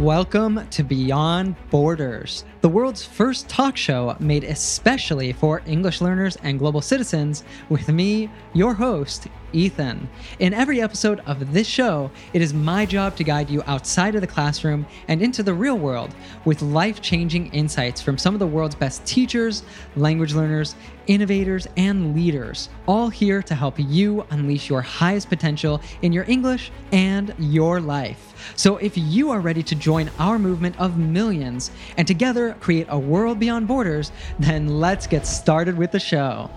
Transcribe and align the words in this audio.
Welcome 0.00 0.66
to 0.70 0.82
Beyond 0.82 1.54
Borders, 1.70 2.44
the 2.64 2.68
world's 2.70 3.04
first 3.04 3.46
talk 3.46 3.76
show 3.76 4.16
made 4.20 4.42
especially 4.42 5.34
for 5.34 5.60
English 5.66 6.00
learners 6.00 6.38
and 6.42 6.58
global 6.58 6.80
citizens, 6.80 7.44
with 7.68 7.90
me, 7.90 8.30
your 8.54 8.72
host, 8.72 9.26
Ethan. 9.54 10.08
In 10.38 10.52
every 10.52 10.80
episode 10.80 11.20
of 11.26 11.52
this 11.52 11.66
show, 11.66 12.10
it 12.32 12.42
is 12.42 12.52
my 12.52 12.84
job 12.86 13.16
to 13.16 13.24
guide 13.24 13.50
you 13.50 13.62
outside 13.66 14.14
of 14.14 14.20
the 14.20 14.26
classroom 14.26 14.86
and 15.08 15.22
into 15.22 15.42
the 15.42 15.54
real 15.54 15.78
world 15.78 16.14
with 16.44 16.60
life 16.62 17.00
changing 17.00 17.52
insights 17.52 18.00
from 18.00 18.18
some 18.18 18.34
of 18.34 18.40
the 18.40 18.46
world's 18.46 18.74
best 18.74 19.04
teachers, 19.06 19.62
language 19.94 20.34
learners, 20.34 20.74
innovators, 21.06 21.68
and 21.76 22.14
leaders, 22.16 22.68
all 22.88 23.08
here 23.08 23.42
to 23.42 23.54
help 23.54 23.74
you 23.78 24.26
unleash 24.30 24.68
your 24.68 24.80
highest 24.80 25.28
potential 25.28 25.80
in 26.02 26.12
your 26.12 26.24
English 26.28 26.72
and 26.92 27.34
your 27.38 27.80
life. 27.80 28.52
So, 28.56 28.76
if 28.78 28.96
you 28.96 29.30
are 29.30 29.40
ready 29.40 29.62
to 29.62 29.74
join 29.74 30.10
our 30.18 30.38
movement 30.38 30.78
of 30.78 30.98
millions 30.98 31.70
and 31.96 32.06
together 32.06 32.53
create 32.60 32.86
a 32.90 32.98
world 32.98 33.38
beyond 33.38 33.68
borders, 33.68 34.12
then 34.38 34.80
let's 34.80 35.06
get 35.06 35.26
started 35.26 35.76
with 35.76 35.92
the 35.92 36.00
show. 36.00 36.50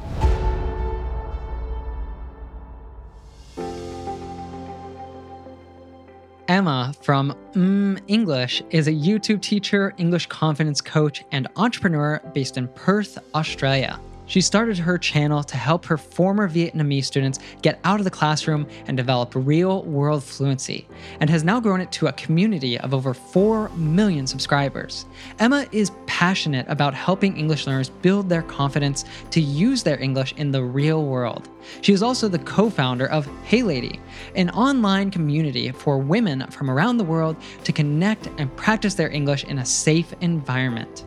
Emma 6.48 6.94
from 7.02 7.36
mm 7.54 8.02
English 8.08 8.64
is 8.70 8.88
a 8.88 8.92
YouTube 8.92 9.42
teacher, 9.42 9.94
English 9.98 10.28
confidence 10.28 10.80
coach, 10.80 11.24
and 11.32 11.48
entrepreneur 11.58 12.22
based 12.34 12.58
in 12.58 12.68
Perth, 12.70 13.18
Australia. 13.36 14.00
She 14.28 14.42
started 14.42 14.78
her 14.78 14.98
channel 14.98 15.42
to 15.46 15.56
help 15.56 15.86
her 15.86 15.98
former 15.98 16.50
Vietnamese 16.50 17.06
students 17.06 17.40
get 17.62 17.80
out 17.86 18.02
of 18.02 18.04
the 18.04 18.12
classroom 18.12 18.68
and 18.86 18.98
develop 18.98 19.32
real 19.34 19.84
world 19.84 20.22
fluency, 20.22 20.86
and 21.22 21.30
has 21.30 21.46
now 21.46 21.62
grown 21.62 21.80
it 21.80 21.94
to 21.94 22.08
a 22.08 22.14
community 22.14 22.78
of 22.78 22.94
over 22.94 23.14
4 23.14 23.70
million 23.70 24.28
subscribers. 24.28 25.06
Emma 25.40 25.66
is 25.72 25.92
passionate 26.08 26.66
about 26.68 26.94
helping 26.94 27.38
English 27.38 27.68
learners 27.68 27.90
build 27.90 28.28
their 28.28 28.42
confidence 28.42 29.06
to 29.32 29.40
use 29.40 29.82
their 29.82 30.00
English 30.02 30.34
in 30.36 30.52
the 30.52 30.64
real 30.64 31.06
world. 31.06 31.48
She 31.82 31.94
is 31.94 32.04
also 32.04 32.28
the 32.28 32.40
co 32.40 32.70
founder 32.70 33.08
of 33.08 33.28
Hey 33.46 33.64
Lady, 33.64 34.00
an 34.36 34.50
online 34.50 35.10
community 35.10 35.72
for 35.72 35.98
women 36.00 36.46
from 36.52 36.70
around 36.70 36.98
the 36.98 37.04
world 37.06 37.38
to 37.64 37.72
connect 37.72 38.28
and 38.38 38.54
practice 38.58 38.96
their 38.96 39.10
English 39.10 39.46
in 39.46 39.60
a 39.60 39.66
safe 39.66 40.14
environment. 40.20 41.06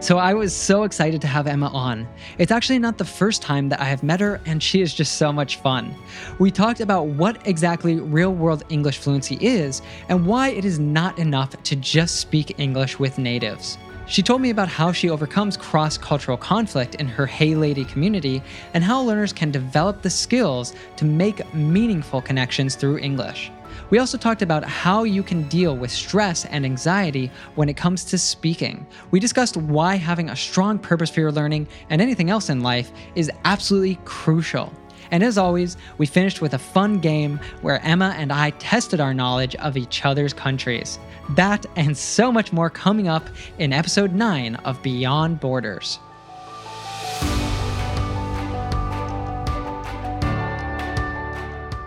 So 0.00 0.16
I 0.18 0.32
was 0.32 0.54
so 0.54 0.84
excited 0.84 1.20
to 1.22 1.26
have 1.26 1.48
Emma 1.48 1.66
on. 1.74 2.06
It's 2.38 2.52
actually 2.52 2.78
not 2.78 2.98
the 2.98 3.04
first 3.04 3.42
time 3.42 3.68
that 3.70 3.80
I 3.80 3.84
have 3.84 4.04
met 4.04 4.20
her, 4.20 4.40
and 4.46 4.62
she 4.62 4.80
is 4.80 4.94
just 4.94 5.16
so 5.16 5.32
much 5.32 5.56
fun. 5.56 5.92
We 6.38 6.52
talked 6.52 6.80
about 6.80 7.06
what 7.06 7.44
exactly 7.48 7.98
real 7.98 8.32
world 8.32 8.62
English 8.68 8.98
fluency 8.98 9.38
is 9.40 9.82
and 10.08 10.24
why 10.24 10.50
it 10.50 10.64
is 10.64 10.78
not 10.78 11.18
enough 11.18 11.60
to 11.64 11.74
just 11.74 12.20
speak 12.20 12.60
English 12.60 13.00
with 13.00 13.18
natives. 13.18 13.76
She 14.06 14.22
told 14.22 14.40
me 14.40 14.50
about 14.50 14.68
how 14.68 14.92
she 14.92 15.10
overcomes 15.10 15.56
cross 15.56 15.98
cultural 15.98 16.36
conflict 16.36 16.94
in 16.94 17.08
her 17.08 17.26
Hey 17.26 17.56
Lady 17.56 17.84
community 17.84 18.40
and 18.74 18.84
how 18.84 19.02
learners 19.02 19.32
can 19.32 19.50
develop 19.50 20.00
the 20.00 20.10
skills 20.10 20.74
to 20.96 21.06
make 21.06 21.52
meaningful 21.52 22.22
connections 22.22 22.76
through 22.76 22.98
English. 22.98 23.50
We 23.90 23.98
also 23.98 24.18
talked 24.18 24.42
about 24.42 24.64
how 24.64 25.04
you 25.04 25.22
can 25.22 25.48
deal 25.48 25.74
with 25.74 25.90
stress 25.90 26.44
and 26.44 26.66
anxiety 26.66 27.30
when 27.54 27.70
it 27.70 27.76
comes 27.76 28.04
to 28.06 28.18
speaking. 28.18 28.86
We 29.10 29.18
discussed 29.18 29.56
why 29.56 29.96
having 29.96 30.28
a 30.28 30.36
strong 30.36 30.78
purpose 30.78 31.08
for 31.08 31.20
your 31.20 31.32
learning 31.32 31.68
and 31.88 32.02
anything 32.02 32.28
else 32.28 32.50
in 32.50 32.60
life 32.60 32.92
is 33.14 33.30
absolutely 33.44 33.98
crucial. 34.04 34.70
And 35.10 35.22
as 35.22 35.38
always, 35.38 35.78
we 35.96 36.04
finished 36.04 36.42
with 36.42 36.52
a 36.52 36.58
fun 36.58 36.98
game 36.98 37.40
where 37.62 37.82
Emma 37.82 38.14
and 38.18 38.30
I 38.30 38.50
tested 38.50 39.00
our 39.00 39.14
knowledge 39.14 39.54
of 39.56 39.78
each 39.78 40.04
other's 40.04 40.34
countries. 40.34 40.98
That 41.30 41.64
and 41.76 41.96
so 41.96 42.30
much 42.30 42.52
more 42.52 42.68
coming 42.68 43.08
up 43.08 43.26
in 43.58 43.72
episode 43.72 44.12
9 44.12 44.56
of 44.56 44.82
Beyond 44.82 45.40
Borders. 45.40 45.98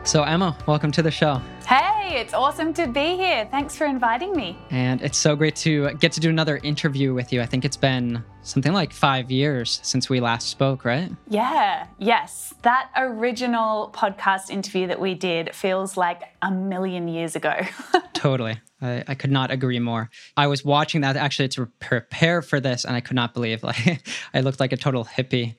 So, 0.04 0.24
Emma, 0.24 0.58
welcome 0.66 0.92
to 0.94 1.04
the 1.04 1.12
show. 1.12 1.42
Hey, 1.72 2.20
it's 2.20 2.34
awesome 2.34 2.74
to 2.74 2.86
be 2.86 3.16
here. 3.16 3.48
Thanks 3.50 3.78
for 3.78 3.86
inviting 3.86 4.36
me. 4.36 4.58
And 4.72 5.02
it's 5.02 5.18
so 5.18 5.38
great 5.38 5.56
to 5.58 5.94
get 6.02 6.12
to 6.12 6.20
do 6.20 6.30
another 6.30 6.58
interview 6.58 7.14
with 7.14 7.32
you. 7.32 7.42
I 7.42 7.46
think 7.46 7.64
it's 7.64 7.78
been 7.78 8.22
something 8.42 8.74
like 8.74 8.92
five 8.92 9.32
years 9.32 9.80
since 9.82 10.10
we 10.10 10.20
last 10.20 10.50
spoke, 10.50 10.84
right? 10.84 11.10
Yeah, 11.30 11.88
yes. 11.98 12.54
That 12.64 12.92
original 12.98 13.90
podcast 13.96 14.50
interview 14.50 14.88
that 14.88 15.00
we 15.00 15.14
did 15.14 15.56
feels 15.56 15.96
like 15.96 16.24
a 16.42 16.52
million 16.52 17.08
years 17.08 17.38
ago. 17.38 17.56
totally. 18.14 18.60
I, 18.82 19.06
I, 19.08 19.16
could 19.16 19.32
not 19.32 19.50
agree 19.50 19.80
more. 19.80 20.10
I 20.36 20.48
was 20.48 20.66
watching 20.66 21.00
that 21.02 21.16
actually 21.16 21.48
to 21.50 21.68
prepare 21.80 22.42
for 22.42 22.60
this, 22.60 22.84
and 22.84 22.98
I 22.98 23.00
could 23.00 23.16
not 23.16 23.34
believe 23.34 23.64
like 23.64 24.02
I 24.34 24.42
looked 24.42 24.60
like 24.60 24.74
a 24.74 24.78
total 24.78 25.06
hippie 25.06 25.56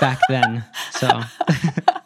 back 0.00 0.20
then. 0.28 0.64
So 0.92 1.22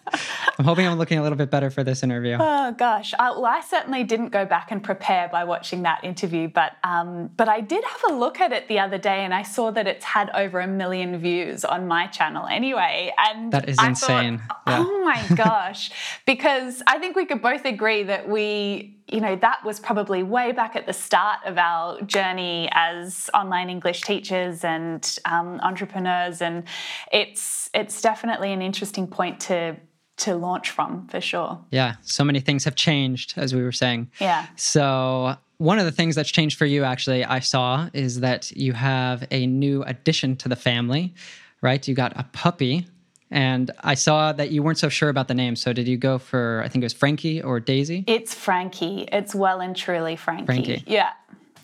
I'm 0.61 0.67
hoping 0.67 0.87
I'm 0.87 0.99
looking 0.99 1.17
a 1.17 1.23
little 1.23 1.39
bit 1.39 1.51
better 1.51 1.71
for 1.71 1.83
this 1.83 2.03
interview. 2.03 2.37
Oh 2.39 2.73
gosh, 2.73 3.15
I, 3.19 3.31
well, 3.31 3.47
I 3.47 3.63
certainly 3.63 4.05
didn't 4.05 4.29
go 4.29 4.45
back 4.45 4.71
and 4.71 4.85
prepare 4.85 5.27
by 5.33 5.45
watching 5.45 5.85
that 5.85 6.05
interview, 6.05 6.49
but 6.49 6.73
um, 6.85 7.31
but 7.35 7.49
I 7.49 7.63
did 7.63 7.83
have 7.83 8.13
a 8.13 8.15
look 8.15 8.43
at 8.43 8.53
it 8.53 8.69
the 8.69 8.79
other 8.79 8.99
day, 8.99 9.25
and 9.25 9.33
I 9.33 9.43
saw 9.43 9.71
that 9.71 9.87
it's 9.87 10.05
had 10.05 10.29
over 10.35 10.61
a 10.61 10.67
million 10.67 11.17
views 11.19 11.65
on 11.65 11.89
my 11.89 12.09
channel 12.09 12.47
anyway. 12.47 13.11
And 13.17 13.51
that 13.55 13.71
is 13.71 13.79
I 13.79 13.89
insane. 13.89 14.37
Thought, 14.37 14.61
yeah. 14.67 14.85
Oh 14.87 15.03
my 15.03 15.27
gosh, 15.35 15.93
because 16.27 16.83
I 16.87 16.99
think 16.99 17.17
we 17.17 17.25
could 17.25 17.41
both 17.41 17.65
agree 17.65 18.03
that 18.03 18.29
we 18.29 18.99
you 19.11 19.21
know, 19.21 19.35
that 19.37 19.65
was 19.65 19.81
probably 19.81 20.23
way 20.23 20.53
back 20.53 20.77
at 20.77 20.87
the 20.87 20.93
start 20.93 21.39
of 21.45 21.59
our 21.59 22.01
journey 22.03 22.69
as 22.71 23.29
online 23.35 23.69
English 23.69 24.03
teachers 24.03 24.63
and 24.63 25.19
um, 25.25 25.59
entrepreneurs, 25.63 26.41
and 26.43 26.65
it's 27.11 27.71
it's 27.75 28.03
definitely 28.03 28.53
an 28.53 28.63
interesting 28.63 29.07
point 29.07 29.41
to 29.41 29.77
to 30.21 30.37
launch 30.37 30.71
from 30.71 31.07
for 31.09 31.21
sure. 31.21 31.59
Yeah, 31.71 31.97
so 32.03 32.25
many 32.25 32.41
things 32.41 32.65
have 32.65 32.75
changed, 32.75 33.35
as 33.37 33.55
we 33.55 33.63
were 33.63 33.73
saying. 33.73 34.11
Yeah. 34.21 34.47
So, 34.57 35.37
one 35.59 35.79
of 35.79 35.85
the 35.85 35.93
things 35.93 36.15
that's 36.15 36.31
changed 36.31 36.57
for 36.57 36.67
you, 36.67 36.85
actually, 36.85 37.25
I 37.25 37.41
saw 37.41 37.89
is 37.93 38.21
that 38.21 38.51
you 38.53 38.73
have 38.73 39.27
a 39.31 39.47
new 39.47 39.83
addition 39.83 40.37
to 40.37 40.49
the 40.49 40.57
family, 40.57 41.15
right? 41.61 41.87
You 41.87 41.95
got 41.95 42.13
a 42.19 42.25
puppy. 42.33 42.87
And 43.33 43.71
I 43.85 43.95
saw 43.95 44.33
that 44.33 44.51
you 44.51 44.61
weren't 44.61 44.79
so 44.79 44.89
sure 44.89 45.09
about 45.09 45.29
the 45.29 45.35
name. 45.35 45.55
So, 45.55 45.73
did 45.73 45.87
you 45.87 45.97
go 45.97 46.19
for, 46.19 46.63
I 46.65 46.69
think 46.69 46.83
it 46.83 46.87
was 46.87 46.93
Frankie 46.93 47.41
or 47.41 47.61
Daisy? 47.61 48.05
It's 48.09 48.35
Frankie. 48.35 49.09
It's 49.13 49.35
well 49.35 49.61
and 49.61 49.77
truly 49.77 50.17
Frankie. 50.17 50.47
Frankie. 50.47 50.85
Yeah. 50.87 51.11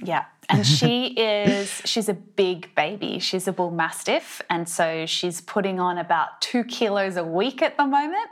Yeah. 0.02 0.24
And 0.48 0.66
she 0.78 1.08
is 1.08 1.82
she's 1.84 2.08
a 2.08 2.14
big 2.14 2.74
baby. 2.74 3.18
She's 3.18 3.48
a 3.48 3.52
bull 3.52 3.70
mastiff. 3.70 4.42
And 4.50 4.68
so 4.68 5.06
she's 5.06 5.40
putting 5.40 5.80
on 5.80 5.98
about 5.98 6.40
two 6.40 6.64
kilos 6.64 7.16
a 7.16 7.24
week 7.24 7.62
at 7.62 7.76
the 7.76 7.86
moment 7.86 8.28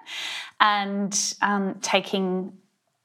and 0.61 1.35
um, 1.43 1.77
taking 1.81 2.53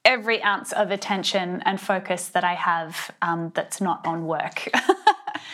every 0.04 0.42
ounce 0.42 0.72
of 0.72 0.90
attention 0.90 1.60
and 1.66 1.78
focus 1.78 2.28
that 2.28 2.42
i 2.42 2.54
have 2.54 3.10
um, 3.20 3.52
that's 3.54 3.82
not 3.82 4.04
on 4.06 4.26
work 4.26 4.66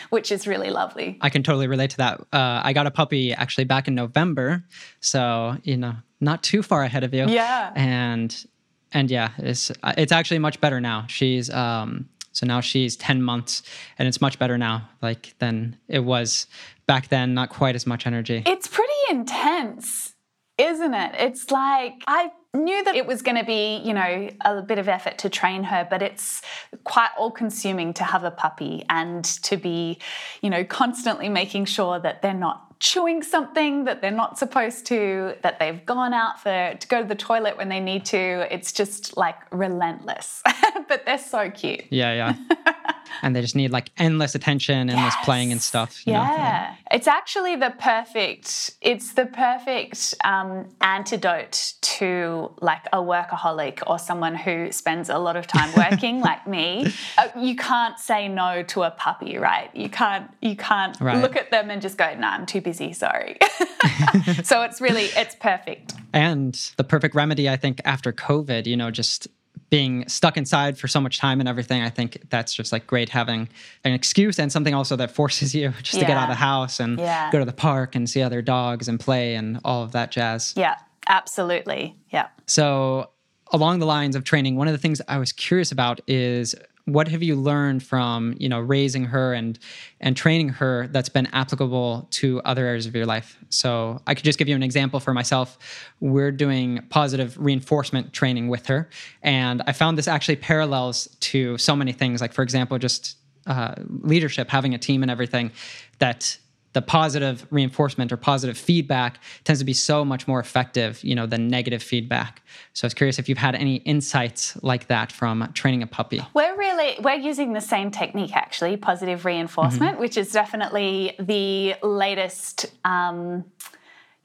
which 0.09 0.31
is 0.31 0.47
really 0.47 0.69
lovely. 0.69 1.17
I 1.21 1.29
can 1.29 1.43
totally 1.43 1.67
relate 1.67 1.91
to 1.91 1.97
that. 1.97 2.21
Uh, 2.31 2.61
i 2.63 2.73
got 2.73 2.87
a 2.87 2.91
puppy 2.91 3.33
actually 3.33 3.65
back 3.65 3.87
in 3.87 3.95
november. 3.95 4.63
So 4.99 5.57
you 5.63 5.77
know 5.77 5.95
not 6.19 6.43
too 6.43 6.63
far 6.63 6.83
ahead 6.83 7.03
of 7.03 7.13
you. 7.13 7.27
Yeah. 7.27 7.71
And 7.75 8.45
and 8.93 9.11
yeah 9.11 9.31
it's 9.37 9.71
it's 9.97 10.11
actually 10.11 10.39
much 10.39 10.59
better 10.61 10.79
now. 10.79 11.05
She's 11.07 11.49
um 11.49 12.09
so 12.37 12.45
now 12.45 12.61
she's 12.61 12.95
10 12.95 13.23
months 13.23 13.63
and 13.97 14.07
it's 14.07 14.21
much 14.21 14.37
better 14.37 14.59
now, 14.59 14.87
like 15.01 15.33
than 15.39 15.75
it 15.87 16.01
was 16.01 16.45
back 16.85 17.07
then, 17.07 17.33
not 17.33 17.49
quite 17.49 17.73
as 17.73 17.87
much 17.87 18.05
energy. 18.05 18.43
It's 18.45 18.67
pretty 18.67 18.93
intense, 19.09 20.13
isn't 20.59 20.93
it? 20.93 21.15
It's 21.17 21.49
like 21.49 21.93
I 22.05 22.29
knew 22.57 22.83
that 22.83 22.95
it 22.95 23.05
was 23.05 23.21
going 23.21 23.37
to 23.37 23.45
be, 23.45 23.77
you 23.77 23.93
know, 23.93 24.29
a 24.41 24.61
bit 24.61 24.79
of 24.79 24.87
effort 24.87 25.17
to 25.19 25.29
train 25.29 25.63
her, 25.63 25.87
but 25.89 26.01
it's 26.01 26.41
quite 26.83 27.09
all 27.17 27.31
consuming 27.31 27.93
to 27.95 28.03
have 28.03 28.23
a 28.23 28.31
puppy 28.31 28.83
and 28.89 29.23
to 29.23 29.57
be, 29.57 29.99
you 30.41 30.49
know, 30.49 30.63
constantly 30.63 31.29
making 31.29 31.65
sure 31.65 31.99
that 31.99 32.21
they're 32.21 32.33
not 32.33 32.67
chewing 32.79 33.23
something 33.23 33.85
that 33.85 34.01
they're 34.01 34.11
not 34.11 34.37
supposed 34.37 34.85
to, 34.85 35.33
that 35.41 35.59
they've 35.59 35.85
gone 35.85 36.13
out 36.13 36.39
for 36.39 36.75
to 36.79 36.87
go 36.87 37.01
to 37.01 37.07
the 37.07 37.15
toilet 37.15 37.57
when 37.57 37.69
they 37.69 37.79
need 37.79 38.05
to. 38.05 38.53
It's 38.53 38.71
just 38.71 39.17
like 39.17 39.35
relentless. 39.51 40.43
but 40.87 41.05
they're 41.05 41.17
so 41.17 41.49
cute. 41.49 41.85
Yeah, 41.89 42.13
yeah. 42.13 42.93
and 43.21 43.35
they 43.35 43.41
just 43.41 43.55
need 43.55 43.71
like 43.71 43.91
endless 43.97 44.35
attention, 44.35 44.89
endless 44.89 45.13
yes. 45.15 45.25
playing 45.25 45.51
and 45.51 45.61
stuff. 45.61 46.01
yeah. 46.05 46.71
Know? 46.71 46.95
It's 46.95 47.07
actually 47.07 47.55
the 47.55 47.73
perfect, 47.77 48.75
it's 48.81 49.13
the 49.13 49.25
perfect 49.25 50.15
um, 50.23 50.69
antidote 50.81 51.73
to 51.81 52.51
like 52.61 52.85
a 52.93 52.97
workaholic 52.97 53.83
or 53.87 53.99
someone 53.99 54.35
who 54.35 54.71
spends 54.71 55.09
a 55.09 55.17
lot 55.17 55.35
of 55.35 55.47
time 55.47 55.73
working 55.77 56.21
like 56.21 56.47
me. 56.47 56.93
Uh, 57.17 57.27
you 57.37 57.55
can't 57.55 57.99
say 57.99 58.27
no 58.27 58.63
to 58.63 58.83
a 58.83 58.91
puppy, 58.91 59.37
right? 59.37 59.69
You 59.75 59.89
can't, 59.89 60.29
you 60.41 60.55
can't 60.55 60.99
right. 61.01 61.21
look 61.21 61.35
at 61.35 61.51
them 61.51 61.69
and 61.69 61.81
just 61.81 61.97
go, 61.97 62.13
no, 62.13 62.21
nah, 62.21 62.31
I'm 62.31 62.45
too 62.45 62.61
busy, 62.61 62.93
sorry. 62.93 63.37
so 64.43 64.61
it's 64.61 64.79
really, 64.79 65.05
it's 65.15 65.35
perfect. 65.35 65.93
And 66.13 66.53
the 66.77 66.83
perfect 66.83 67.15
remedy, 67.15 67.49
I 67.49 67.57
think, 67.57 67.81
after 67.85 68.13
COVID, 68.13 68.65
you 68.65 68.77
know, 68.77 68.91
just 68.91 69.27
being 69.69 70.07
stuck 70.07 70.37
inside 70.37 70.77
for 70.77 70.87
so 70.87 71.01
much 71.01 71.19
time 71.19 71.39
and 71.39 71.49
everything, 71.49 71.81
I 71.81 71.89
think 71.89 72.29
that's 72.29 72.53
just 72.53 72.71
like 72.71 72.87
great 72.87 73.09
having 73.09 73.49
an 73.83 73.93
excuse 73.93 74.39
and 74.39 74.51
something 74.51 74.73
also 74.73 74.95
that 74.95 75.11
forces 75.15 75.53
you 75.53 75.73
just 75.81 75.95
yeah. 75.95 76.01
to 76.01 76.05
get 76.07 76.17
out 76.17 76.23
of 76.23 76.29
the 76.29 76.35
house 76.35 76.79
and 76.79 76.99
yeah. 76.99 77.31
go 77.31 77.39
to 77.39 77.45
the 77.45 77.53
park 77.53 77.95
and 77.95 78.09
see 78.09 78.21
other 78.21 78.41
dogs 78.41 78.87
and 78.87 78.99
play 78.99 79.35
and 79.35 79.59
all 79.65 79.83
of 79.83 79.91
that 79.91 80.11
jazz. 80.11 80.53
Yeah, 80.55 80.75
absolutely. 81.07 81.95
Yeah. 82.09 82.27
So, 82.45 83.09
along 83.51 83.79
the 83.79 83.85
lines 83.85 84.15
of 84.15 84.23
training, 84.23 84.55
one 84.55 84.67
of 84.67 84.73
the 84.73 84.77
things 84.77 85.01
I 85.07 85.17
was 85.17 85.31
curious 85.31 85.71
about 85.71 86.01
is 86.07 86.55
what 86.87 87.09
have 87.09 87.21
you 87.21 87.35
learned 87.35 87.83
from 87.83 88.33
you 88.39 88.47
know 88.47 88.59
raising 88.59 89.05
her 89.05 89.33
and 89.33 89.59
and 89.99 90.15
training 90.15 90.49
her 90.49 90.87
that's 90.87 91.09
been 91.09 91.27
applicable 91.27 92.07
to 92.11 92.41
other 92.45 92.65
areas 92.65 92.85
of 92.85 92.95
your 92.95 93.05
life? 93.05 93.37
So 93.49 94.01
i 94.07 94.15
could 94.15 94.23
just 94.23 94.39
give 94.39 94.47
you 94.47 94.55
an 94.55 94.63
example 94.63 94.99
for 94.99 95.13
myself. 95.13 95.59
We're 95.99 96.31
doing 96.31 96.81
positive 96.89 97.37
reinforcement 97.37 98.13
training 98.13 98.47
with 98.47 98.67
her 98.67 98.89
and 99.21 99.61
i 99.67 99.73
found 99.73 99.97
this 99.97 100.07
actually 100.07 100.37
parallels 100.37 101.07
to 101.19 101.57
so 101.57 101.75
many 101.75 101.91
things 101.91 102.21
like 102.21 102.33
for 102.33 102.43
example 102.43 102.77
just 102.77 103.17
uh, 103.47 103.75
leadership 104.01 104.49
having 104.49 104.73
a 104.73 104.77
team 104.77 105.01
and 105.01 105.11
everything 105.11 105.51
that 105.99 106.37
the 106.77 106.81
positive 106.83 107.47
reinforcement 107.49 108.11
or 108.11 108.17
positive 108.17 108.55
feedback 108.55 109.17
tends 109.45 109.57
to 109.57 109.65
be 109.65 109.73
so 109.73 110.05
much 110.05 110.27
more 110.27 110.39
effective, 110.39 111.03
you 111.03 111.15
know, 111.15 111.25
than 111.25 111.47
negative 111.47 111.81
feedback. 111.81 112.43
So 112.73 112.85
I 112.85 112.87
was 112.87 112.93
curious 112.93 113.17
if 113.17 113.27
you've 113.27 113.39
had 113.39 113.55
any 113.55 113.77
insights 113.77 114.55
like 114.61 114.85
that 114.85 115.11
from 115.11 115.49
training 115.55 115.81
a 115.81 115.87
puppy. 115.87 116.21
We're 116.35 116.55
really 116.55 116.95
we're 116.99 117.15
using 117.15 117.53
the 117.53 117.61
same 117.61 117.89
technique 117.89 118.35
actually, 118.35 118.77
positive 118.77 119.25
reinforcement, 119.25 119.93
mm-hmm. 119.93 120.01
which 120.01 120.17
is 120.17 120.31
definitely 120.31 121.15
the 121.17 121.73
latest. 121.81 122.67
Um, 122.85 123.45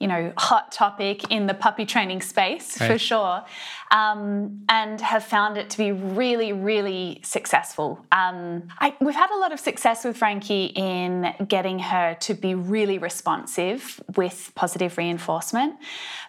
you 0.03 0.09
know, 0.09 0.33
hot 0.37 0.73
topic 0.73 1.31
in 1.31 1.47
the 1.47 1.55
puppy 1.55 1.87
training 1.87 2.21
space 2.21 2.81
right. 2.81 2.91
for 2.91 2.99
sure, 2.99 3.45
um, 3.93 4.65
and 4.69 5.01
have 5.01 5.23
found 5.23 5.57
it 5.57 5.71
to 5.71 5.79
be 5.79 5.93
really, 5.93 6.53
really 6.53 7.21
successful. 7.23 8.05
Um, 8.11 8.65
I, 8.81 8.97
we've 9.01 9.15
had 9.15 9.31
a 9.31 9.39
lot 9.39 9.53
of 9.53 9.61
success 9.61 10.05
with 10.05 10.17
Frankie 10.17 10.73
in 10.75 11.33
getting 11.47 11.79
her 11.79 12.17
to 12.21 12.35
be 12.35 12.57
really 12.57 12.99
responsive 12.99 14.03
with 14.17 14.51
positive 14.57 14.99
reinforcement. 14.99 15.77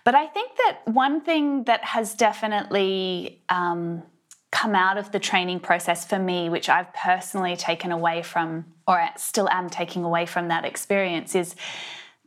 But 0.04 0.14
I 0.14 0.28
think 0.28 0.52
that 0.58 0.82
one 0.86 1.22
thing 1.22 1.64
that 1.64 1.84
has 1.84 2.14
definitely 2.14 3.42
um, 3.50 4.04
come 4.52 4.76
out 4.76 5.00
of 5.00 5.12
the 5.12 5.20
training 5.20 5.60
process 5.60 6.06
for 6.06 6.20
me, 6.20 6.48
which 6.48 6.70
I've 6.70 6.94
personally 6.94 7.56
taken 7.56 7.92
away 7.92 8.22
from, 8.22 8.66
or 8.88 9.04
still 9.18 9.50
am 9.50 9.68
taking 9.68 10.04
away 10.04 10.28
from 10.28 10.50
that 10.50 10.64
experience, 10.64 11.34
is 11.34 11.56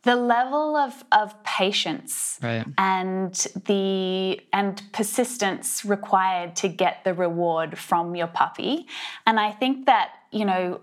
the 0.06 0.14
level 0.14 0.76
of, 0.76 1.04
of 1.10 1.42
patience 1.42 2.38
right. 2.40 2.64
and 2.78 3.34
the 3.66 4.40
and 4.52 4.80
persistence 4.92 5.84
required 5.84 6.54
to 6.54 6.68
get 6.68 7.02
the 7.02 7.12
reward 7.12 7.76
from 7.76 8.14
your 8.14 8.28
puppy 8.28 8.86
and 9.26 9.40
i 9.40 9.50
think 9.50 9.86
that 9.86 10.12
you 10.30 10.44
know 10.44 10.80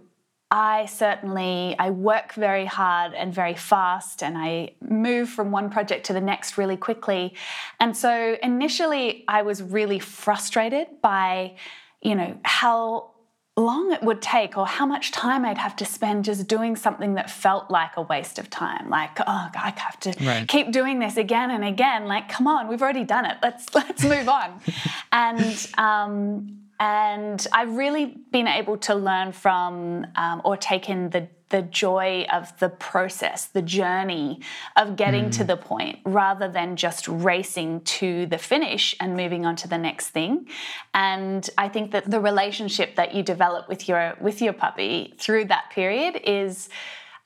i 0.51 0.85
certainly 0.87 1.73
i 1.79 1.89
work 1.89 2.33
very 2.33 2.65
hard 2.65 3.13
and 3.13 3.33
very 3.33 3.55
fast 3.55 4.21
and 4.21 4.37
i 4.37 4.69
move 4.81 5.29
from 5.29 5.51
one 5.51 5.69
project 5.69 6.05
to 6.05 6.11
the 6.11 6.21
next 6.21 6.57
really 6.57 6.77
quickly 6.77 7.33
and 7.79 7.95
so 7.95 8.35
initially 8.43 9.23
i 9.29 9.41
was 9.41 9.63
really 9.63 9.99
frustrated 9.99 10.87
by 11.01 11.55
you 12.01 12.13
know 12.13 12.37
how 12.43 13.12
long 13.55 13.91
it 13.91 14.01
would 14.01 14.21
take 14.21 14.57
or 14.57 14.65
how 14.65 14.85
much 14.85 15.11
time 15.11 15.45
I'd 15.45 15.59
have 15.59 15.75
to 15.75 15.85
spend 15.85 16.25
just 16.25 16.47
doing 16.47 16.75
something 16.75 17.13
that 17.15 17.29
felt 17.29 17.69
like 17.69 17.91
a 17.97 18.01
waste 18.01 18.39
of 18.39 18.49
time. 18.49 18.89
Like, 18.89 19.19
oh, 19.19 19.25
I 19.27 19.73
have 19.77 19.99
to 20.01 20.25
right. 20.25 20.47
keep 20.47 20.71
doing 20.71 20.99
this 20.99 21.17
again 21.17 21.51
and 21.51 21.63
again. 21.63 22.07
Like, 22.07 22.29
come 22.29 22.47
on, 22.47 22.67
we've 22.67 22.81
already 22.81 23.03
done 23.03 23.25
it. 23.25 23.37
Let's 23.43 23.73
let's 23.75 24.03
move 24.03 24.27
on. 24.27 24.59
and 25.11 25.69
um, 25.77 26.62
and 26.79 27.45
I've 27.53 27.77
really 27.77 28.17
been 28.31 28.47
able 28.47 28.77
to 28.79 28.95
learn 28.95 29.31
from 29.31 30.07
um, 30.15 30.41
or 30.43 30.57
taken 30.57 31.09
the 31.09 31.27
the 31.53 31.61
joy 31.61 32.25
of 32.33 32.57
the 32.57 32.67
process, 32.67 33.45
the 33.45 33.61
journey 33.61 34.41
of 34.75 34.95
getting 34.95 35.25
mm. 35.25 35.31
to 35.33 35.43
the 35.43 35.55
point 35.55 35.99
rather 36.03 36.47
than 36.49 36.75
just 36.75 37.07
racing 37.07 37.79
to 37.81 38.25
the 38.25 38.39
finish 38.39 38.95
and 38.99 39.15
moving 39.15 39.45
on 39.45 39.55
to 39.55 39.67
the 39.67 39.77
next 39.77 40.09
thing. 40.09 40.47
And 40.95 41.47
I 41.55 41.69
think 41.69 41.91
that 41.91 42.09
the 42.09 42.19
relationship 42.19 42.95
that 42.95 43.13
you 43.13 43.21
develop 43.21 43.69
with 43.69 43.87
your 43.87 44.17
with 44.19 44.41
your 44.41 44.53
puppy 44.53 45.13
through 45.19 45.45
that 45.45 45.69
period 45.69 46.19
is 46.25 46.69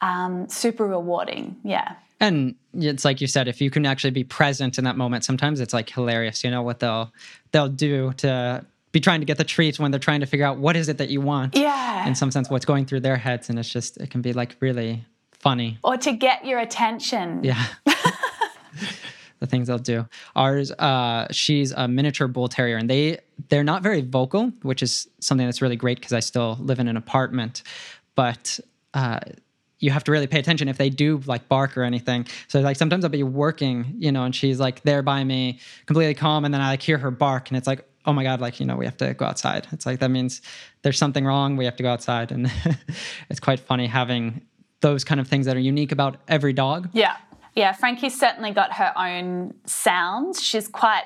um, 0.01 0.49
super 0.49 0.85
rewarding. 0.85 1.55
Yeah. 1.63 1.95
And 2.19 2.55
it's 2.73 3.05
like 3.05 3.21
you 3.21 3.27
said, 3.27 3.47
if 3.47 3.61
you 3.61 3.71
can 3.71 3.85
actually 3.85 4.11
be 4.11 4.25
present 4.25 4.77
in 4.77 4.83
that 4.83 4.97
moment, 4.97 5.23
sometimes 5.23 5.61
it's 5.61 5.73
like 5.73 5.89
hilarious, 5.89 6.43
you 6.43 6.51
know, 6.51 6.63
what 6.63 6.79
they'll 6.79 7.13
they'll 7.53 7.69
do 7.69 8.11
to 8.17 8.65
be 8.91 8.99
trying 8.99 9.19
to 9.19 9.25
get 9.25 9.37
the 9.37 9.43
treats 9.43 9.79
when 9.79 9.91
they're 9.91 9.99
trying 9.99 10.21
to 10.21 10.25
figure 10.25 10.45
out 10.45 10.57
what 10.57 10.75
is 10.75 10.89
it 10.89 10.97
that 10.97 11.09
you 11.09 11.21
want. 11.21 11.55
Yeah. 11.55 12.07
In 12.07 12.15
some 12.15 12.31
sense, 12.31 12.49
what's 12.49 12.65
going 12.65 12.85
through 12.85 13.01
their 13.01 13.17
heads. 13.17 13.49
And 13.49 13.59
it's 13.59 13.69
just, 13.69 13.97
it 13.97 14.09
can 14.09 14.21
be 14.21 14.33
like 14.33 14.55
really 14.59 15.03
funny. 15.31 15.77
Or 15.83 15.97
to 15.97 16.13
get 16.13 16.45
your 16.45 16.59
attention. 16.59 17.43
Yeah. 17.43 17.63
the 19.39 19.47
things 19.47 19.67
they'll 19.67 19.77
do. 19.77 20.07
Ours, 20.35 20.71
uh, 20.71 21.27
she's 21.31 21.71
a 21.71 21.87
miniature 21.87 22.27
bull 22.27 22.47
terrier, 22.47 22.77
and 22.77 22.89
they 22.89 23.19
they're 23.49 23.63
not 23.63 23.83
very 23.83 24.01
vocal, 24.01 24.51
which 24.63 24.81
is 24.81 25.07
something 25.19 25.45
that's 25.45 25.61
really 25.61 25.75
great 25.75 25.99
because 25.99 26.13
I 26.13 26.19
still 26.19 26.57
live 26.59 26.79
in 26.79 26.87
an 26.87 26.97
apartment. 26.97 27.63
But 28.15 28.59
uh, 28.93 29.19
you 29.79 29.91
have 29.91 30.03
to 30.05 30.11
really 30.11 30.27
pay 30.27 30.39
attention 30.39 30.67
if 30.67 30.77
they 30.77 30.89
do 30.89 31.21
like 31.25 31.47
bark 31.47 31.77
or 31.77 31.83
anything. 31.83 32.25
So 32.47 32.61
like 32.61 32.77
sometimes 32.77 33.03
I'll 33.03 33.11
be 33.11 33.23
working, 33.23 33.93
you 33.97 34.11
know, 34.11 34.23
and 34.23 34.35
she's 34.35 34.59
like 34.59 34.81
there 34.81 35.03
by 35.03 35.23
me, 35.23 35.59
completely 35.85 36.15
calm, 36.15 36.45
and 36.45 36.53
then 36.53 36.61
I 36.61 36.69
like 36.69 36.81
hear 36.81 36.97
her 36.97 37.11
bark, 37.11 37.49
and 37.49 37.57
it's 37.57 37.67
like, 37.67 37.87
oh 38.07 38.13
my 38.13 38.23
god 38.23 38.41
like 38.41 38.59
you 38.59 38.65
know 38.65 38.75
we 38.75 38.85
have 38.85 38.97
to 38.97 39.13
go 39.13 39.25
outside. 39.25 39.67
It's 39.71 39.85
like 39.85 39.99
that 39.99 40.09
means 40.09 40.41
there's 40.81 40.97
something 40.97 41.25
wrong. 41.25 41.57
We 41.57 41.65
have 41.65 41.75
to 41.75 41.83
go 41.83 41.91
outside. 41.91 42.31
And 42.31 42.51
it's 43.29 43.39
quite 43.39 43.59
funny 43.59 43.85
having 43.85 44.41
those 44.79 45.03
kind 45.03 45.19
of 45.19 45.27
things 45.27 45.45
that 45.45 45.55
are 45.55 45.59
unique 45.59 45.91
about 45.91 46.17
every 46.27 46.53
dog. 46.53 46.89
Yeah. 46.93 47.17
Yeah 47.53 47.73
frankie's 47.73 48.17
certainly 48.17 48.51
got 48.51 48.73
her 48.73 48.93
own 48.97 49.53
sounds. 49.65 50.41
She's 50.41 50.67
quite 50.67 51.03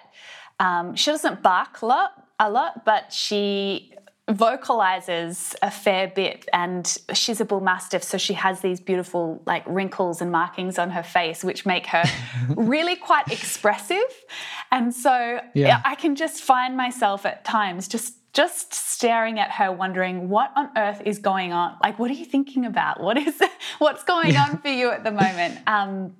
um, 0.59 0.95
she 0.95 1.11
doesn't 1.11 1.41
bark 1.41 1.81
a 1.81 1.85
lot 1.87 2.11
a 2.39 2.49
lot 2.49 2.85
but 2.85 3.11
she 3.11 3.93
vocalizes 4.29 5.55
a 5.61 5.71
fair 5.71 6.07
bit 6.07 6.47
and 6.53 6.97
she's 7.13 7.41
a 7.41 7.45
bull 7.45 7.59
mastiff 7.59 8.03
so 8.03 8.17
she 8.17 8.33
has 8.33 8.61
these 8.61 8.79
beautiful 8.79 9.41
like 9.45 9.63
wrinkles 9.67 10.21
and 10.21 10.31
markings 10.31 10.77
on 10.77 10.91
her 10.91 11.03
face 11.03 11.43
which 11.43 11.65
make 11.65 11.87
her 11.87 12.03
really 12.55 12.95
quite 12.95 13.27
expressive 13.31 13.97
and 14.71 14.93
so 14.93 15.39
yeah. 15.53 15.81
i 15.83 15.95
can 15.95 16.15
just 16.15 16.43
find 16.43 16.77
myself 16.77 17.25
at 17.25 17.43
times 17.43 17.87
just 17.87 18.15
just 18.33 18.73
staring 18.73 19.39
at 19.39 19.51
her 19.51 19.71
wondering 19.71 20.29
what 20.29 20.51
on 20.55 20.69
earth 20.77 21.01
is 21.03 21.17
going 21.19 21.51
on 21.51 21.75
like 21.83 21.97
what 21.99 22.09
are 22.09 22.15
you 22.15 22.25
thinking 22.25 22.65
about 22.65 23.01
what 23.01 23.17
is 23.17 23.41
what's 23.79 24.03
going 24.03 24.33
yeah. 24.33 24.43
on 24.43 24.57
for 24.59 24.69
you 24.69 24.91
at 24.91 25.03
the 25.03 25.11
moment 25.11 25.57
um, 25.67 26.15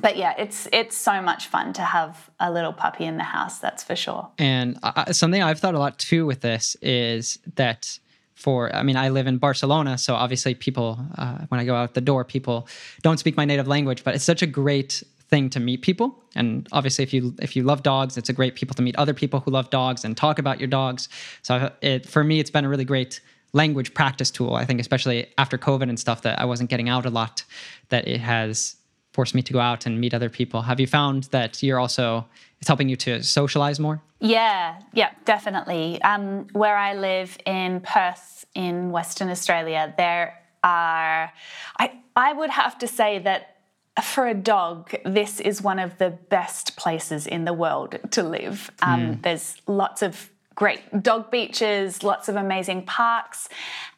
but 0.00 0.16
yeah, 0.16 0.34
it's 0.38 0.68
it's 0.72 0.96
so 0.96 1.20
much 1.22 1.46
fun 1.46 1.72
to 1.74 1.82
have 1.82 2.30
a 2.40 2.50
little 2.50 2.72
puppy 2.72 3.04
in 3.04 3.16
the 3.16 3.24
house. 3.24 3.58
That's 3.58 3.82
for 3.82 3.96
sure. 3.96 4.28
And 4.38 4.78
uh, 4.82 5.12
something 5.12 5.42
I've 5.42 5.60
thought 5.60 5.74
a 5.74 5.78
lot 5.78 5.98
too 5.98 6.26
with 6.26 6.40
this 6.40 6.76
is 6.82 7.38
that 7.56 7.98
for 8.34 8.74
I 8.74 8.82
mean 8.82 8.96
I 8.96 9.08
live 9.10 9.26
in 9.26 9.38
Barcelona, 9.38 9.98
so 9.98 10.14
obviously 10.14 10.54
people 10.54 10.98
uh, 11.16 11.38
when 11.48 11.60
I 11.60 11.64
go 11.64 11.74
out 11.74 11.94
the 11.94 12.00
door, 12.00 12.24
people 12.24 12.68
don't 13.02 13.18
speak 13.18 13.36
my 13.36 13.44
native 13.44 13.68
language, 13.68 14.04
but 14.04 14.14
it's 14.14 14.24
such 14.24 14.42
a 14.42 14.46
great 14.46 15.02
thing 15.28 15.48
to 15.48 15.58
meet 15.58 15.80
people 15.80 16.22
and 16.36 16.68
obviously 16.70 17.02
if 17.02 17.12
you 17.14 17.34
if 17.40 17.56
you 17.56 17.62
love 17.62 17.82
dogs 17.82 18.18
it's 18.18 18.28
a 18.28 18.32
great 18.32 18.54
people 18.54 18.74
to 18.74 18.82
meet 18.82 18.94
other 18.96 19.14
people 19.14 19.40
who 19.40 19.50
love 19.50 19.70
dogs 19.70 20.04
and 20.04 20.18
talk 20.18 20.38
about 20.38 20.60
your 20.60 20.68
dogs 20.68 21.08
so 21.40 21.72
it 21.80 22.06
for 22.06 22.22
me 22.22 22.40
it's 22.40 22.50
been 22.50 22.64
a 22.64 22.68
really 22.68 22.84
great 22.84 23.20
language 23.54 23.94
practice 23.94 24.30
tool 24.30 24.54
i 24.54 24.66
think 24.66 24.78
especially 24.80 25.26
after 25.38 25.56
covid 25.56 25.88
and 25.88 25.98
stuff 25.98 26.20
that 26.20 26.38
i 26.38 26.44
wasn't 26.44 26.68
getting 26.68 26.90
out 26.90 27.06
a 27.06 27.10
lot 27.10 27.42
that 27.88 28.06
it 28.06 28.20
has 28.20 28.76
forced 29.14 29.34
me 29.34 29.42
to 29.42 29.52
go 29.52 29.60
out 29.60 29.86
and 29.86 30.00
meet 30.00 30.12
other 30.12 30.28
people. 30.28 30.62
Have 30.62 30.80
you 30.80 30.86
found 30.86 31.24
that 31.24 31.62
you're 31.62 31.78
also 31.78 32.26
it's 32.60 32.68
helping 32.68 32.88
you 32.88 32.96
to 32.96 33.22
socialize 33.22 33.78
more? 33.80 34.02
Yeah, 34.20 34.80
yeah, 34.92 35.10
definitely. 35.24 36.02
Um, 36.02 36.48
where 36.52 36.76
I 36.76 36.94
live 36.94 37.38
in 37.46 37.80
Perth 37.80 38.44
in 38.54 38.90
Western 38.90 39.30
Australia, 39.30 39.94
there 39.96 40.40
are 40.62 41.32
I 41.78 41.92
I 42.16 42.32
would 42.32 42.50
have 42.50 42.78
to 42.78 42.86
say 42.86 43.18
that 43.20 43.56
for 44.02 44.26
a 44.26 44.34
dog, 44.34 44.92
this 45.04 45.40
is 45.40 45.62
one 45.62 45.78
of 45.78 45.98
the 45.98 46.10
best 46.10 46.76
places 46.76 47.26
in 47.26 47.44
the 47.44 47.52
world 47.52 47.96
to 48.10 48.24
live. 48.24 48.70
Um, 48.82 49.00
mm. 49.00 49.22
There's 49.22 49.56
lots 49.68 50.02
of 50.02 50.30
great 50.54 51.02
dog 51.02 51.30
beaches, 51.30 52.02
lots 52.02 52.28
of 52.28 52.36
amazing 52.36 52.84
parks. 52.84 53.48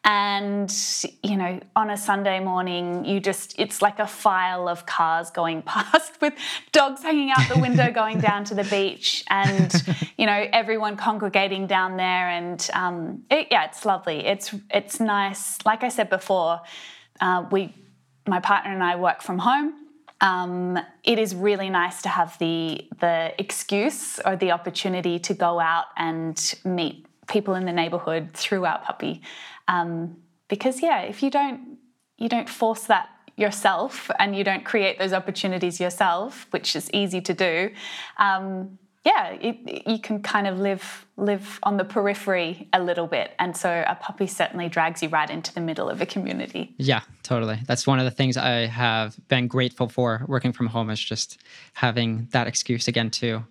And, 0.05 0.73
you 1.23 1.37
know, 1.37 1.61
on 1.75 1.91
a 1.91 1.97
Sunday 1.97 2.39
morning, 2.41 3.05
you 3.05 3.21
just, 3.21 3.59
it's 3.59 3.83
like 3.83 3.99
a 3.99 4.07
file 4.07 4.69
of 4.69 4.87
cars 4.87 5.31
going 5.31 5.63
past 5.67 6.21
with 6.21 6.35
dogs 6.73 7.03
hanging 7.03 7.31
out 7.31 7.49
the 7.53 7.61
window 7.61 7.91
going 7.91 8.21
down 8.21 8.45
to 8.45 8.55
the 8.55 8.65
beach 8.65 9.25
and, 9.29 9.73
you 10.17 10.27
know, 10.27 10.47
everyone 10.53 10.97
congregating 10.97 11.67
down 11.67 11.97
there. 11.97 12.29
And 12.29 12.69
um, 12.73 13.25
it, 13.31 13.49
yeah, 13.51 13.65
it's 13.65 13.85
lovely. 13.85 14.25
It's, 14.27 14.55
it's 14.71 15.01
nice. 15.01 15.59
Like 15.67 15.83
I 15.83 15.89
said 15.89 16.09
before, 16.09 16.61
uh, 17.21 17.45
we, 17.51 17.75
my 18.27 18.41
partner 18.41 18.73
and 18.73 18.83
I 18.83 18.97
work 18.97 19.23
from 19.23 19.39
home 19.39 19.86
um, 20.21 20.79
it 21.05 21.19
is 21.19 21.35
really 21.35 21.71
nice 21.71 22.03
to 22.03 22.09
have 22.09 22.39
the 22.39 22.89
the 23.01 23.33
excuse 23.39 24.19
or 24.25 24.37
the 24.37 24.53
opportunity 24.53 25.19
to 25.21 25.35
go 25.35 25.61
out 25.61 25.87
and 25.97 26.55
meet 26.65 27.07
people 27.29 27.55
in 27.55 27.65
the 27.67 27.73
neighborhood 27.73 28.31
throughout 28.33 28.85
puppy. 28.85 29.23
Um, 29.69 30.17
because 30.49 30.83
yeah 30.83 31.01
if 31.01 31.23
you 31.23 31.31
don't 31.31 31.79
you 32.19 32.29
don't 32.29 32.49
force 32.49 32.85
that 32.85 33.09
yourself 33.37 34.11
and 34.19 34.35
you 34.35 34.43
don't 34.45 34.65
create 34.65 34.99
those 34.99 35.13
opportunities 35.13 35.79
yourself 35.81 36.47
which 36.51 36.75
is 36.75 36.91
easy 36.93 37.21
to 37.21 37.35
do 37.35 37.71
um, 38.19 38.79
yeah, 39.07 39.37
it, 39.41 39.87
you 39.87 40.01
can 40.01 40.21
kind 40.21 40.49
of 40.49 40.59
live 40.59 41.07
live 41.17 41.61
on 41.63 41.77
the 41.77 41.85
periphery 41.85 42.69
a 42.73 42.83
little 42.83 43.07
bit, 43.07 43.31
and 43.39 43.57
so 43.57 43.85
a 43.87 43.95
puppy 43.95 44.27
certainly 44.27 44.69
drags 44.69 45.01
you 45.01 45.09
right 45.09 45.31
into 45.31 45.55
the 45.55 45.61
middle 45.61 45.89
of 45.89 46.01
a 46.01 46.07
community. 46.07 46.75
Yeah, 46.77 47.03
totally. 47.23 47.61
That's 47.69 47.87
one 47.87 48.01
of 48.01 48.05
the 48.05 48.11
things 48.11 48.37
I 48.37 48.67
have 48.67 49.17
been 49.29 49.47
grateful 49.47 49.89
for 49.89 50.25
working 50.27 50.53
from 50.53 50.67
home 50.67 50.91
is 50.91 50.99
just 50.99 51.41
having 51.75 52.27
that 52.33 52.49
excuse 52.49 52.89
again 52.89 53.11
to 53.11 53.45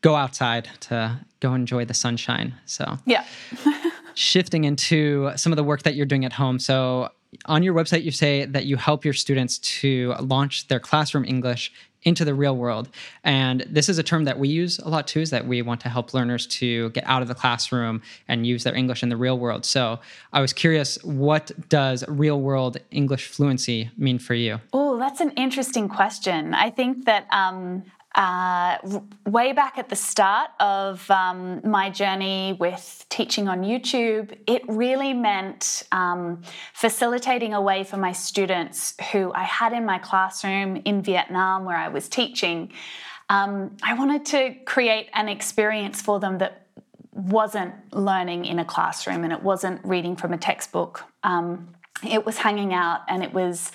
go 0.00 0.14
outside 0.14 0.68
to 0.80 1.20
go 1.40 1.54
enjoy 1.54 1.84
the 1.84 1.94
sunshine. 1.94 2.54
So 2.66 2.96
yeah. 3.04 3.24
shifting 4.14 4.62
into 4.62 5.32
some 5.34 5.52
of 5.52 5.56
the 5.56 5.64
work 5.64 5.82
that 5.82 5.96
you're 5.96 6.06
doing 6.06 6.24
at 6.24 6.34
home. 6.34 6.60
So 6.60 7.10
on 7.46 7.64
your 7.64 7.74
website, 7.74 8.04
you 8.04 8.12
say 8.12 8.44
that 8.44 8.64
you 8.64 8.76
help 8.76 9.04
your 9.04 9.14
students 9.14 9.58
to 9.58 10.14
launch 10.20 10.68
their 10.68 10.80
classroom 10.80 11.24
English 11.24 11.72
into 12.02 12.24
the 12.24 12.34
real 12.34 12.56
world. 12.56 12.88
And 13.24 13.66
this 13.68 13.88
is 13.88 13.98
a 13.98 14.02
term 14.02 14.24
that 14.24 14.38
we 14.38 14.48
use 14.48 14.78
a 14.78 14.88
lot 14.88 15.06
too, 15.06 15.20
is 15.20 15.30
that 15.30 15.46
we 15.46 15.62
want 15.62 15.80
to 15.82 15.88
help 15.88 16.14
learners 16.14 16.46
to 16.46 16.90
get 16.90 17.04
out 17.06 17.22
of 17.22 17.28
the 17.28 17.34
classroom 17.34 18.02
and 18.28 18.46
use 18.46 18.64
their 18.64 18.74
English 18.74 19.02
in 19.02 19.08
the 19.08 19.16
real 19.16 19.38
world. 19.38 19.64
So 19.64 20.00
I 20.32 20.40
was 20.40 20.52
curious, 20.52 21.02
what 21.04 21.52
does 21.68 22.04
real 22.08 22.40
world 22.40 22.78
English 22.90 23.28
fluency 23.28 23.90
mean 23.96 24.18
for 24.18 24.34
you? 24.34 24.60
Oh, 24.72 24.98
that's 24.98 25.20
an 25.20 25.30
interesting 25.32 25.88
question. 25.88 26.54
I 26.54 26.70
think 26.70 27.04
that 27.04 27.26
um, 27.30 27.84
uh, 28.14 28.78
way 29.26 29.52
back 29.52 29.78
at 29.78 29.88
the 29.88 29.96
start 29.96 30.50
of 30.58 31.08
um, 31.10 31.60
my 31.64 31.90
journey 31.90 32.56
with 32.58 33.06
teaching 33.08 33.46
on 33.46 33.62
YouTube, 33.62 34.36
it 34.48 34.62
really 34.66 35.14
meant 35.14 35.84
um, 35.92 36.42
facilitating 36.74 37.54
a 37.54 37.60
way 37.60 37.84
for 37.84 37.98
my 37.98 38.12
students 38.12 38.94
who 39.12 39.32
I 39.32 39.44
had 39.44 39.72
in 39.72 39.84
my 39.86 39.98
classroom 39.98 40.82
in 40.84 41.02
Vietnam 41.02 41.64
where 41.64 41.76
I 41.76 41.88
was 41.88 42.08
teaching. 42.08 42.72
Um, 43.28 43.76
I 43.82 43.94
wanted 43.94 44.26
to 44.26 44.54
create 44.64 45.08
an 45.14 45.28
experience 45.28 46.02
for 46.02 46.18
them 46.18 46.38
that 46.38 46.66
wasn't 47.12 47.74
learning 47.94 48.44
in 48.44 48.58
a 48.58 48.64
classroom 48.64 49.22
and 49.22 49.32
it 49.32 49.42
wasn't 49.42 49.84
reading 49.84 50.16
from 50.16 50.32
a 50.32 50.38
textbook. 50.38 51.04
Um, 51.22 51.68
it 52.08 52.24
was 52.24 52.38
hanging 52.38 52.72
out 52.72 53.02
and 53.08 53.22
it 53.22 53.32
was, 53.32 53.70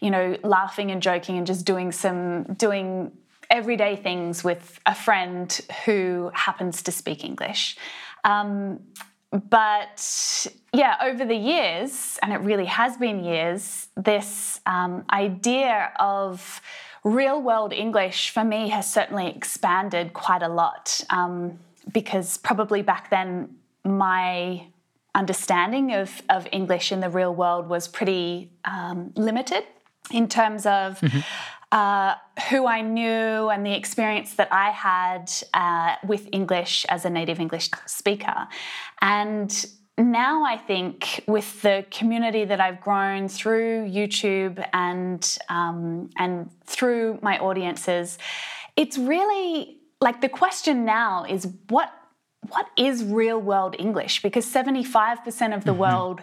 you 0.00 0.10
know, 0.10 0.36
laughing 0.44 0.90
and 0.90 1.02
joking 1.02 1.38
and 1.38 1.46
just 1.46 1.64
doing 1.64 1.92
some 1.92 2.44
doing 2.54 3.10
everyday 3.50 3.96
things 3.96 4.44
with 4.44 4.80
a 4.86 4.94
friend 4.94 5.60
who 5.84 6.30
happens 6.34 6.82
to 6.82 6.92
speak 6.92 7.24
English. 7.24 7.76
Um, 8.24 8.80
but 9.32 10.46
yeah, 10.72 10.96
over 11.02 11.24
the 11.24 11.36
years, 11.36 12.18
and 12.22 12.32
it 12.32 12.38
really 12.38 12.64
has 12.64 12.96
been 12.96 13.22
years, 13.22 13.88
this 13.96 14.60
um, 14.66 15.04
idea 15.12 15.92
of 16.00 16.60
real 17.04 17.40
world 17.40 17.72
English 17.72 18.30
for 18.30 18.44
me 18.44 18.68
has 18.68 18.90
certainly 18.90 19.28
expanded 19.28 20.12
quite 20.12 20.42
a 20.42 20.48
lot 20.48 21.02
um, 21.10 21.58
because 21.92 22.36
probably 22.38 22.82
back 22.82 23.08
then 23.10 23.56
my 23.84 24.66
understanding 25.14 25.92
of, 25.94 26.22
of 26.28 26.46
English 26.52 26.92
in 26.92 27.00
the 27.00 27.08
real 27.08 27.34
world 27.34 27.68
was 27.68 27.88
pretty 27.88 28.50
um, 28.64 29.12
limited 29.16 29.64
in 30.10 30.28
terms 30.28 30.66
of. 30.66 31.00
Mm-hmm 31.00 31.20
uh, 31.72 32.14
who 32.48 32.66
I 32.66 32.80
knew 32.80 33.48
and 33.48 33.64
the 33.64 33.74
experience 33.74 34.34
that 34.34 34.52
I 34.52 34.70
had 34.70 35.30
uh, 35.54 35.96
with 36.06 36.28
English 36.32 36.84
as 36.88 37.04
a 37.04 37.10
native 37.10 37.38
English 37.38 37.70
speaker. 37.86 38.48
And 39.00 39.66
now 39.96 40.44
I 40.44 40.56
think 40.56 41.22
with 41.26 41.62
the 41.62 41.84
community 41.90 42.44
that 42.44 42.60
I've 42.60 42.80
grown 42.80 43.28
through 43.28 43.88
YouTube 43.88 44.64
and 44.72 45.38
um, 45.48 46.10
and 46.16 46.50
through 46.64 47.18
my 47.22 47.38
audiences, 47.38 48.18
it's 48.76 48.96
really 48.98 49.78
like 50.00 50.20
the 50.20 50.28
question 50.28 50.84
now 50.84 51.24
is 51.24 51.46
what 51.68 51.92
what 52.48 52.66
is 52.76 53.04
real 53.04 53.38
world 53.38 53.76
English? 53.78 54.22
Because 54.22 54.46
75% 54.46 55.54
of 55.54 55.64
the 55.64 55.72
mm-hmm. 55.72 55.80
world 55.80 56.22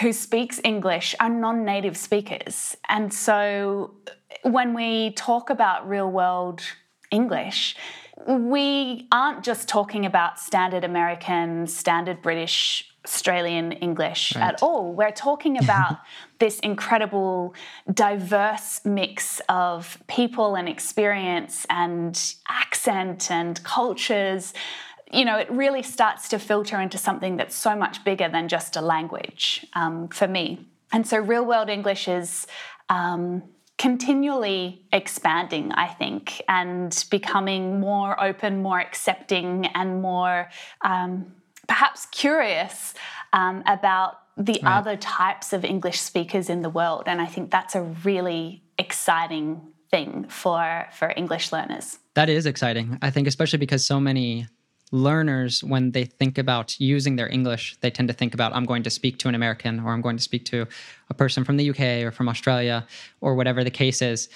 who 0.00 0.12
speaks 0.12 0.60
English 0.64 1.14
are 1.20 1.28
non-native 1.28 1.96
speakers. 1.96 2.76
And 2.88 3.14
so 3.14 3.94
when 4.42 4.74
we 4.74 5.12
talk 5.12 5.50
about 5.50 5.88
real 5.88 6.10
world 6.10 6.60
English, 7.10 7.76
we 8.26 9.08
aren't 9.10 9.44
just 9.44 9.68
talking 9.68 10.06
about 10.06 10.38
standard 10.38 10.84
American, 10.84 11.66
standard 11.66 12.22
British, 12.22 12.88
Australian 13.04 13.72
English 13.72 14.34
right. 14.36 14.54
at 14.54 14.62
all. 14.62 14.92
We're 14.92 15.10
talking 15.10 15.58
about 15.58 15.98
this 16.38 16.60
incredible, 16.60 17.54
diverse 17.92 18.80
mix 18.84 19.40
of 19.48 19.98
people 20.06 20.54
and 20.54 20.68
experience 20.68 21.66
and 21.68 22.34
accent 22.48 23.30
and 23.30 23.62
cultures. 23.64 24.54
You 25.12 25.24
know, 25.24 25.36
it 25.36 25.50
really 25.50 25.82
starts 25.82 26.28
to 26.28 26.38
filter 26.38 26.80
into 26.80 26.96
something 26.96 27.36
that's 27.36 27.56
so 27.56 27.74
much 27.76 28.04
bigger 28.04 28.28
than 28.28 28.48
just 28.48 28.76
a 28.76 28.80
language 28.80 29.66
um, 29.74 30.08
for 30.08 30.28
me. 30.28 30.66
And 30.92 31.06
so, 31.06 31.18
real 31.18 31.44
world 31.44 31.68
English 31.68 32.06
is 32.06 32.46
um, 32.88 33.42
continually 33.82 34.80
expanding, 34.92 35.72
I 35.72 35.88
think, 35.88 36.40
and 36.48 37.04
becoming 37.10 37.80
more 37.80 38.22
open, 38.22 38.62
more 38.62 38.78
accepting, 38.78 39.66
and 39.74 40.00
more 40.00 40.50
um, 40.82 41.32
perhaps 41.66 42.06
curious 42.12 42.94
um, 43.32 43.64
about 43.66 44.18
the 44.36 44.60
right. 44.62 44.78
other 44.78 44.96
types 44.96 45.52
of 45.52 45.64
English 45.64 46.00
speakers 46.00 46.48
in 46.48 46.62
the 46.62 46.70
world. 46.70 47.02
And 47.06 47.20
I 47.20 47.26
think 47.26 47.50
that's 47.50 47.74
a 47.74 47.82
really 47.82 48.62
exciting 48.78 49.60
thing 49.90 50.26
for 50.28 50.86
for 50.92 51.12
English 51.16 51.50
learners. 51.50 51.98
That 52.14 52.28
is 52.28 52.46
exciting. 52.46 52.98
I 53.02 53.10
think 53.10 53.26
especially 53.26 53.58
because 53.58 53.84
so 53.84 53.98
many 53.98 54.46
learners, 54.92 55.64
when 55.64 55.90
they 55.90 56.04
think 56.04 56.38
about 56.38 56.78
using 56.78 57.16
their 57.16 57.28
English, 57.28 57.76
they 57.80 57.90
tend 57.90 58.08
to 58.08 58.14
think 58.14 58.34
about, 58.34 58.54
I'm 58.54 58.66
going 58.66 58.82
to 58.84 58.90
speak 58.90 59.18
to 59.20 59.28
an 59.28 59.34
American 59.34 59.80
or 59.80 59.92
I'm 59.92 60.02
going 60.02 60.16
to 60.16 60.22
speak 60.22 60.44
to 60.46 60.68
a 61.10 61.14
person 61.14 61.44
from 61.44 61.56
the 61.56 61.70
UK 61.70 62.06
or 62.06 62.12
from 62.12 62.28
Australia 62.28 62.86
or 63.20 63.34
whatever 63.34 63.64
the 63.64 63.70
case 63.70 64.02
is. 64.02 64.28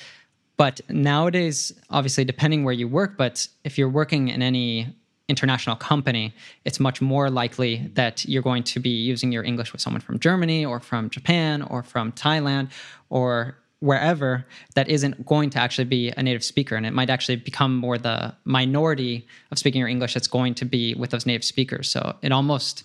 But 0.56 0.80
nowadays, 0.88 1.72
obviously, 1.90 2.24
depending 2.24 2.64
where 2.64 2.74
you 2.74 2.88
work, 2.88 3.16
but 3.16 3.46
if 3.64 3.76
you're 3.76 3.90
working 3.90 4.28
in 4.28 4.40
any 4.42 4.88
international 5.28 5.76
company, 5.76 6.34
it's 6.64 6.80
much 6.80 7.02
more 7.02 7.28
likely 7.28 7.90
that 7.94 8.24
you're 8.24 8.42
going 8.42 8.62
to 8.62 8.80
be 8.80 8.90
using 8.90 9.32
your 9.32 9.44
English 9.44 9.72
with 9.72 9.82
someone 9.82 10.00
from 10.00 10.18
Germany 10.18 10.64
or 10.64 10.80
from 10.80 11.10
Japan 11.10 11.62
or 11.62 11.82
from 11.82 12.12
Thailand 12.12 12.70
or 13.10 13.58
wherever 13.80 14.46
that 14.74 14.88
isn't 14.88 15.26
going 15.26 15.50
to 15.50 15.58
actually 15.58 15.84
be 15.84 16.10
a 16.16 16.22
native 16.22 16.42
speaker 16.42 16.76
and 16.76 16.86
it 16.86 16.92
might 16.92 17.10
actually 17.10 17.36
become 17.36 17.76
more 17.76 17.98
the 17.98 18.34
minority 18.44 19.26
of 19.50 19.58
speaking 19.58 19.78
your 19.78 19.88
english 19.88 20.14
that's 20.14 20.26
going 20.26 20.54
to 20.54 20.64
be 20.64 20.94
with 20.94 21.10
those 21.10 21.26
native 21.26 21.44
speakers. 21.44 21.90
So 21.90 22.16
it 22.22 22.32
almost 22.32 22.84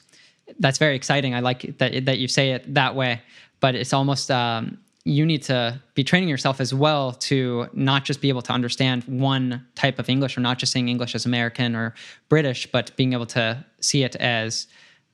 that's 0.59 0.77
very 0.77 0.95
exciting. 0.95 1.33
I 1.33 1.39
like 1.39 1.77
that 1.77 2.05
that 2.05 2.19
you 2.19 2.27
say 2.27 2.51
it 2.51 2.73
that 2.73 2.95
way 2.95 3.21
but 3.61 3.75
it's 3.75 3.93
almost 3.93 4.29
um, 4.29 4.77
you 5.05 5.25
need 5.25 5.41
to 5.43 5.79
be 5.95 6.03
training 6.03 6.27
yourself 6.27 6.59
as 6.59 6.73
well 6.73 7.13
to 7.13 7.67
not 7.73 8.03
just 8.03 8.19
be 8.21 8.29
able 8.29 8.41
to 8.41 8.51
understand 8.51 9.03
one 9.05 9.65
type 9.75 9.97
of 9.97 10.09
english 10.09 10.37
or 10.37 10.41
not 10.41 10.59
just 10.59 10.73
saying 10.73 10.89
english 10.89 11.15
as 11.15 11.25
american 11.25 11.75
or 11.75 11.95
british 12.29 12.69
but 12.71 12.95
being 12.97 13.13
able 13.13 13.25
to 13.25 13.63
see 13.79 14.03
it 14.03 14.15
as 14.17 14.67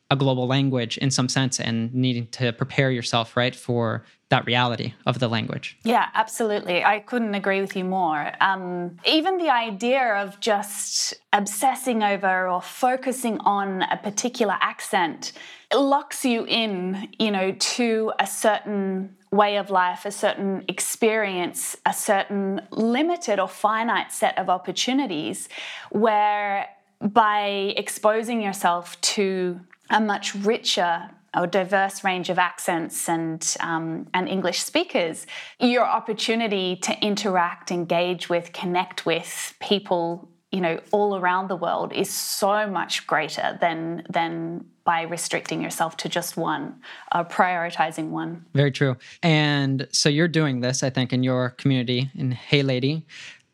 a 0.10 0.16
global 0.16 0.48
language 0.48 0.98
in 0.98 1.12
some 1.12 1.28
sense 1.28 1.60
and 1.60 1.94
needing 1.94 2.28
to 2.28 2.54
prepare 2.54 2.92
yourself 2.92 3.36
right 3.36 3.56
for 3.56 4.04
that 4.30 4.46
reality 4.46 4.94
of 5.06 5.20
the 5.20 5.28
language. 5.28 5.78
Yeah 5.84 6.08
absolutely. 6.14 6.84
I 6.84 7.00
couldn't 7.00 7.36
agree 7.36 7.62
with 7.62 7.76
you 7.76 7.84
more. 7.84 8.32
Um, 8.42 8.98
even 9.06 9.38
the 9.38 9.50
idea 9.50 10.16
of 10.16 10.40
just 10.40 11.14
obsessing 11.34 12.04
over 12.04 12.48
or 12.48 12.62
focusing 12.62 13.40
on 13.40 13.84
a 13.84 13.98
particular 13.98 14.58
accent 14.60 15.34
locks 15.74 16.24
you 16.24 16.46
in 16.46 17.10
you 17.20 17.30
know 17.30 17.52
to 17.52 18.14
a 18.20 18.28
certain 18.28 19.16
way 19.32 19.58
of 19.58 19.70
life 19.70 20.06
a 20.06 20.12
certain 20.12 20.64
experience 20.70 21.76
a 21.86 21.94
certain 21.94 22.62
limited 22.72 23.38
or 23.38 23.50
finite 23.50 24.14
set 24.14 24.38
of 24.38 24.50
opportunities 24.50 25.50
where 25.92 26.66
by 27.02 27.74
exposing 27.76 28.42
yourself 28.42 29.00
to 29.02 29.60
a 29.90 30.00
much 30.00 30.36
richer 30.36 31.10
or 31.36 31.46
diverse 31.46 32.04
range 32.04 32.30
of 32.30 32.40
accents 32.40 33.08
and 33.08 33.56
um, 33.60 34.08
and 34.14 34.28
English 34.28 34.60
speakers, 34.60 35.28
your 35.60 35.86
opportunity 35.86 36.76
to 36.78 36.98
interact, 37.02 37.72
engage 37.72 38.30
with, 38.30 38.54
connect 38.54 39.06
with 39.06 39.54
people, 39.60 40.30
you 40.52 40.62
know, 40.62 40.80
all 40.92 41.18
around 41.18 41.50
the 41.50 41.56
world 41.56 41.94
is 41.94 42.10
so 42.10 42.68
much 42.68 43.06
greater 43.08 43.58
than 43.62 44.04
than 44.10 44.66
by 44.84 45.02
restricting 45.02 45.62
yourself 45.62 45.98
to 45.98 46.08
just 46.08 46.38
one, 46.38 46.74
uh, 47.12 47.24
prioritizing 47.26 48.08
one. 48.08 48.46
Very 48.54 48.72
true. 48.72 48.96
And 49.22 49.86
so 49.92 50.08
you're 50.08 50.30
doing 50.30 50.62
this, 50.62 50.82
I 50.82 50.90
think, 50.90 51.12
in 51.12 51.24
your 51.24 51.50
community 51.52 52.10
in 52.16 52.32
Hey 52.32 52.64
Lady. 52.64 53.06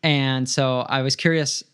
And 0.04 0.48
so 0.48 0.80
I 0.80 1.02
was 1.02 1.16
curious 1.16 1.64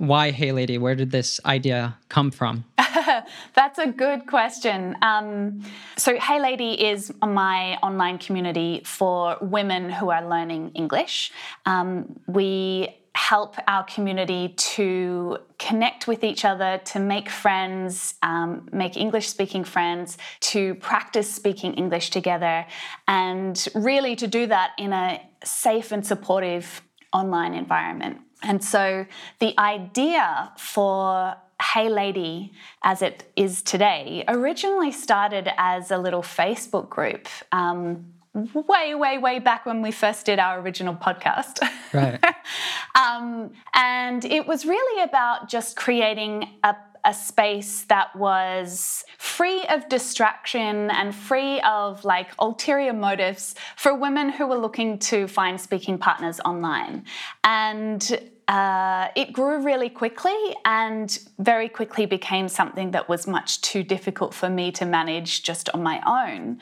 why 0.00 0.30
Hey 0.30 0.50
Lady? 0.50 0.78
Where 0.78 0.94
did 0.94 1.10
this 1.10 1.40
idea 1.44 1.96
come 2.08 2.30
from? 2.30 2.64
That's 3.54 3.78
a 3.78 3.86
good 3.86 4.26
question. 4.26 4.96
Um, 5.02 5.62
so, 5.98 6.18
Hey 6.18 6.40
Lady 6.40 6.72
is 6.72 7.12
my 7.22 7.76
online 7.82 8.16
community 8.16 8.80
for 8.84 9.36
women 9.42 9.90
who 9.90 10.08
are 10.08 10.26
learning 10.26 10.72
English. 10.74 11.32
Um, 11.66 12.18
we 12.26 12.96
help 13.14 13.56
our 13.66 13.84
community 13.84 14.54
to 14.56 15.36
connect 15.58 16.06
with 16.06 16.24
each 16.24 16.46
other, 16.46 16.80
to 16.86 16.98
make 16.98 17.28
friends, 17.28 18.14
um, 18.22 18.68
make 18.72 18.96
English 18.96 19.28
speaking 19.28 19.64
friends, 19.64 20.16
to 20.40 20.76
practice 20.76 21.30
speaking 21.30 21.74
English 21.74 22.08
together, 22.08 22.64
and 23.06 23.68
really 23.74 24.16
to 24.16 24.26
do 24.26 24.46
that 24.46 24.70
in 24.78 24.94
a 24.94 25.20
safe 25.44 25.92
and 25.92 26.06
supportive 26.06 26.80
online 27.12 27.52
environment. 27.52 28.18
And 28.42 28.62
so 28.62 29.06
the 29.38 29.58
idea 29.58 30.52
for 30.56 31.36
Hey 31.60 31.88
Lady, 31.88 32.52
as 32.82 33.02
it 33.02 33.30
is 33.36 33.62
today, 33.62 34.24
originally 34.28 34.92
started 34.92 35.50
as 35.58 35.90
a 35.90 35.98
little 35.98 36.22
Facebook 36.22 36.88
group. 36.88 37.28
Um, 37.52 38.06
way, 38.32 38.94
way, 38.94 39.18
way 39.18 39.38
back 39.40 39.66
when 39.66 39.82
we 39.82 39.90
first 39.90 40.24
did 40.26 40.38
our 40.38 40.60
original 40.60 40.94
podcast. 40.94 41.60
Right. 41.92 42.22
um, 42.94 43.50
and 43.74 44.24
it 44.24 44.46
was 44.46 44.64
really 44.64 45.02
about 45.02 45.48
just 45.48 45.76
creating 45.76 46.48
a 46.62 46.76
a 47.04 47.14
space 47.14 47.82
that 47.84 48.14
was 48.16 49.04
free 49.18 49.64
of 49.66 49.88
distraction 49.88 50.90
and 50.90 51.14
free 51.14 51.60
of 51.60 52.04
like 52.04 52.28
ulterior 52.38 52.92
motives 52.92 53.54
for 53.76 53.94
women 53.94 54.28
who 54.30 54.46
were 54.46 54.58
looking 54.58 54.98
to 54.98 55.26
find 55.26 55.60
speaking 55.60 55.98
partners 55.98 56.40
online. 56.44 57.04
And 57.44 58.30
uh, 58.50 59.06
it 59.14 59.32
grew 59.32 59.62
really 59.62 59.88
quickly 59.88 60.56
and 60.64 61.20
very 61.38 61.68
quickly 61.68 62.04
became 62.04 62.48
something 62.48 62.90
that 62.90 63.08
was 63.08 63.28
much 63.28 63.60
too 63.60 63.84
difficult 63.84 64.34
for 64.34 64.50
me 64.50 64.72
to 64.72 64.84
manage 64.84 65.44
just 65.44 65.68
on 65.70 65.84
my 65.84 66.02
own. 66.04 66.58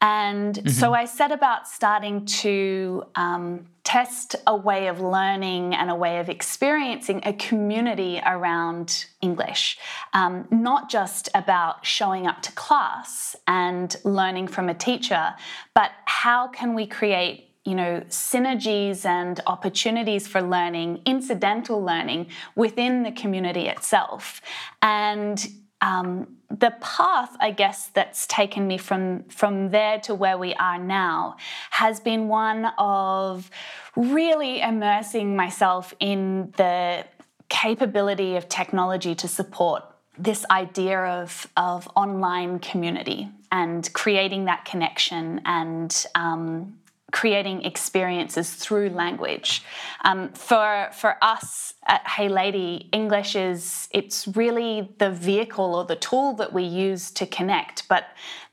And 0.00 0.54
mm-hmm. 0.54 0.68
so 0.68 0.94
I 0.94 1.06
set 1.06 1.32
about 1.32 1.66
starting 1.66 2.24
to 2.26 3.02
um, 3.16 3.66
test 3.82 4.36
a 4.46 4.54
way 4.54 4.86
of 4.86 5.00
learning 5.00 5.74
and 5.74 5.90
a 5.90 5.94
way 5.96 6.20
of 6.20 6.28
experiencing 6.28 7.20
a 7.24 7.32
community 7.32 8.22
around 8.24 9.06
English, 9.20 9.76
um, 10.12 10.46
not 10.52 10.88
just 10.88 11.30
about 11.34 11.84
showing 11.84 12.28
up 12.28 12.42
to 12.42 12.52
class 12.52 13.34
and 13.48 13.96
learning 14.04 14.46
from 14.46 14.68
a 14.68 14.74
teacher, 14.74 15.34
but 15.74 15.90
how 16.04 16.46
can 16.46 16.74
we 16.74 16.86
create 16.86 17.50
you 17.64 17.74
know, 17.74 18.02
synergies 18.08 19.06
and 19.06 19.40
opportunities 19.46 20.26
for 20.26 20.42
learning, 20.42 21.00
incidental 21.06 21.82
learning 21.82 22.26
within 22.54 23.02
the 23.02 23.12
community 23.12 23.68
itself. 23.68 24.42
And 24.82 25.46
um, 25.80 26.36
the 26.50 26.74
path, 26.80 27.36
I 27.40 27.50
guess, 27.50 27.88
that's 27.88 28.26
taken 28.26 28.66
me 28.66 28.78
from, 28.78 29.24
from 29.24 29.70
there 29.70 29.98
to 30.00 30.14
where 30.14 30.38
we 30.38 30.54
are 30.54 30.78
now 30.78 31.36
has 31.70 32.00
been 32.00 32.28
one 32.28 32.66
of 32.78 33.50
really 33.96 34.60
immersing 34.60 35.36
myself 35.36 35.94
in 36.00 36.52
the 36.56 37.04
capability 37.48 38.36
of 38.36 38.48
technology 38.48 39.14
to 39.14 39.28
support 39.28 39.84
this 40.18 40.46
idea 40.50 40.98
of, 41.00 41.50
of 41.56 41.88
online 41.96 42.58
community 42.60 43.28
and 43.50 43.92
creating 43.92 44.44
that 44.44 44.64
connection 44.64 45.40
and 45.44 46.06
um, 46.14 46.78
creating 47.14 47.62
experiences 47.62 48.52
through 48.54 48.88
language. 48.88 49.62
Um, 50.04 50.30
for 50.32 50.90
for 50.92 51.16
us 51.22 51.74
at 51.86 52.04
Hey 52.08 52.28
Lady, 52.28 52.88
English 52.92 53.36
is 53.36 53.88
it's 53.92 54.26
really 54.26 54.92
the 54.98 55.10
vehicle 55.10 55.76
or 55.76 55.84
the 55.84 55.94
tool 55.94 56.34
that 56.34 56.52
we 56.52 56.64
use 56.64 57.12
to 57.12 57.24
connect, 57.24 57.88
but 57.88 58.04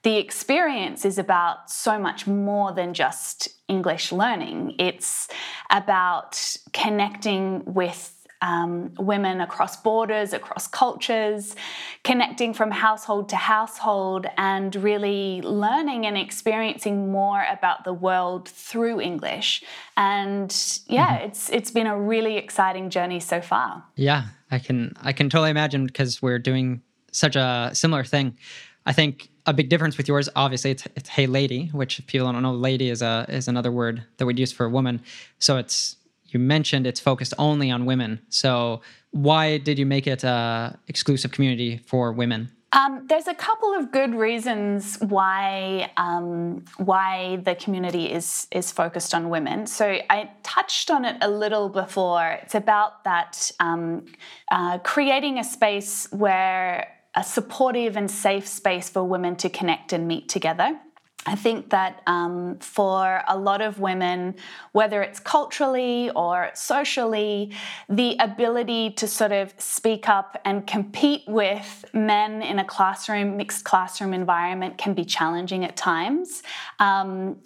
the 0.03 0.17
experience 0.17 1.05
is 1.05 1.17
about 1.17 1.71
so 1.71 1.97
much 1.97 2.27
more 2.27 2.71
than 2.71 2.93
just 2.93 3.49
English 3.67 4.11
learning. 4.11 4.75
It's 4.77 5.27
about 5.71 6.55
connecting 6.71 7.63
with 7.65 8.20
um, 8.41 8.93
women 8.97 9.41
across 9.41 9.77
borders, 9.77 10.33
across 10.33 10.67
cultures, 10.67 11.55
connecting 12.03 12.53
from 12.53 12.71
household 12.71 13.29
to 13.29 13.35
household, 13.35 14.25
and 14.37 14.75
really 14.75 15.41
learning 15.41 16.05
and 16.05 16.17
experiencing 16.17 17.11
more 17.11 17.45
about 17.51 17.83
the 17.83 17.93
world 17.93 18.49
through 18.49 18.99
English. 18.99 19.63
And 19.95 20.49
yeah, 20.87 21.17
mm-hmm. 21.17 21.25
it's 21.25 21.49
it's 21.49 21.71
been 21.71 21.87
a 21.87 21.99
really 21.99 22.37
exciting 22.37 22.89
journey 22.89 23.19
so 23.19 23.41
far. 23.41 23.83
Yeah, 23.95 24.25
I 24.49 24.59
can 24.59 24.93
I 25.01 25.13
can 25.13 25.29
totally 25.29 25.51
imagine 25.51 25.85
because 25.85 26.21
we're 26.21 26.39
doing 26.39 26.81
such 27.11 27.35
a 27.35 27.71
similar 27.73 28.03
thing. 28.03 28.37
I 28.85 28.93
think 28.93 29.29
a 29.45 29.53
big 29.53 29.69
difference 29.69 29.97
with 29.97 30.07
yours, 30.07 30.29
obviously, 30.35 30.71
it's, 30.71 30.87
it's 30.95 31.09
"Hey 31.09 31.27
Lady," 31.27 31.67
which 31.67 31.99
if 31.99 32.07
people 32.07 32.31
don't 32.31 32.41
know, 32.41 32.53
"lady" 32.53 32.89
is 32.89 33.01
a 33.01 33.25
is 33.29 33.47
another 33.47 33.71
word 33.71 34.03
that 34.17 34.25
we'd 34.25 34.39
use 34.39 34.51
for 34.51 34.65
a 34.65 34.69
woman. 34.69 35.01
So 35.39 35.57
it's 35.57 35.97
you 36.33 36.39
mentioned 36.39 36.87
it's 36.87 36.99
focused 36.99 37.33
only 37.37 37.69
on 37.71 37.85
women. 37.85 38.21
So 38.29 38.81
why 39.11 39.57
did 39.57 39.77
you 39.77 39.85
make 39.85 40.07
it 40.07 40.23
a 40.23 40.77
exclusive 40.87 41.31
community 41.31 41.77
for 41.85 42.11
women? 42.11 42.51
Um, 42.73 43.05
there's 43.09 43.27
a 43.27 43.33
couple 43.33 43.73
of 43.73 43.91
good 43.91 44.15
reasons 44.15 44.97
why 45.01 45.91
um, 45.97 46.63
why 46.77 47.41
the 47.43 47.53
community 47.55 48.09
is 48.09 48.47
is 48.51 48.71
focused 48.71 49.13
on 49.13 49.29
women. 49.29 49.67
So 49.67 49.99
I 50.09 50.31
touched 50.43 50.89
on 50.89 51.03
it 51.03 51.17
a 51.21 51.29
little 51.29 51.67
before. 51.67 52.39
It's 52.43 52.55
about 52.55 53.03
that 53.03 53.51
um, 53.59 54.05
uh, 54.49 54.77
creating 54.79 55.37
a 55.37 55.43
space 55.43 56.07
where 56.11 56.87
a 57.13 57.23
supportive 57.25 57.97
and 57.97 58.09
safe 58.09 58.47
space 58.47 58.89
for 58.89 59.03
women 59.03 59.35
to 59.35 59.49
connect 59.49 59.91
and 59.91 60.07
meet 60.07 60.29
together. 60.29 60.79
I 61.25 61.35
think 61.35 61.69
that 61.69 62.01
um, 62.07 62.57
for 62.59 63.23
a 63.27 63.37
lot 63.37 63.61
of 63.61 63.79
women, 63.79 64.35
whether 64.71 65.03
it's 65.03 65.19
culturally 65.19 66.09
or 66.15 66.49
socially, 66.55 67.53
the 67.87 68.15
ability 68.19 68.91
to 68.91 69.07
sort 69.07 69.31
of 69.31 69.53
speak 69.59 70.09
up 70.09 70.41
and 70.45 70.65
compete 70.65 71.21
with 71.27 71.85
men 71.93 72.41
in 72.41 72.57
a 72.57 72.65
classroom, 72.65 73.37
mixed 73.37 73.63
classroom 73.65 74.15
environment 74.15 74.79
can 74.79 74.95
be 74.95 75.05
challenging 75.05 75.63
at 75.63 75.77
times. 75.77 76.41
Um, 76.79 77.37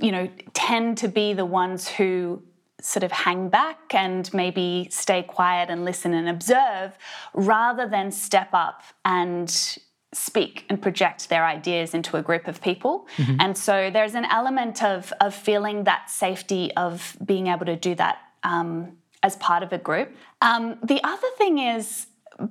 you 0.00 0.12
know, 0.12 0.28
tend 0.52 0.98
to 0.98 1.08
be 1.08 1.32
the 1.32 1.46
ones 1.46 1.88
who 1.88 2.42
sort 2.84 3.02
of 3.02 3.10
hang 3.10 3.48
back 3.48 3.94
and 3.94 4.32
maybe 4.34 4.86
stay 4.90 5.22
quiet 5.22 5.70
and 5.70 5.86
listen 5.86 6.12
and 6.12 6.28
observe 6.28 6.98
rather 7.32 7.88
than 7.88 8.10
step 8.10 8.50
up 8.52 8.82
and 9.06 9.78
speak 10.14 10.64
and 10.68 10.80
project 10.80 11.28
their 11.28 11.44
ideas 11.44 11.94
into 11.94 12.16
a 12.16 12.22
group 12.22 12.48
of 12.48 12.60
people. 12.62 13.06
Mm-hmm. 13.16 13.36
And 13.40 13.58
so 13.58 13.90
there's 13.90 14.14
an 14.14 14.24
element 14.26 14.82
of, 14.82 15.12
of 15.20 15.34
feeling 15.34 15.84
that 15.84 16.10
safety 16.10 16.72
of 16.76 17.16
being 17.24 17.48
able 17.48 17.66
to 17.66 17.76
do 17.76 17.94
that 17.96 18.18
um, 18.42 18.92
as 19.22 19.36
part 19.36 19.62
of 19.62 19.72
a 19.72 19.78
group. 19.78 20.14
Um, 20.40 20.78
the 20.82 21.00
other 21.02 21.28
thing 21.36 21.58
is, 21.58 22.06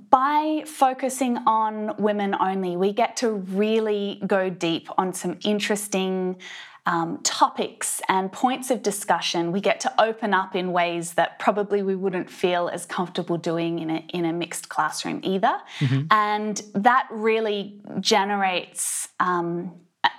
by 0.10 0.63
focusing 0.65 1.38
on 1.45 1.95
women 1.97 2.36
only, 2.39 2.78
we 2.78 2.93
get 2.93 3.17
to 3.17 3.30
really 3.32 4.21
go 4.26 4.49
deep 4.49 4.88
on 4.97 5.13
some 5.13 5.38
interesting 5.43 6.38
um, 6.86 7.19
topics 7.24 8.02
and 8.10 8.32
points 8.32 8.69
of 8.69 8.84
discussion, 8.84 9.52
we 9.52 9.62
get 9.62 9.80
to 9.82 10.02
open 10.02 10.34
up 10.34 10.56
in 10.56 10.72
ways 10.72 11.13
that 11.13 11.39
probably 11.39 11.82
we 11.82 11.96
wouldn't 11.96 12.30
feel 12.30 12.69
as 12.69 12.86
comfortable 12.86 13.38
doing 13.38 13.80
in 13.80 13.89
a, 13.89 14.06
in 14.10 14.26
a 14.26 14.34
mixed 14.34 14.69
classroom 14.69 15.22
either. 15.24 15.58
Mm-hmm. 15.80 16.08
And 16.12 16.62
that 16.76 17.08
really 17.12 17.82
generates. 18.00 19.10
Um, 19.19 19.74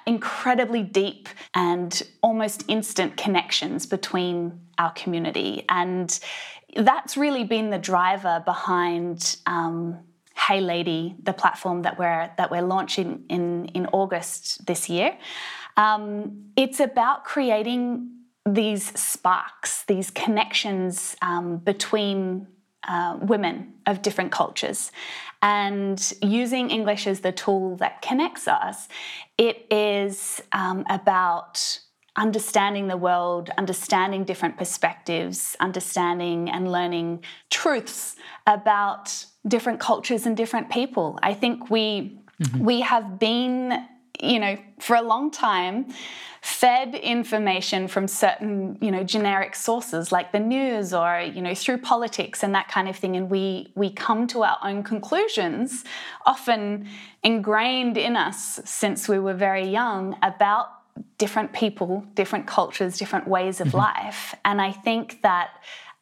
incredibly 0.07 0.83
deep 0.83 1.29
and 1.55 2.03
almost 2.23 2.65
instant 2.69 3.17
connections 3.17 3.87
between 3.87 4.61
our 4.79 4.93
community. 4.93 5.65
And 5.69 6.19
that's 6.77 7.17
really 7.17 7.45
been 7.45 7.71
the 7.71 7.79
driver 7.79 8.43
behind 8.45 9.37
um, 9.47 10.01
Hey 10.37 10.61
Lady, 10.61 11.15
the 11.23 11.33
platform 11.33 11.83
that 11.83 11.99
we're 11.99 12.31
that 12.37 12.51
we're 12.51 12.63
launching 12.63 13.25
in 13.29 13.67
in 13.67 13.87
August 13.87 14.67
this 14.67 14.91
year. 14.91 15.17
Um, 15.77 16.51
it's 16.57 16.81
about 16.81 17.25
creating 17.25 18.11
these 18.47 18.99
sparks, 18.99 19.85
these 19.85 20.11
connections 20.11 21.17
um, 21.23 21.59
between 21.59 22.47
uh, 22.87 23.17
women 23.21 23.73
of 23.87 24.03
different 24.03 24.31
cultures. 24.31 24.93
And 25.41 26.13
using 26.23 26.71
English 26.71 27.07
as 27.07 27.21
the 27.21 27.33
tool 27.33 27.77
that 27.77 28.03
connects 28.03 28.47
us, 28.47 28.89
it 29.39 29.67
is 29.71 30.43
um, 30.53 30.85
about 30.89 31.81
understanding 32.17 32.89
the 32.89 32.97
world, 32.97 33.51
understanding 33.59 34.25
different 34.25 34.57
perspectives, 34.57 35.57
understanding 35.61 36.49
and 36.49 36.71
learning 36.71 37.25
truths 37.51 38.17
about 38.47 39.25
different 39.49 39.81
cultures 39.81 40.27
and 40.27 40.37
different 40.37 40.71
people. 40.71 41.19
I 41.23 41.35
think 41.35 41.71
we 41.71 42.19
mm-hmm. 42.41 42.65
we 42.65 42.81
have 42.83 43.19
been, 43.19 43.87
you 44.25 44.41
know, 44.41 44.57
for 44.81 44.97
a 44.97 45.03
long 45.03 45.31
time 45.31 45.87
fed 46.45 46.95
information 46.95 47.89
from 47.89 48.07
certain, 48.07 48.77
you 48.83 48.91
know, 48.91 49.03
generic 49.03 49.55
sources 49.55 50.13
like 50.13 50.31
the 50.31 50.39
news 50.39 50.93
or, 50.93 51.19
you 51.19 51.41
know, 51.41 51.55
through 51.55 51.79
politics 51.79 52.43
and 52.43 52.55
that 52.55 52.69
kind 52.69 52.87
of 52.87 52.95
thing 52.95 53.17
and 53.17 53.31
we 53.31 53.73
we 53.75 53.91
come 53.91 54.27
to 54.27 54.43
our 54.43 54.59
own 54.63 54.83
conclusions 54.83 55.85
often 56.27 56.87
ingrained 57.23 57.97
in 57.97 58.15
us 58.15 58.61
since 58.67 59.09
we 59.09 59.19
were 59.19 59.33
very 59.33 59.67
young 59.67 60.15
about 60.23 60.69
different 61.17 61.53
people, 61.53 62.05
different 62.15 62.47
cultures, 62.47 62.99
different 62.99 63.27
ways 63.27 63.61
of 63.61 63.69
mm-hmm. 63.69 63.79
life. 63.79 64.35
And 64.45 64.61
I 64.61 64.73
think 64.73 65.23
that 65.23 65.51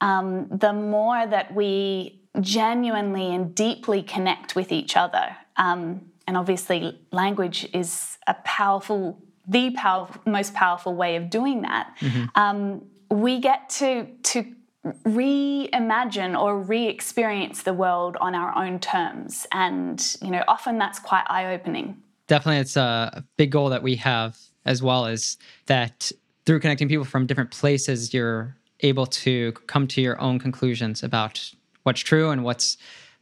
um, 0.01 0.49
the 0.49 0.73
more 0.73 1.25
that 1.25 1.55
we 1.55 2.21
genuinely 2.41 3.33
and 3.33 3.55
deeply 3.55 4.03
connect 4.03 4.57
with 4.57 4.73
each 4.73 4.97
other, 4.97 5.37
um, 5.57 6.12
and 6.27 6.37
obviously 6.37 6.99
language 7.11 7.69
is 7.73 8.19
a 8.27 8.35
powerful, 8.45 9.19
the 9.47 9.71
powerful, 9.71 10.21
most 10.27 10.55
powerful 10.55 10.95
way 10.95 11.17
of 11.17 11.31
doing 11.31 11.63
that, 11.63 11.95
mm-hmm. 12.01 12.25
um, 12.35 12.85
we 13.11 13.41
get 13.41 13.69
to 13.69 14.07
to 14.23 14.45
reimagine 15.05 16.37
or 16.37 16.59
re-experience 16.59 17.63
the 17.63 17.73
world 17.73 18.17
on 18.21 18.35
our 18.35 18.57
own 18.57 18.81
terms. 18.81 19.47
And 19.53 20.17
you 20.21 20.31
know 20.31 20.43
often 20.49 20.79
that's 20.79 20.99
quite 20.99 21.25
eye-opening. 21.29 22.03
Definitely 22.27 22.61
it's 22.61 22.77
a 22.77 23.25
big 23.37 23.53
goal 23.53 23.69
that 23.69 23.83
we 23.83 23.97
have 23.97 24.39
as 24.65 24.83
well 24.83 25.07
as 25.07 25.39
that 25.67 26.11
through 26.47 26.61
connecting 26.61 26.89
people 26.89 27.05
from 27.05 27.27
different 27.27 27.51
places, 27.51 28.13
you're 28.13 28.57
able 28.81 29.07
to 29.07 29.53
come 29.67 29.87
to 29.89 30.01
your 30.01 30.21
own 30.21 30.39
conclusions 30.39 31.03
about 31.03 31.53
what's 31.85 32.01
true 32.01 32.31
and 32.31 32.45
what's, 32.45 32.77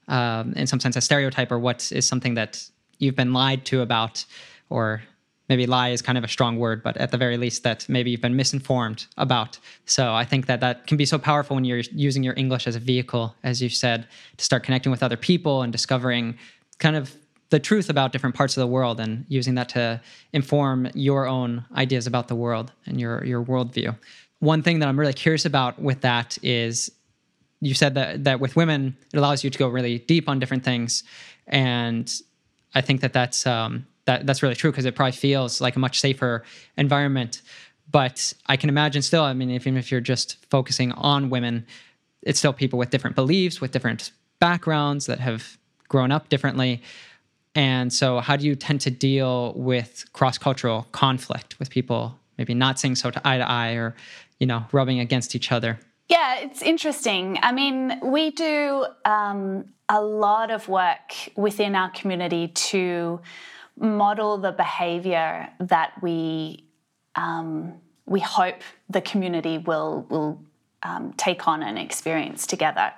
um, 0.09 0.53
in 0.55 0.67
some 0.67 0.81
sense, 0.81 0.97
a 0.97 1.01
stereotype 1.01 1.53
or 1.53 1.59
what 1.59 1.91
is 1.93 2.07
something 2.07 2.35
that 2.35 2.67
you've 3.01 3.17
been 3.17 3.33
lied 3.33 3.65
to 3.67 3.81
about, 3.81 4.25
or 4.69 5.03
maybe 5.49 5.67
lie 5.67 5.89
is 5.89 6.01
kind 6.01 6.17
of 6.17 6.23
a 6.23 6.29
strong 6.29 6.59
word, 6.59 6.83
but 6.83 6.97
at 6.97 7.11
the 7.11 7.17
very 7.17 7.37
least, 7.37 7.65
that 7.65 7.89
maybe 7.89 8.11
you've 8.11 8.21
been 8.21 8.37
misinformed 8.37 9.07
about. 9.17 9.59
So 9.85 10.15
I 10.15 10.25
think 10.25 10.47
that 10.47 10.61
that 10.61 10.87
can 10.87 10.97
be 10.97 11.05
so 11.05 11.19
powerful 11.19 11.57
when 11.57 11.65
you're 11.65 11.83
using 11.91 12.23
your 12.23 12.35
English 12.37 12.69
as 12.69 12.77
a 12.77 12.79
vehicle, 12.79 13.35
as 13.43 13.61
you 13.61 13.69
said, 13.69 14.07
to 14.37 14.45
start 14.45 14.63
connecting 14.63 14.93
with 14.93 15.03
other 15.03 15.17
people 15.17 15.63
and 15.63 15.73
discovering 15.73 16.39
kind 16.79 16.95
of 16.95 17.17
the 17.51 17.59
truth 17.59 17.91
about 17.91 18.13
different 18.13 18.37
parts 18.37 18.57
of 18.57 18.61
the 18.61 18.67
world 18.67 19.01
and 19.01 19.25
using 19.29 19.57
that 19.57 19.69
to 19.71 20.01
inform 20.33 20.89
your 20.95 21.27
own 21.27 21.65
ideas 21.75 22.07
about 22.07 22.29
the 22.29 22.37
world 22.37 22.73
and 22.87 23.01
your 23.01 23.25
your 23.25 23.45
worldview. 23.45 23.97
One 24.39 24.63
thing 24.63 24.79
that 24.79 24.89
I'm 24.89 24.99
really 24.99 25.13
curious 25.13 25.45
about 25.45 25.81
with 25.81 26.01
that 26.03 26.39
is 26.43 26.93
you 27.61 27.75
said 27.75 27.95
that 27.95 28.23
that 28.25 28.39
with 28.39 28.55
women 28.55 28.97
it 29.13 29.17
allows 29.17 29.43
you 29.43 29.51
to 29.51 29.59
go 29.59 29.69
really 29.69 29.99
deep 29.99 30.29
on 30.29 30.39
different 30.39 30.65
things, 30.65 31.03
and 31.49 32.11
I 32.75 32.81
think 32.81 33.01
that 33.01 33.13
that's 33.13 33.47
um, 33.47 33.87
that 34.05 34.27
that's 34.27 34.43
really 34.43 34.55
true 34.55 34.71
because 34.71 34.85
it 34.85 34.95
probably 34.95 35.13
feels 35.13 35.61
like 35.61 35.77
a 35.77 35.79
much 35.79 36.01
safer 36.01 36.45
environment. 36.77 37.43
But 37.91 38.33
I 38.47 38.57
can 38.57 38.69
imagine 38.69 39.03
still. 39.03 39.25
I 39.25 39.33
mean, 39.33 39.51
even 39.51 39.77
if 39.77 39.91
you're 39.91 40.01
just 40.01 40.45
focusing 40.49 40.93
on 40.93 41.31
women, 41.31 41.67
it's 42.23 42.39
still 42.39 42.53
people 42.53 42.79
with 42.79 42.91
different 42.91 43.17
beliefs, 43.17 43.61
with 43.61 43.73
different 43.73 44.13
backgrounds 44.39 45.07
that 45.07 45.19
have 45.21 45.59
grown 45.89 46.13
up 46.13 46.29
differently 46.29 46.83
and 47.55 47.93
so, 47.93 48.21
how 48.21 48.37
do 48.37 48.47
you 48.47 48.55
tend 48.55 48.81
to 48.83 48.91
deal 48.91 49.53
with 49.55 50.05
cross 50.13 50.39
cultural 50.39 50.87
conflict 50.93 51.59
with 51.59 51.71
people 51.71 52.17
maybe 52.39 52.55
not 52.55 52.79
seeing 52.79 52.95
so 52.95 53.11
to 53.11 53.29
eye 53.29 53.39
to 53.39 53.49
eye 53.49 53.73
or, 53.73 53.95
you 54.39 54.47
know, 54.47 54.65
rubbing 54.73 55.01
against 55.01 55.35
each 55.35 55.51
other? 55.51 55.79
Yeah, 56.11 56.41
it's 56.41 56.61
interesting. 56.61 57.39
I 57.41 57.53
mean, 57.53 58.01
we 58.03 58.33
do 58.33 58.85
um, 59.05 59.67
a 59.89 60.03
lot 60.03 60.51
of 60.51 60.69
work 60.69 61.15
within 61.37 61.77
our 61.77 61.89
community 61.93 62.49
to 62.49 63.21
model 63.79 64.37
the 64.37 64.51
behavior 64.51 65.49
that 65.61 65.93
we 66.03 66.65
um, 67.15 67.75
we 68.07 68.19
hope 68.19 68.63
the 68.89 69.01
community 69.01 69.59
will 69.59 70.05
will 70.11 70.43
um, 70.83 71.13
take 71.13 71.47
on 71.47 71.63
and 71.63 71.79
experience 71.79 72.45
together. 72.45 72.93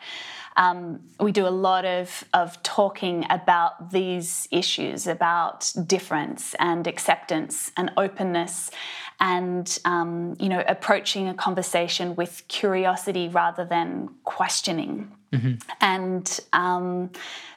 Um, 0.56 1.00
we 1.18 1.32
do 1.32 1.46
a 1.46 1.50
lot 1.50 1.84
of, 1.84 2.24
of 2.34 2.62
talking 2.62 3.26
about 3.30 3.90
these 3.90 4.48
issues, 4.50 5.06
about 5.06 5.72
difference 5.86 6.54
and 6.58 6.86
acceptance 6.86 7.72
and 7.76 7.90
openness, 7.96 8.70
and 9.20 9.78
um, 9.84 10.36
you 10.38 10.48
know, 10.48 10.62
approaching 10.66 11.28
a 11.28 11.34
conversation 11.34 12.16
with 12.16 12.44
curiosity 12.48 13.28
rather 13.28 13.64
than 13.64 14.08
questioning. 14.24 15.12
Mm-hmm. 15.32 15.54
And 15.80 16.40
um, 16.52 17.10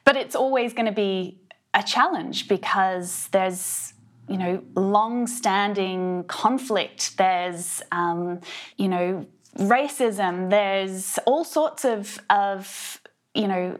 but 0.06 0.16
it's 0.16 0.36
always 0.36 0.74
going 0.74 0.86
to 0.86 0.92
be 0.92 1.40
a 1.74 1.84
challenge 1.84 2.48
because 2.48 3.28
there's 3.30 3.94
you 4.30 4.38
know 4.38 4.64
long-standing 4.76 6.24
conflict 6.24 7.18
there's 7.18 7.82
um, 7.92 8.40
you 8.78 8.88
know 8.88 9.26
racism, 9.58 10.50
there's 10.50 11.18
all 11.26 11.44
sorts 11.44 11.86
of, 11.86 12.20
of 12.30 13.02
you 13.34 13.48
know, 13.48 13.78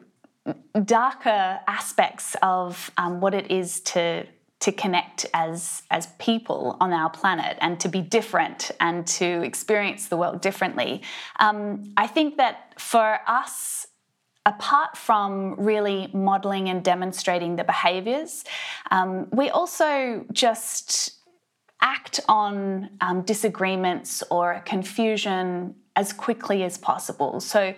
darker 0.84 1.60
aspects 1.68 2.36
of 2.42 2.92
um, 2.98 3.20
what 3.20 3.34
it 3.34 3.50
is 3.52 3.82
to 3.82 4.26
to 4.62 4.72
connect 4.72 5.26
as 5.34 5.84
as 5.92 6.08
people 6.18 6.78
on 6.80 6.94
our 6.94 7.10
planet 7.10 7.58
and 7.62 7.80
to 7.80 7.90
be 7.90 8.02
different 8.02 8.72
and 8.80 9.06
to 9.06 9.44
experience 9.44 10.08
the 10.08 10.18
world 10.18 10.42
differently. 10.42 11.02
Um, 11.40 11.94
I 11.98 12.08
think 12.08 12.38
that 12.38 12.74
for 12.80 13.20
us, 13.28 13.86
apart 14.46 14.96
from 14.98 15.56
really 15.58 16.10
modeling 16.14 16.70
and 16.70 16.84
demonstrating 16.84 17.58
the 17.58 17.64
behaviors, 17.64 18.44
um, 18.92 19.28
we 19.32 19.50
also 19.50 20.26
just 20.32 21.15
act 21.82 22.20
on 22.28 22.90
um, 23.02 23.22
disagreements 23.22 24.24
or 24.32 24.62
confusion 24.66 25.76
as 25.96 26.12
quickly 26.12 26.64
as 26.64 26.78
possible. 26.78 27.40
So 27.40 27.74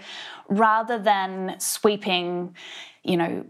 rather 0.50 0.98
than 0.98 1.56
sweeping, 1.60 2.56
you 3.04 3.18
know, 3.18 3.46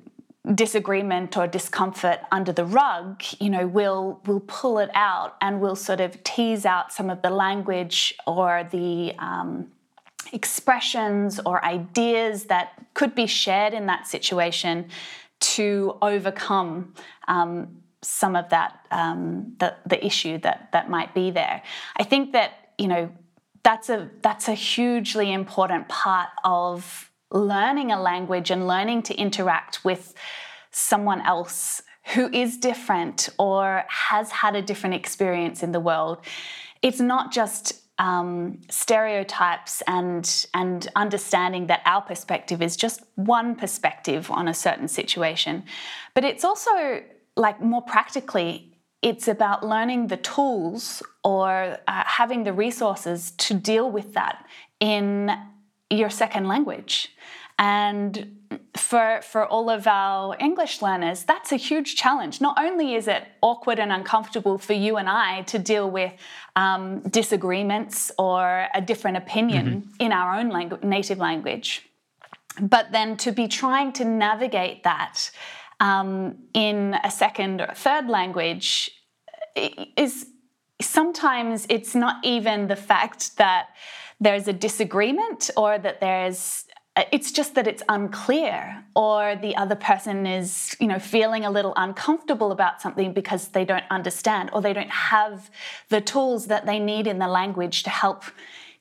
disagreement 0.56 1.38
or 1.38 1.48
discomfort 1.48 2.20
under 2.32 2.52
the 2.52 2.66
rug, 2.66 3.22
you 3.40 3.50
know, 3.50 3.68
we'll 3.68 4.22
we'll 4.26 4.42
pull 4.42 4.80
it 4.80 4.90
out 4.94 5.36
and 5.42 5.60
we'll 5.60 5.76
sort 5.76 6.00
of 6.00 6.24
tease 6.24 6.66
out 6.66 6.94
some 6.94 7.10
of 7.10 7.22
the 7.22 7.30
language 7.30 8.14
or 8.26 8.68
the 8.72 9.14
um, 9.20 9.68
expressions 10.34 11.40
or 11.46 11.64
ideas 11.64 12.46
that 12.46 12.74
could 12.94 13.14
be 13.16 13.26
shared 13.28 13.74
in 13.74 13.86
that 13.88 14.08
situation 14.08 14.90
to 15.40 15.98
overcome 16.02 16.94
um, 17.28 17.82
some 18.02 18.36
of 18.36 18.50
that 18.50 18.86
um, 18.92 19.56
the, 19.60 19.76
the 19.86 20.06
issue 20.06 20.38
that 20.40 20.70
that 20.74 20.90
might 20.90 21.14
be 21.14 21.32
there. 21.32 21.62
I 21.98 22.04
think 22.04 22.34
that 22.34 22.72
you 22.78 22.88
know 22.88 23.12
that's 23.64 23.90
a 23.90 24.10
that's 24.22 24.48
a 24.48 24.54
hugely 24.54 25.34
important 25.34 25.90
part 25.90 26.30
of 26.44 27.12
learning 27.32 27.92
a 27.92 28.02
language 28.02 28.52
and 28.52 28.68
learning 28.68 29.04
to 29.04 29.16
interact 29.16 29.84
with 29.84 30.14
someone 30.72 31.22
else 31.22 31.82
who 32.14 32.30
is 32.32 32.58
different 32.58 33.30
or 33.38 33.84
has 33.90 34.32
had 34.32 34.56
a 34.56 34.62
different 34.62 34.96
experience 34.96 35.62
in 35.62 35.74
the 35.74 35.80
world. 35.80 36.20
It's 36.82 37.02
not 37.02 37.34
just 37.34 37.82
um, 38.00 38.62
stereotypes 38.70 39.82
and 39.88 40.46
and 40.54 40.88
understanding 40.96 41.68
that 41.68 41.82
our 41.86 42.02
perspective 42.02 42.62
is 42.62 42.78
just 42.78 43.02
one 43.16 43.56
perspective 43.56 44.30
on 44.32 44.48
a 44.48 44.54
certain 44.54 44.88
situation, 44.88 45.64
but 46.14 46.24
it's 46.24 46.46
also 46.46 47.02
like 47.38 47.62
more 47.62 47.82
practically, 47.82 48.73
it's 49.02 49.28
about 49.28 49.65
learning 49.65 50.08
the 50.08 50.17
tools 50.17 51.04
or 51.23 51.78
uh, 51.88 52.04
having 52.06 52.43
the 52.43 52.54
resources 52.54 53.32
to 53.32 53.54
deal 53.54 53.89
with 53.89 54.13
that 54.13 54.45
in 54.80 55.32
your 55.89 56.10
second 56.10 56.47
language. 56.47 57.13
And 57.60 58.34
for, 58.76 59.21
for 59.23 59.45
all 59.45 59.69
of 59.69 59.88
our 59.88 60.36
English 60.39 60.82
learners, 60.82 61.23
that's 61.23 61.52
a 61.52 61.56
huge 61.56 61.95
challenge. 61.95 62.41
Not 62.41 62.58
only 62.60 62.95
is 62.95 63.08
it 63.08 63.28
awkward 63.41 63.80
and 63.80 63.91
uncomfortable 63.91 64.58
for 64.58 64.73
you 64.73 64.97
and 64.97 65.10
I 65.10 65.41
to 65.43 65.60
deal 65.60 65.89
with 65.89 66.13
um, 66.56 67.02
disagreements 67.02 68.12
or 68.17 68.67
a 68.73 68.82
different 68.82 69.17
opinion 69.17 69.65
mm-hmm. 69.65 69.89
in 70.00 70.12
our 70.12 70.39
own 70.39 70.52
langu- 70.52 70.84
native 70.84 71.17
language, 71.17 71.88
but 72.60 72.91
then 72.91 73.17
to 73.17 73.32
be 73.32 73.47
trying 73.47 73.91
to 73.93 74.06
navigate 74.06 74.84
that 74.84 75.32
um, 75.80 76.38
in 76.54 76.96
a 77.04 77.12
second 77.12 77.62
or 77.62 77.74
third 77.76 78.08
language 78.08 78.92
is 79.96 80.28
sometimes 80.82 81.66
it's 81.70 81.96
not 81.96 82.24
even 82.24 82.68
the 82.68 82.76
fact 82.76 83.38
that 83.38 83.70
there's 84.20 84.48
a 84.48 84.54
disagreement 84.54 85.50
or 85.58 85.78
that 85.78 86.00
there's 86.00 86.66
it's 87.12 87.32
just 87.32 87.54
that 87.54 87.68
it's 87.68 87.84
unclear 87.90 88.84
or 88.96 89.36
the 89.36 89.56
other 89.56 89.76
person 89.76 90.26
is 90.26 90.76
you 90.80 90.88
know 90.88 91.00
feeling 91.00 91.46
a 91.46 91.52
little 91.52 91.74
uncomfortable 91.76 92.52
about 92.52 92.82
something 92.82 93.13
because 93.13 93.50
they 93.50 93.66
don't 93.66 93.84
understand 93.92 94.50
or 94.54 94.62
they 94.62 94.74
don't 94.74 94.90
have 94.90 95.52
the 95.90 96.02
tools 96.02 96.48
that 96.48 96.66
they 96.66 96.80
need 96.80 97.06
in 97.06 97.20
the 97.20 97.28
language 97.28 97.84
to 97.84 97.90
help 97.90 98.24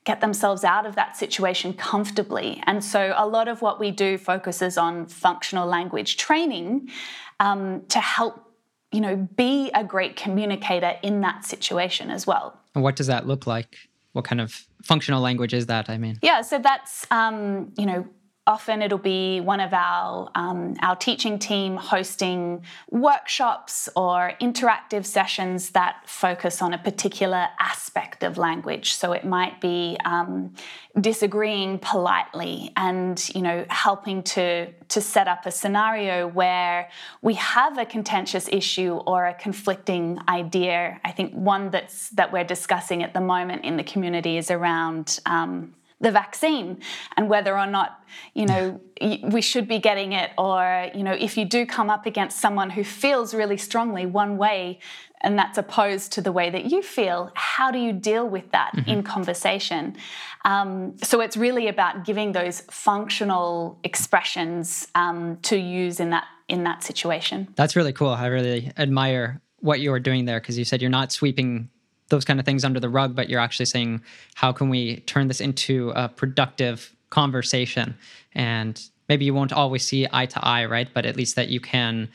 get 0.07 0.21
themselves 0.21 0.63
out 0.63 0.85
of 0.85 0.95
that 0.95 1.17
situation 1.17 1.73
comfortably. 1.73 2.63
And 2.65 2.81
so 2.81 3.13
a 3.17 3.27
lot 3.27 3.49
of 3.49 3.61
what 3.61 3.77
we 3.77 3.91
do 3.91 4.17
focuses 4.17 4.77
on 4.77 5.05
functional 5.05 5.67
language 5.67 6.15
training 6.15 6.89
um, 7.41 7.83
to 7.89 7.99
help 7.99 8.45
you 8.93 9.01
know 9.01 9.17
be 9.35 9.69
a 9.75 9.83
great 9.83 10.15
communicator 10.15 10.93
in 11.03 11.19
that 11.21 11.45
situation 11.45 12.09
as 12.09 12.25
well. 12.25 12.57
And 12.73 12.83
what 12.85 12.95
does 12.95 13.07
that 13.07 13.27
look 13.27 13.45
like? 13.45 13.75
What 14.13 14.23
kind 14.23 14.39
of 14.39 14.65
functional 14.81 15.21
language 15.21 15.53
is 15.53 15.65
that? 15.65 15.89
I 15.89 15.97
mean, 15.97 16.17
yeah, 16.21 16.41
so 16.41 16.57
that's 16.57 17.05
um, 17.11 17.73
you 17.77 17.85
know 17.85 18.07
often 18.47 18.81
it'll 18.81 18.97
be 18.97 19.41
one 19.41 19.59
of 19.59 19.73
our 19.73 20.31
um, 20.33 20.75
our 20.81 20.95
teaching 20.95 21.37
team 21.37 21.75
hosting 21.75 22.63
workshops 22.89 23.89
or 23.95 24.33
interactive 24.41 25.05
sessions 25.05 25.71
that 25.71 25.97
focus 26.05 26.61
on 26.61 26.73
a 26.73 26.77
particular 26.77 27.47
aspect 27.59 28.23
of 28.23 28.37
language. 28.37 28.93
So 28.93 29.11
it 29.11 29.25
might 29.25 29.59
be 29.59 29.97
um, 30.05 30.55
disagreeing 30.99 31.79
politely 31.79 32.71
and 32.77 33.29
you 33.35 33.41
know 33.41 33.65
helping 33.69 34.23
to 34.23 34.71
to 34.71 35.01
set 35.01 35.27
up 35.27 35.45
a 35.45 35.51
scenario 35.51 36.27
where 36.27 36.89
we 37.21 37.33
have 37.33 37.77
a 37.77 37.85
contentious 37.85 38.47
issue 38.51 38.93
or 39.05 39.27
a 39.27 39.33
conflicting 39.33 40.19
idea. 40.29 40.99
I 41.03 41.11
think 41.11 41.33
one 41.33 41.69
that's 41.69 42.09
that 42.11 42.31
we're 42.31 42.45
discussing 42.45 43.03
at 43.03 43.13
the 43.13 43.21
moment 43.21 43.65
in 43.65 43.75
the 43.75 43.83
community 43.83 44.37
is 44.37 44.49
around 44.49 45.19
um, 45.25 45.73
the 45.99 46.11
vaccine 46.11 46.79
and 47.15 47.27
whether 47.27 47.57
or 47.57 47.65
not 47.65 48.03
you 48.35 48.45
know 48.45 48.79
we 49.23 49.41
should 49.41 49.67
be 49.67 49.79
getting 49.79 50.13
it 50.13 50.31
or 50.37 50.89
you 50.93 51.03
know 51.03 51.13
if 51.13 51.37
you 51.37 51.43
do 51.43 51.65
come 51.65 51.89
up 51.89 52.05
against 52.05 52.39
someone 52.39 52.69
who 52.69 52.83
feels 52.83 53.33
really 53.33 53.57
strongly 53.57 54.05
one 54.05 54.37
way 54.37 54.79
and 55.21 55.37
that's 55.37 55.57
opposed 55.57 56.11
to 56.11 56.21
the 56.21 56.31
way 56.31 56.49
that 56.49 56.65
you 56.65 56.81
feel 56.81 57.31
how 57.33 57.71
do 57.71 57.79
you 57.79 57.91
deal 57.91 58.27
with 58.27 58.51
that 58.51 58.71
mm-hmm. 58.75 58.89
in 58.89 59.03
conversation? 59.03 59.95
Um, 60.45 60.95
so 61.01 61.21
it's 61.21 61.35
really 61.35 61.67
about 61.67 62.05
giving 62.05 62.31
those 62.31 62.61
functional 62.69 63.79
expressions 63.83 64.87
um, 64.95 65.37
to 65.43 65.57
use 65.57 65.99
in 65.99 66.11
that 66.11 66.25
in 66.47 66.63
that 66.63 66.83
situation. 66.83 67.47
That's 67.55 67.75
really 67.75 67.91
cool. 67.91 68.09
I 68.09 68.27
really 68.27 68.71
admire 68.77 69.41
what 69.59 69.81
you 69.81 69.91
are 69.91 69.99
doing 69.99 70.25
there 70.25 70.39
because 70.39 70.57
you 70.57 70.63
said 70.63 70.81
you're 70.81 70.89
not 70.89 71.11
sweeping 71.11 71.69
those 72.09 72.25
kind 72.25 72.39
of 72.39 72.45
things 72.45 72.63
under 72.63 72.79
the 72.79 72.89
rug, 72.89 73.15
but 73.15 73.29
you're 73.29 73.39
actually 73.39 73.65
saying, 73.65 74.01
how 74.35 74.51
can 74.51 74.69
we 74.69 74.97
turn 75.01 75.27
this 75.27 75.41
into 75.41 75.91
a 75.95 76.07
productive 76.07 76.95
conversation? 77.09 77.97
And 78.33 78.81
maybe 79.09 79.25
you 79.25 79.33
won't 79.33 79.53
always 79.53 79.85
see 79.85 80.07
eye 80.11 80.25
to 80.27 80.45
eye, 80.45 80.65
right? 80.65 80.89
But 80.93 81.05
at 81.05 81.15
least 81.15 81.35
that 81.35 81.49
you 81.49 81.59
can, 81.59 82.09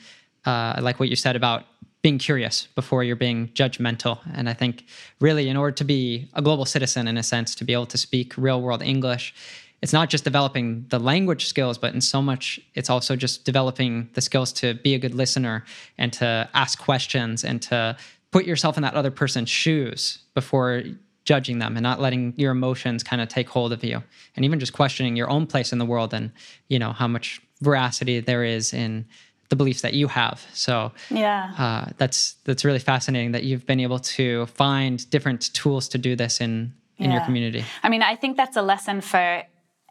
uh, 0.45 0.79
like 0.81 0.99
what 0.99 1.09
you 1.09 1.15
said 1.15 1.35
about 1.35 1.65
being 2.01 2.17
curious 2.17 2.67
before 2.75 3.03
you're 3.03 3.15
being 3.15 3.47
judgmental. 3.49 4.19
And 4.33 4.49
I 4.49 4.53
think 4.53 4.85
really, 5.21 5.47
in 5.47 5.55
order 5.55 5.71
to 5.75 5.85
be 5.85 6.29
a 6.33 6.41
global 6.41 6.65
citizen, 6.65 7.07
in 7.07 7.17
a 7.17 7.23
sense, 7.23 7.55
to 7.55 7.63
be 7.63 7.71
able 7.71 7.85
to 7.87 7.97
speak 7.97 8.33
real 8.35 8.61
world 8.61 8.81
English, 8.81 9.33
it's 9.81 9.93
not 9.93 10.09
just 10.09 10.23
developing 10.23 10.85
the 10.89 10.99
language 10.99 11.45
skills, 11.45 11.77
but 11.77 11.93
in 11.93 11.99
so 11.99 12.21
much, 12.21 12.59
it's 12.73 12.89
also 12.89 13.17
just 13.17 13.43
developing 13.43 14.09
the 14.13 14.21
skills 14.21 14.53
to 14.53 14.75
be 14.75 14.95
a 14.95 14.99
good 14.99 15.13
listener 15.13 15.65
and 15.97 16.13
to 16.13 16.49
ask 16.53 16.79
questions 16.79 17.43
and 17.43 17.61
to 17.63 17.97
put 18.33 18.45
yourself 18.45 18.77
in 18.77 18.83
that 18.83 18.95
other 18.95 19.11
person's 19.11 19.47
shoes 19.47 20.17
before 20.33 20.81
judging 21.23 21.59
them 21.59 21.77
and 21.77 21.83
not 21.83 22.01
letting 22.01 22.33
your 22.35 22.51
emotions 22.51 23.03
kind 23.03 23.21
of 23.21 23.29
take 23.29 23.47
hold 23.47 23.71
of 23.71 23.83
you 23.83 24.03
and 24.35 24.43
even 24.43 24.59
just 24.59 24.73
questioning 24.73 25.15
your 25.15 25.29
own 25.29 25.45
place 25.45 25.71
in 25.71 25.77
the 25.77 25.85
world 25.85 26.13
and 26.13 26.31
you 26.67 26.79
know 26.79 26.91
how 26.91 27.07
much 27.07 27.39
veracity 27.61 28.19
there 28.19 28.43
is 28.43 28.73
in 28.73 29.05
the 29.49 29.55
beliefs 29.55 29.81
that 29.81 29.93
you 29.93 30.07
have 30.07 30.45
so 30.51 30.91
yeah 31.11 31.53
uh, 31.57 31.91
that's 31.97 32.33
that's 32.43 32.65
really 32.65 32.79
fascinating 32.79 33.31
that 33.31 33.43
you've 33.43 33.65
been 33.65 33.79
able 33.79 33.99
to 33.99 34.47
find 34.47 35.09
different 35.11 35.53
tools 35.53 35.87
to 35.87 35.97
do 35.97 36.15
this 36.15 36.41
in 36.41 36.73
in 36.97 37.05
yeah. 37.05 37.17
your 37.17 37.25
community 37.25 37.63
i 37.83 37.89
mean 37.89 38.01
i 38.01 38.15
think 38.15 38.35
that's 38.35 38.57
a 38.57 38.61
lesson 38.61 38.99
for 38.99 39.43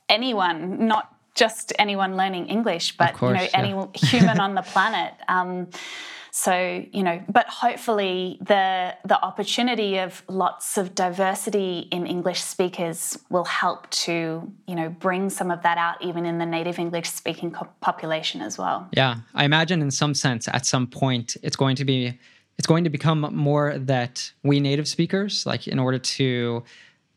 anyone 0.09 0.87
not 0.87 1.15
just 1.35 1.73
anyone 1.79 2.17
learning 2.17 2.47
english 2.49 2.97
but 2.97 3.15
course, 3.15 3.31
you 3.31 3.37
know 3.37 3.43
yeah. 3.43 3.59
any 3.59 3.89
human 3.95 4.39
on 4.41 4.55
the 4.55 4.63
planet 4.63 5.15
um, 5.29 5.69
so, 6.35 6.83
you 6.93 7.03
know, 7.03 7.23
but 7.29 7.47
hopefully 7.51 8.39
the 8.41 8.95
the 9.05 9.23
opportunity 9.23 9.99
of 9.99 10.23
lots 10.29 10.79
of 10.79 10.95
diversity 10.95 11.89
in 11.93 12.07
English 12.07 12.41
speakers 12.41 13.19
will 13.29 13.45
help 13.45 13.89
to, 13.91 14.51
you 14.67 14.75
know, 14.75 14.89
bring 14.89 15.29
some 15.29 15.51
of 15.51 15.63
that 15.63 15.77
out 15.77 16.03
even 16.03 16.25
in 16.25 16.39
the 16.39 16.47
native 16.47 16.79
English 16.79 17.11
speaking 17.11 17.55
population 17.83 18.41
as 18.41 18.57
well. 18.57 18.89
Yeah, 18.93 19.17
I 19.35 19.45
imagine 19.45 19.83
in 19.83 19.91
some 19.91 20.15
sense 20.15 20.49
at 20.49 20.65
some 20.65 20.87
point 20.87 21.37
it's 21.43 21.55
going 21.55 21.77
to 21.77 21.85
be 21.85 22.19
it's 22.57 22.67
going 22.67 22.85
to 22.85 22.91
become 22.91 23.21
more 23.35 23.77
that 23.77 24.33
we 24.43 24.59
native 24.59 24.89
speakers 24.89 25.45
like 25.45 25.69
in 25.69 25.79
order 25.79 25.99
to 25.99 26.65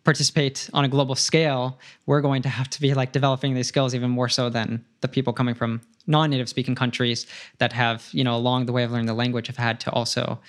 participate 0.06 0.70
on 0.74 0.86
a 0.86 0.88
global 0.88 1.16
scale, 1.16 1.78
we're 2.06 2.22
going 2.22 2.42
to 2.44 2.50
have 2.50 2.70
to 2.70 2.80
be 2.80 2.94
like 2.94 3.12
developing 3.12 3.56
these 3.56 3.68
skills 3.68 3.94
even 3.94 4.10
more 4.10 4.30
so 4.30 4.50
than 4.50 4.86
the 5.02 5.08
people 5.08 5.34
coming 5.34 5.56
from 5.56 5.82
non-native 6.08 6.48
speaking 6.48 6.76
countries 6.76 7.26
that 7.58 7.74
have, 7.74 8.08
you 8.12 8.24
know, 8.24 8.36
along 8.36 8.68
the 8.68 8.72
way 8.72 8.84
of 8.84 8.92
learning 8.92 9.08
the 9.08 9.14
language 9.14 9.48
have 9.48 9.58
had 9.58 9.80
to 9.82 9.92
also 9.92 10.40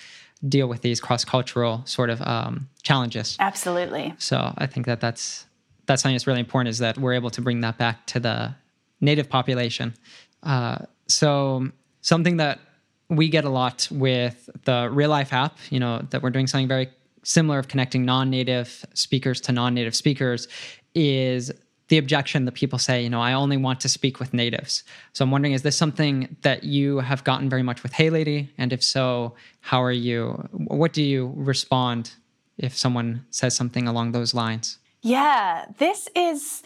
deal 0.47 0.67
with 0.67 0.81
these 0.81 0.99
cross-cultural 1.01 1.81
sort 1.85 2.09
of 2.11 2.21
um, 2.21 2.69
challenges. 2.83 3.35
Absolutely. 3.39 4.13
So 4.19 4.53
I 4.57 4.67
think 4.67 4.85
that 4.85 5.01
that's 5.01 5.45
that's 5.87 6.01
something 6.01 6.15
that's 6.15 6.27
really 6.27 6.41
important 6.41 6.69
is 6.69 6.77
that 6.79 6.97
we're 6.97 7.13
able 7.13 7.29
to 7.31 7.41
bring 7.41 7.61
that 7.61 7.77
back 7.77 8.05
to 8.07 8.19
the 8.19 8.53
native 9.01 9.29
population. 9.29 9.93
Uh, 10.43 10.79
so 11.07 11.69
something 12.01 12.37
that 12.37 12.59
we 13.09 13.29
get 13.29 13.45
a 13.45 13.49
lot 13.49 13.87
with 13.89 14.49
the 14.65 14.89
RealLife 14.91 15.31
app, 15.31 15.57
you 15.69 15.79
know, 15.79 16.05
that 16.09 16.21
we're 16.21 16.29
doing 16.29 16.45
something 16.45 16.67
very 16.67 16.89
similar 17.27 17.59
of 17.59 17.67
connecting 17.67 18.05
non-native 18.05 18.85
speakers 18.93 19.41
to 19.41 19.51
non-native 19.51 19.93
speakers 19.93 20.47
is 20.95 21.51
the 21.89 21.97
objection 21.97 22.45
that 22.45 22.53
people 22.53 22.79
say, 22.79 23.03
you 23.03 23.09
know, 23.09 23.21
I 23.21 23.33
only 23.33 23.57
want 23.57 23.81
to 23.81 23.89
speak 23.89 24.19
with 24.19 24.33
natives. 24.33 24.83
So 25.11 25.23
I'm 25.23 25.31
wondering, 25.31 25.53
is 25.53 25.61
this 25.61 25.75
something 25.75 26.37
that 26.41 26.63
you 26.63 26.99
have 26.99 27.25
gotten 27.25 27.49
very 27.49 27.63
much 27.63 27.83
with 27.83 27.91
Hey 27.91 28.09
Lady? 28.09 28.49
And 28.57 28.71
if 28.71 28.81
so, 28.81 29.35
how 29.59 29.83
are 29.83 29.91
you? 29.91 30.47
What 30.51 30.93
do 30.93 31.03
you 31.03 31.33
respond 31.35 32.11
if 32.57 32.77
someone 32.77 33.25
says 33.29 33.55
something 33.55 33.87
along 33.87 34.13
those 34.13 34.33
lines? 34.33 34.79
Yeah, 35.01 35.65
this 35.77 36.07
is. 36.15 36.63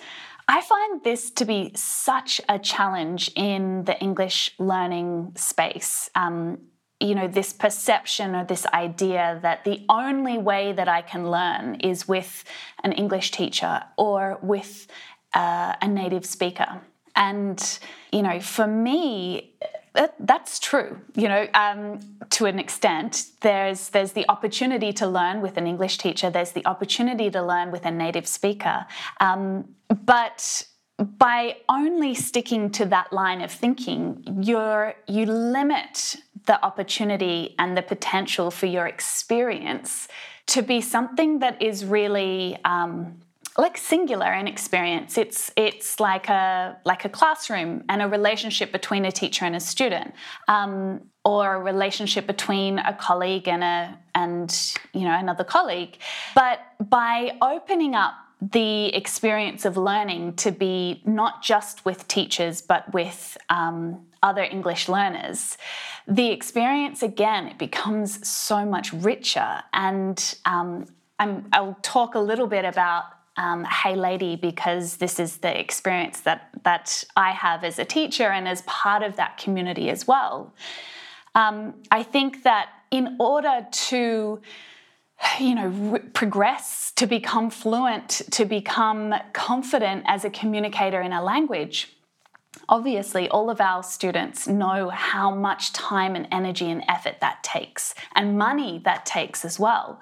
I 0.47 0.61
find 0.61 1.03
this 1.03 1.31
to 1.31 1.45
be 1.45 1.71
such 1.75 2.41
a 2.49 2.59
challenge 2.59 3.31
in 3.35 3.85
the 3.85 3.99
English 3.99 4.51
learning 4.59 5.33
space. 5.35 6.09
Um, 6.15 6.59
you 7.01 7.15
know, 7.15 7.27
this 7.27 7.51
perception 7.51 8.35
or 8.35 8.45
this 8.45 8.65
idea 8.67 9.39
that 9.41 9.63
the 9.63 9.83
only 9.89 10.37
way 10.37 10.71
that 10.71 10.87
I 10.87 11.01
can 11.01 11.29
learn 11.29 11.75
is 11.75 12.07
with 12.07 12.43
an 12.83 12.91
English 12.93 13.31
teacher 13.31 13.83
or 13.97 14.37
with 14.41 14.87
uh, 15.33 15.73
a 15.81 15.87
native 15.87 16.25
speaker. 16.25 16.81
And, 17.15 17.79
you 18.11 18.21
know, 18.21 18.39
for 18.39 18.67
me, 18.67 19.53
that, 19.93 20.15
that's 20.19 20.59
true. 20.59 21.01
You 21.15 21.27
know, 21.27 21.47
um, 21.53 21.99
to 22.29 22.45
an 22.45 22.59
extent, 22.59 23.25
there's 23.41 23.89
there's 23.89 24.13
the 24.13 24.25
opportunity 24.29 24.93
to 24.93 25.07
learn 25.07 25.41
with 25.41 25.57
an 25.57 25.67
English 25.67 25.97
teacher. 25.97 26.29
There's 26.29 26.53
the 26.53 26.65
opportunity 26.65 27.29
to 27.31 27.41
learn 27.43 27.71
with 27.71 27.85
a 27.85 27.91
native 27.91 28.27
speaker. 28.27 28.85
Um, 29.19 29.75
but 29.89 30.65
by 30.97 31.57
only 31.67 32.13
sticking 32.13 32.69
to 32.71 32.85
that 32.85 33.11
line 33.11 33.41
of 33.41 33.51
thinking, 33.51 34.23
you're 34.41 34.95
you 35.07 35.25
limit 35.25 36.15
the 36.45 36.63
opportunity 36.63 37.55
and 37.59 37.77
the 37.77 37.81
potential 37.81 38.51
for 38.51 38.65
your 38.65 38.87
experience 38.87 40.07
to 40.47 40.61
be 40.61 40.81
something 40.81 41.39
that 41.39 41.61
is 41.61 41.85
really 41.85 42.57
um, 42.65 43.19
like 43.57 43.77
singular 43.77 44.31
in 44.33 44.47
experience. 44.47 45.17
It's 45.17 45.51
it's 45.55 45.99
like 45.99 46.29
a 46.29 46.77
like 46.85 47.05
a 47.05 47.09
classroom 47.09 47.83
and 47.89 48.01
a 48.01 48.07
relationship 48.07 48.71
between 48.71 49.05
a 49.05 49.11
teacher 49.11 49.45
and 49.45 49.55
a 49.55 49.59
student, 49.59 50.13
um, 50.47 51.01
or 51.25 51.55
a 51.55 51.59
relationship 51.59 52.27
between 52.27 52.79
a 52.79 52.93
colleague 52.93 53.47
and 53.47 53.63
a 53.63 53.97
and 54.15 54.75
you 54.93 55.01
know 55.01 55.17
another 55.17 55.43
colleague. 55.43 55.97
But 56.33 56.59
by 56.79 57.37
opening 57.41 57.95
up 57.95 58.13
the 58.41 58.87
experience 58.95 59.65
of 59.65 59.77
learning 59.77 60.33
to 60.33 60.51
be 60.51 61.03
not 61.05 61.43
just 61.43 61.85
with 61.85 62.07
teachers 62.07 62.59
but 62.59 62.91
with 62.91 63.37
um, 63.49 64.03
other 64.23 64.43
English 64.43 64.87
learners, 64.89 65.57
the 66.07 66.31
experience 66.31 67.03
again 67.03 67.47
it 67.47 67.57
becomes 67.57 68.27
so 68.27 68.65
much 68.65 68.93
richer. 68.93 69.61
And 69.73 70.35
um, 70.45 70.85
i 71.19 71.61
will 71.61 71.77
talk 71.83 72.15
a 72.15 72.19
little 72.19 72.47
bit 72.47 72.65
about 72.65 73.03
um, 73.37 73.63
Hey 73.63 73.95
Lady 73.95 74.35
because 74.35 74.97
this 74.97 75.19
is 75.19 75.37
the 75.37 75.59
experience 75.59 76.21
that 76.21 76.49
that 76.63 77.03
I 77.15 77.31
have 77.31 77.63
as 77.63 77.79
a 77.79 77.85
teacher 77.85 78.27
and 78.27 78.47
as 78.47 78.61
part 78.63 79.03
of 79.03 79.15
that 79.15 79.37
community 79.37 79.89
as 79.89 80.07
well. 80.07 80.53
Um, 81.33 81.75
I 81.91 82.03
think 82.03 82.43
that 82.43 82.69
in 82.89 83.15
order 83.19 83.65
to 83.71 84.41
you 85.39 85.55
know, 85.55 85.67
re- 85.67 85.99
progress, 85.99 86.91
to 86.95 87.05
become 87.05 87.49
fluent, 87.49 88.21
to 88.31 88.45
become 88.45 89.13
confident 89.33 90.03
as 90.07 90.25
a 90.25 90.29
communicator 90.29 91.01
in 91.01 91.13
a 91.13 91.23
language. 91.23 91.95
Obviously, 92.71 93.27
all 93.29 93.49
of 93.49 93.61
our 93.61 93.83
students 93.83 94.47
know 94.47 94.89
how 94.89 95.29
much 95.29 95.73
time 95.73 96.15
and 96.15 96.27
energy 96.31 96.71
and 96.71 96.83
effort 96.87 97.17
that 97.19 97.43
takes, 97.43 97.93
and 98.15 98.37
money 98.37 98.81
that 98.85 99.05
takes 99.05 99.45
as 99.45 99.59
well. 99.59 99.99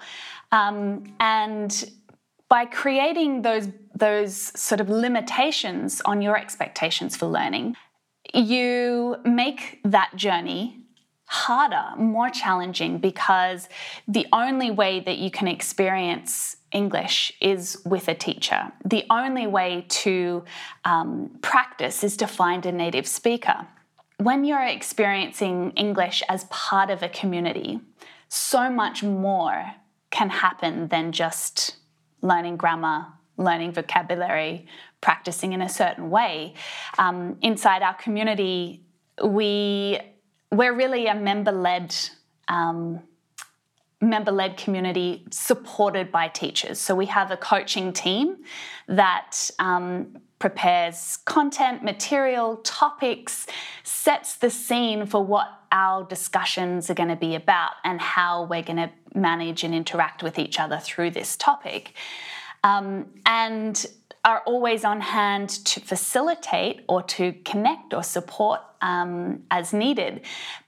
Um, 0.52 1.12
and 1.18 1.90
by 2.48 2.64
creating 2.64 3.42
those, 3.42 3.68
those 3.94 4.36
sort 4.58 4.80
of 4.80 4.88
limitations 4.88 6.00
on 6.04 6.22
your 6.22 6.38
expectations 6.38 7.16
for 7.16 7.26
learning, 7.26 7.76
you 8.32 9.16
make 9.24 9.80
that 9.84 10.14
journey 10.14 10.76
harder, 11.30 11.96
more 11.96 12.28
challenging 12.28 12.98
because 12.98 13.68
the 14.08 14.26
only 14.32 14.68
way 14.68 14.98
that 14.98 15.18
you 15.18 15.30
can 15.30 15.46
experience 15.46 16.56
English 16.72 17.32
is 17.40 17.80
with 17.84 18.08
a 18.08 18.16
teacher. 18.16 18.72
The 18.84 19.04
only 19.10 19.46
way 19.46 19.86
to 19.88 20.44
um, 20.84 21.30
practice 21.40 22.02
is 22.02 22.16
to 22.16 22.26
find 22.26 22.66
a 22.66 22.72
native 22.72 23.06
speaker. 23.06 23.68
When 24.18 24.44
you're 24.44 24.66
experiencing 24.66 25.70
English 25.76 26.24
as 26.28 26.46
part 26.50 26.90
of 26.90 27.00
a 27.04 27.08
community, 27.08 27.78
so 28.28 28.68
much 28.68 29.04
more 29.04 29.74
can 30.10 30.30
happen 30.30 30.88
than 30.88 31.12
just 31.12 31.76
learning 32.22 32.56
grammar, 32.56 33.06
learning 33.36 33.70
vocabulary, 33.70 34.66
practicing 35.00 35.52
in 35.52 35.62
a 35.62 35.68
certain 35.68 36.10
way. 36.10 36.54
Um, 36.98 37.38
inside 37.40 37.82
our 37.82 37.94
community, 37.94 38.82
we 39.24 40.00
we're 40.50 40.74
really 40.74 41.06
a 41.06 41.14
member 41.14 41.52
led 41.52 41.94
um, 42.48 43.00
member 44.00 44.32
led 44.32 44.56
community 44.56 45.26
supported 45.30 46.10
by 46.10 46.26
teachers. 46.28 46.78
So 46.78 46.94
we 46.94 47.06
have 47.06 47.30
a 47.30 47.36
coaching 47.36 47.92
team 47.92 48.38
that 48.88 49.50
um, 49.58 50.18
prepares 50.38 51.18
content, 51.26 51.84
material, 51.84 52.56
topics, 52.64 53.46
sets 53.84 54.36
the 54.36 54.48
scene 54.48 55.04
for 55.04 55.22
what 55.22 55.48
our 55.70 56.04
discussions 56.04 56.88
are 56.88 56.94
going 56.94 57.10
to 57.10 57.16
be 57.16 57.34
about 57.34 57.72
and 57.84 58.00
how 58.00 58.44
we're 58.44 58.62
going 58.62 58.78
to 58.78 58.90
manage 59.14 59.64
and 59.64 59.74
interact 59.74 60.22
with 60.22 60.38
each 60.38 60.58
other 60.58 60.78
through 60.78 61.10
this 61.10 61.36
topic. 61.36 61.92
Um, 62.64 63.06
and 63.26 63.86
are 64.24 64.42
always 64.46 64.84
on 64.84 65.00
hand 65.00 65.48
to 65.48 65.80
facilitate 65.80 66.84
or 66.88 67.02
to 67.02 67.32
connect 67.44 67.94
or 67.94 68.02
support 68.02 68.60
um, 68.82 69.42
as 69.50 69.72
needed. 69.72 70.20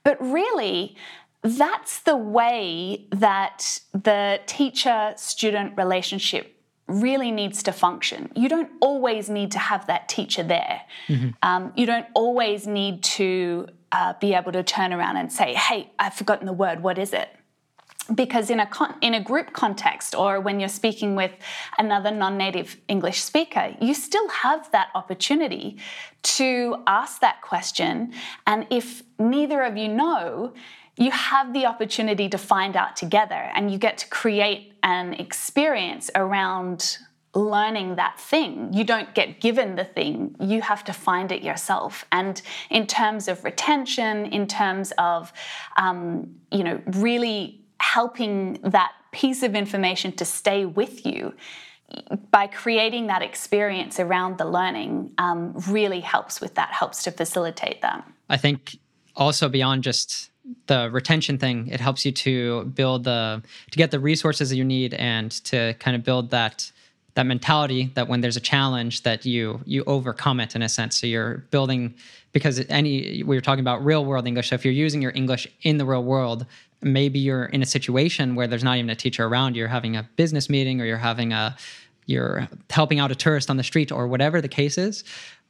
But 0.03 0.21
really, 0.21 0.95
that's 1.41 1.99
the 1.99 2.17
way 2.17 3.05
that 3.11 3.79
the 3.91 4.39
teacher 4.45 5.13
student 5.17 5.77
relationship 5.77 6.55
really 6.87 7.31
needs 7.31 7.63
to 7.63 7.71
function. 7.71 8.31
You 8.35 8.49
don't 8.49 8.69
always 8.81 9.29
need 9.29 9.51
to 9.51 9.59
have 9.59 9.87
that 9.87 10.09
teacher 10.09 10.43
there. 10.43 10.81
Mm-hmm. 11.07 11.29
Um, 11.41 11.73
you 11.75 11.85
don't 11.85 12.07
always 12.13 12.67
need 12.67 13.03
to 13.03 13.67
uh, 13.91 14.13
be 14.19 14.33
able 14.33 14.51
to 14.51 14.63
turn 14.63 14.91
around 14.91 15.17
and 15.17 15.31
say, 15.31 15.53
hey, 15.53 15.91
I've 15.99 16.13
forgotten 16.13 16.45
the 16.45 16.53
word, 16.53 16.81
what 16.81 16.97
is 16.97 17.13
it? 17.13 17.29
Because 18.13 18.49
in 18.49 18.59
a 18.59 18.65
con- 18.65 18.95
in 19.01 19.13
a 19.13 19.23
group 19.23 19.53
context 19.53 20.15
or 20.15 20.39
when 20.39 20.59
you're 20.59 20.69
speaking 20.69 21.15
with 21.15 21.31
another 21.77 22.11
non-native 22.11 22.77
English 22.87 23.21
speaker 23.21 23.75
you 23.79 23.93
still 23.93 24.27
have 24.29 24.69
that 24.71 24.89
opportunity 24.95 25.77
to 26.21 26.83
ask 26.87 27.21
that 27.21 27.41
question 27.41 28.13
and 28.45 28.67
if 28.69 29.03
neither 29.19 29.61
of 29.63 29.77
you 29.77 29.87
know 29.87 30.53
you 30.97 31.11
have 31.11 31.53
the 31.53 31.65
opportunity 31.65 32.29
to 32.29 32.37
find 32.37 32.75
out 32.75 32.95
together 32.95 33.51
and 33.55 33.71
you 33.71 33.77
get 33.77 33.97
to 33.97 34.07
create 34.09 34.73
an 34.83 35.13
experience 35.13 36.11
around 36.15 36.97
learning 37.35 37.95
that 37.95 38.19
thing. 38.19 38.71
You 38.73 38.83
don't 38.83 39.13
get 39.15 39.41
given 39.41 39.75
the 39.75 39.85
thing, 39.85 40.35
you 40.39 40.61
have 40.61 40.83
to 40.83 40.93
find 40.93 41.31
it 41.31 41.41
yourself. 41.41 42.05
And 42.11 42.39
in 42.69 42.85
terms 42.85 43.27
of 43.27 43.43
retention, 43.43 44.27
in 44.27 44.45
terms 44.45 44.93
of, 44.97 45.33
um, 45.77 46.35
you 46.51 46.63
know, 46.63 46.79
really 46.85 47.62
helping 47.79 48.53
that 48.63 48.91
piece 49.11 49.43
of 49.43 49.55
information 49.55 50.11
to 50.13 50.25
stay 50.25 50.65
with 50.65 51.05
you 51.05 51.33
by 52.31 52.47
creating 52.47 53.07
that 53.07 53.21
experience 53.21 53.99
around 53.99 54.37
the 54.37 54.45
learning 54.45 55.11
um, 55.17 55.53
really 55.67 55.99
helps 55.99 56.41
with 56.41 56.55
that 56.55 56.69
helps 56.69 57.03
to 57.03 57.11
facilitate 57.11 57.81
that. 57.81 58.07
I 58.29 58.37
think 58.37 58.77
also 59.15 59.47
beyond 59.49 59.83
just 59.83 60.31
the 60.67 60.89
retention 60.91 61.37
thing 61.37 61.67
it 61.67 61.79
helps 61.79 62.05
you 62.05 62.11
to 62.11 62.65
build 62.65 63.05
the 63.05 63.41
to 63.71 63.77
get 63.77 63.91
the 63.91 63.99
resources 63.99 64.49
that 64.49 64.57
you 64.57 64.63
need 64.63 64.93
and 64.95 65.31
to 65.31 65.73
kind 65.75 65.95
of 65.95 66.03
build 66.03 66.31
that 66.31 66.69
that 67.13 67.25
mentality 67.25 67.91
that 67.93 68.07
when 68.07 68.21
there's 68.21 68.35
a 68.35 68.41
challenge 68.41 69.03
that 69.03 69.25
you 69.25 69.61
you 69.65 69.83
overcome 69.85 70.39
it 70.39 70.55
in 70.55 70.61
a 70.61 70.69
sense. 70.69 70.99
So 70.99 71.07
you're 71.07 71.45
building 71.51 71.93
because 72.31 72.59
any 72.69 73.23
we 73.23 73.35
were 73.35 73.41
talking 73.41 73.61
about 73.61 73.85
real 73.85 74.03
world 74.03 74.27
english. 74.27 74.49
So 74.49 74.55
if 74.55 74.65
you're 74.65 74.73
using 74.73 75.01
your 75.01 75.11
english 75.15 75.47
in 75.61 75.77
the 75.77 75.85
real 75.85 76.03
world 76.03 76.45
maybe 76.83 77.19
you're 77.19 77.45
in 77.45 77.61
a 77.61 77.65
situation 77.65 78.35
where 78.35 78.47
there's 78.47 78.63
not 78.63 78.77
even 78.77 78.89
a 78.89 78.95
teacher 78.95 79.25
around 79.25 79.55
you're 79.55 79.67
having 79.67 79.95
a 79.95 80.07
business 80.15 80.49
meeting 80.49 80.81
or 80.81 80.85
you're 80.85 80.97
having 80.97 81.33
a 81.33 81.55
you're 82.05 82.47
helping 82.69 82.99
out 82.99 83.11
a 83.11 83.15
tourist 83.15 83.49
on 83.49 83.57
the 83.57 83.63
street 83.63 83.91
or 83.91 84.07
whatever 84.07 84.41
the 84.41 84.47
case 84.47 84.77
is 84.77 85.03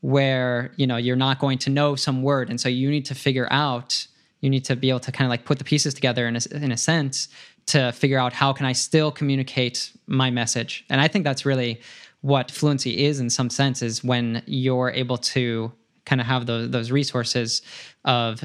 where 0.03 0.71
you 0.75 0.85
know 0.85 0.97
you're 0.97 1.15
not 1.15 1.39
going 1.39 1.57
to 1.57 1.69
know 1.69 1.95
some 1.95 2.21
word. 2.21 2.49
And 2.49 2.59
so 2.59 2.67
you 2.67 2.91
need 2.91 3.05
to 3.05 3.15
figure 3.15 3.47
out 3.51 4.05
you 4.41 4.49
need 4.49 4.65
to 4.65 4.75
be 4.75 4.89
able 4.89 4.99
to 4.99 5.13
kind 5.13 5.25
of 5.25 5.29
like 5.29 5.45
put 5.45 5.57
the 5.57 5.63
pieces 5.63 5.93
together 5.93 6.27
in 6.27 6.35
a, 6.35 6.41
in 6.51 6.73
a 6.73 6.77
sense 6.77 7.29
to 7.67 7.93
figure 7.93 8.19
out 8.19 8.33
how 8.33 8.51
can 8.51 8.65
i 8.65 8.73
still 8.73 9.11
communicate 9.11 9.91
my 10.05 10.29
message. 10.29 10.85
And 10.89 10.99
i 10.99 11.07
think 11.07 11.23
that's 11.23 11.45
really 11.45 11.79
what 12.19 12.51
fluency 12.51 13.05
is 13.05 13.19
in 13.19 13.29
some 13.29 13.49
sense 13.49 13.81
is 13.81 14.03
when 14.03 14.43
you're 14.45 14.91
able 14.91 15.17
to 15.17 15.71
kind 16.05 16.19
of 16.19 16.27
have 16.27 16.45
those, 16.45 16.69
those 16.69 16.91
resources 16.91 17.61
of 18.03 18.43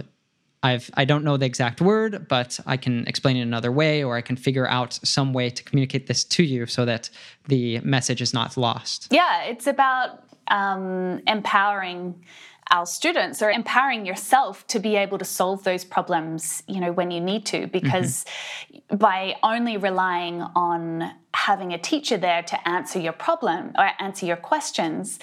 I've 0.69 0.91
I 0.95 1.05
don't 1.05 1.25
know 1.25 1.37
the 1.37 1.47
exact 1.47 1.81
word, 1.81 2.29
but 2.29 2.61
I 2.67 2.77
can 2.77 3.07
explain 3.07 3.37
it 3.37 3.43
another 3.43 3.73
way, 3.73 4.05
or 4.05 4.17
I 4.17 4.21
can 4.21 4.37
figure 4.37 4.69
out 4.69 4.99
some 5.03 5.33
way 5.33 5.51
to 5.51 5.63
communicate 5.63 6.07
this 6.07 6.25
to 6.25 6.43
you 6.43 6.67
so 6.67 6.85
that 6.85 7.11
the 7.47 7.81
message 7.81 8.21
is 8.21 8.33
not 8.35 8.57
lost. 8.57 9.09
Yeah, 9.11 9.45
it's 9.45 9.67
about 9.67 10.25
um, 10.49 11.21
empowering 11.27 12.25
our 12.71 12.85
students 12.85 13.41
or 13.41 13.51
empowering 13.51 14.05
yourself 14.05 14.67
to 14.67 14.79
be 14.79 14.97
able 14.97 15.17
to 15.17 15.25
solve 15.25 15.65
those 15.65 15.85
problems 15.85 16.63
you 16.67 16.81
know 16.81 16.93
when 16.93 17.11
you 17.11 17.21
need 17.21 17.47
to 17.47 17.67
because 17.69 18.27
mm-hmm. 18.71 18.97
by 18.97 19.35
only 19.43 19.79
relying 19.79 20.43
on 20.55 21.11
having 21.33 21.73
a 21.73 21.79
teacher 21.79 22.19
there 22.19 22.43
to 22.43 22.69
answer 22.69 22.99
your 22.99 23.15
problem 23.15 23.73
or 23.79 23.89
answer 23.99 24.27
your 24.27 24.37
questions 24.37 25.19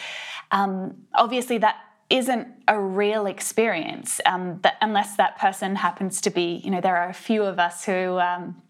um, 0.51 0.95
obviously 1.13 1.59
that 1.59 1.75
isn't 2.09 2.47
a 2.67 2.79
real 2.79 3.25
experience 3.25 4.21
um, 4.25 4.59
that 4.61 4.77
unless 4.81 5.17
that 5.17 5.37
person 5.37 5.75
happens 5.75 6.21
to 6.21 6.29
be 6.29 6.61
you 6.63 6.69
know 6.69 6.81
there 6.81 6.97
are 6.97 7.09
a 7.09 7.13
few 7.13 7.43
of 7.43 7.59
us 7.59 7.85
who 7.85 8.19
um, 8.19 8.61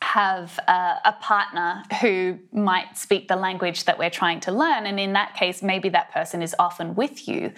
have 0.00 0.58
a, 0.68 1.00
a, 1.06 1.16
partner 1.20 1.82
who 2.00 2.38
might 2.52 2.96
speak 2.96 3.26
the 3.26 3.36
language 3.36 3.84
that 3.84 3.98
we're 3.98 4.10
trying 4.10 4.38
to 4.38 4.52
learn. 4.52 4.86
And 4.86 5.00
in 5.00 5.14
that 5.14 5.34
case 5.34 5.62
maybe 5.62 5.88
that 5.90 6.12
person 6.12 6.42
is 6.42 6.54
often 6.58 6.94
with 6.94 7.26
you. 7.26 7.52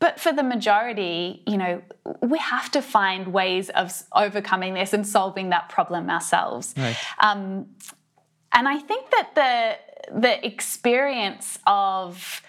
But 0.00 0.18
for 0.18 0.32
the 0.32 0.42
majority 0.42 1.42
you 1.46 1.56
know 1.56 1.82
we 2.20 2.38
have 2.38 2.70
to 2.72 2.82
find 2.82 3.28
ways 3.28 3.70
of 3.70 3.92
overcoming 4.12 4.74
this 4.74 4.92
and 4.92 5.06
solving 5.06 5.50
that 5.50 5.68
problem 5.68 6.10
ourselves. 6.10 6.74
Right. 6.76 6.96
um, 7.20 7.66
and 8.54 8.68
i 8.68 8.78
think 8.78 9.10
that 9.10 9.28
the 9.34 10.20
the 10.20 10.46
experience 10.46 11.58
of 11.66 12.42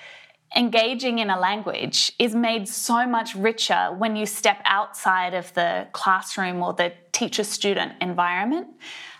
engaging 0.55 1.19
in 1.19 1.29
a 1.29 1.39
language 1.39 2.11
is 2.19 2.35
made 2.35 2.67
so 2.67 3.07
much 3.07 3.35
richer 3.35 3.93
when 3.97 4.15
you 4.15 4.25
step 4.25 4.61
outside 4.65 5.33
of 5.33 5.53
the 5.53 5.87
classroom 5.91 6.61
or 6.61 6.73
the 6.73 6.93
teacher 7.11 7.43
student 7.43 7.93
environment. 8.01 8.67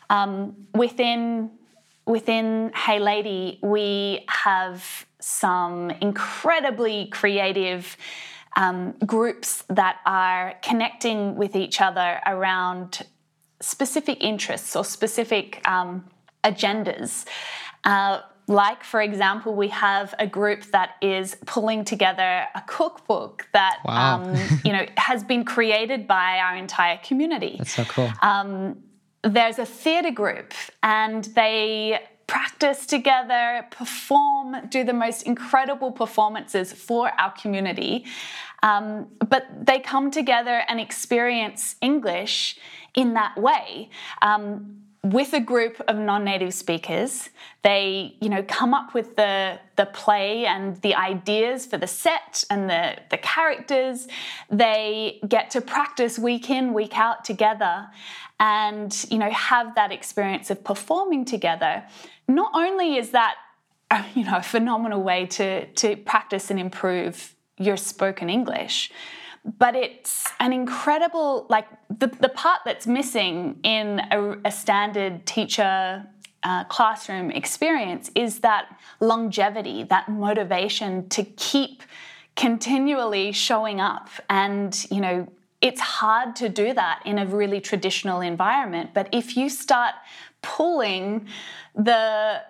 Um, 0.10 0.68
within, 0.74 1.52
within 2.06 2.72
Hey 2.76 3.00
Lady, 3.00 3.60
we 3.64 4.26
have 4.28 5.06
some 5.20 5.90
incredibly 5.90 7.08
creative 7.08 7.98
um, 8.56 8.94
groups 9.06 9.64
that 9.70 9.98
are 10.06 10.56
connecting 10.62 11.36
with 11.36 11.56
each 11.56 11.82
other 11.82 12.20
around 12.28 13.02
specific 13.62 14.24
interests 14.24 14.76
or 14.76 14.86
specific 14.86 15.68
um, 15.68 16.06
agendas. 16.44 17.26
Uh, 17.84 18.20
like 18.48 18.84
for 18.84 19.02
example 19.02 19.56
we 19.56 19.70
have 19.70 20.14
a 20.20 20.28
group 20.28 20.64
that 20.72 20.96
is 21.02 21.38
pulling 21.46 21.86
together 21.86 22.46
a 22.56 22.62
cookbook 22.68 23.48
that 23.54 23.80
wow. 23.86 24.22
um, 24.22 24.36
you 24.66 24.72
know 24.74 24.86
has 24.98 25.24
been 25.24 25.46
created 25.46 26.08
by 26.08 26.40
our 26.40 26.56
entire 26.56 27.00
community. 27.04 27.56
That's 27.58 27.76
so 27.76 27.86
cool. 27.86 28.12
Um, 28.22 28.84
there's 29.24 29.58
a 29.60 29.66
theatre 29.66 30.12
group 30.12 30.54
and 30.82 31.24
they 31.36 32.02
practice 32.28 32.86
together 32.86 33.66
perform 33.72 34.68
do 34.70 34.84
the 34.84 34.94
most 34.94 35.24
incredible 35.24 35.92
performances 35.92 36.74
for 36.74 37.12
our 37.20 37.32
community. 37.32 38.06
Um, 38.64 39.10
but 39.20 39.46
they 39.66 39.80
come 39.80 40.10
together 40.10 40.64
and 40.68 40.80
experience 40.80 41.76
english 41.82 42.58
in 42.96 43.14
that 43.14 43.38
way. 43.38 43.90
Um, 44.22 44.83
with 45.04 45.34
a 45.34 45.40
group 45.40 45.82
of 45.88 45.98
non-native 45.98 46.54
speakers 46.54 47.30
they 47.64 48.16
you 48.20 48.30
know 48.30 48.44
come 48.44 48.74
up 48.74 48.94
with 48.94 49.16
the 49.16 49.60
the 49.78 49.86
play 49.88 50.46
and 50.46 50.82
the 50.82 50.94
ideas 50.94 51.66
for 51.66 51.78
the 51.78 51.88
set 51.88 52.44
and 52.50 52.70
the 52.70 52.98
the 53.10 53.18
characters. 53.18 54.08
They 54.50 55.20
get 55.28 55.50
to 55.52 55.62
practice 55.62 56.20
week 56.20 56.50
in 56.50 56.74
week 56.74 56.98
out 56.98 57.24
together 57.26 57.88
and 58.40 59.06
you 59.10 59.18
know 59.18 59.32
have 59.32 59.76
that 59.76 59.92
experience 59.92 60.50
of 60.50 60.64
performing 60.64 61.24
together. 61.26 61.84
Not 62.28 62.52
only 62.54 62.98
is 62.98 63.12
that 63.12 63.36
you 64.14 64.26
know 64.26 64.38
a 64.38 64.44
phenomenal 64.44 65.02
way 65.02 65.26
to 65.28 65.66
to 65.66 65.96
practice 65.96 66.52
and 66.52 66.60
improve 66.60 67.36
your 67.58 67.78
spoken 67.78 68.32
english 68.32 68.92
but 69.46 69.76
it's 69.76 70.28
an 70.40 70.54
incredible 70.54 71.46
like 71.50 71.68
the, 71.90 72.08
the 72.08 72.30
part 72.30 72.62
that's 72.66 72.88
missing 72.88 73.60
in 73.64 74.02
a, 74.12 74.38
a 74.46 74.52
standard 74.52 75.26
teacher 75.26 76.06
uh, 76.44 76.64
classroom 76.66 77.32
experience 77.32 78.12
is 78.16 78.40
that 78.40 78.78
longevity 79.00 79.84
that 79.84 80.10
motivation 80.10 81.08
to 81.10 81.24
keep 81.24 81.84
continually 82.36 83.32
showing 83.32 83.80
up. 83.80 84.10
And 84.30 84.86
you 84.90 85.02
know 85.02 85.28
it's 85.62 85.80
hard 85.80 86.36
to 86.36 86.50
do 86.50 86.74
that 86.74 87.02
in 87.06 87.18
a 87.18 87.26
really 87.26 87.62
traditional 87.62 88.20
environment 88.20 88.90
but 88.94 89.08
if 89.14 89.38
you 89.38 89.48
start 89.50 89.96
pulling 90.42 91.26
the 91.74 92.42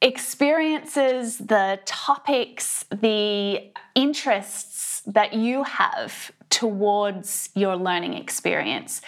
experiences 0.00 1.38
the 1.38 1.80
topics 1.84 2.84
the 2.90 3.72
interests 3.96 4.73
that 5.06 5.34
you 5.34 5.64
have 5.64 6.32
towards 6.50 7.50
your 7.54 7.76
learning 7.76 8.14
experience, 8.14 9.00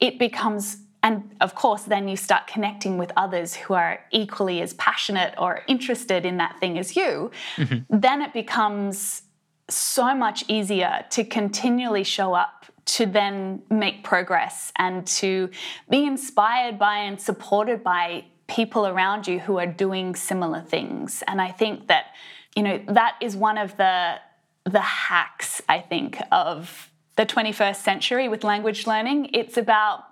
it 0.00 0.18
becomes 0.18 0.78
and 1.04 1.34
of 1.40 1.54
course, 1.56 1.82
then 1.82 2.06
you 2.06 2.16
start 2.16 2.46
connecting 2.46 2.96
with 2.96 3.10
others 3.16 3.56
who 3.56 3.74
are 3.74 4.04
equally 4.12 4.62
as 4.62 4.72
passionate 4.74 5.34
or 5.36 5.62
interested 5.66 6.24
in 6.24 6.36
that 6.36 6.60
thing 6.60 6.78
as 6.78 6.94
you. 6.94 7.32
Mm-hmm. 7.56 7.98
Then 7.98 8.22
it 8.22 8.32
becomes 8.32 9.22
so 9.68 10.14
much 10.14 10.44
easier 10.48 11.04
to 11.10 11.24
continually 11.24 12.04
show 12.04 12.34
up, 12.34 12.66
to 12.84 13.06
then 13.06 13.62
make 13.68 14.04
progress, 14.04 14.72
and 14.76 15.06
to 15.06 15.50
be 15.90 16.04
inspired 16.04 16.78
by 16.78 16.98
and 16.98 17.20
supported 17.20 17.82
by 17.82 18.24
people 18.46 18.86
around 18.86 19.26
you 19.26 19.40
who 19.40 19.58
are 19.58 19.66
doing 19.66 20.14
similar 20.14 20.60
things. 20.60 21.22
And 21.26 21.40
I 21.40 21.50
think 21.50 21.88
that, 21.88 22.06
you 22.54 22.62
know, 22.62 22.80
that 22.88 23.16
is 23.20 23.34
one 23.34 23.58
of 23.58 23.76
the 23.76 24.16
the 24.64 24.80
hacks, 24.80 25.62
I 25.68 25.80
think, 25.80 26.18
of 26.30 26.90
the 27.16 27.26
21st 27.26 27.76
century 27.76 28.28
with 28.28 28.44
language 28.44 28.86
learning. 28.86 29.30
It's 29.32 29.56
about 29.56 30.04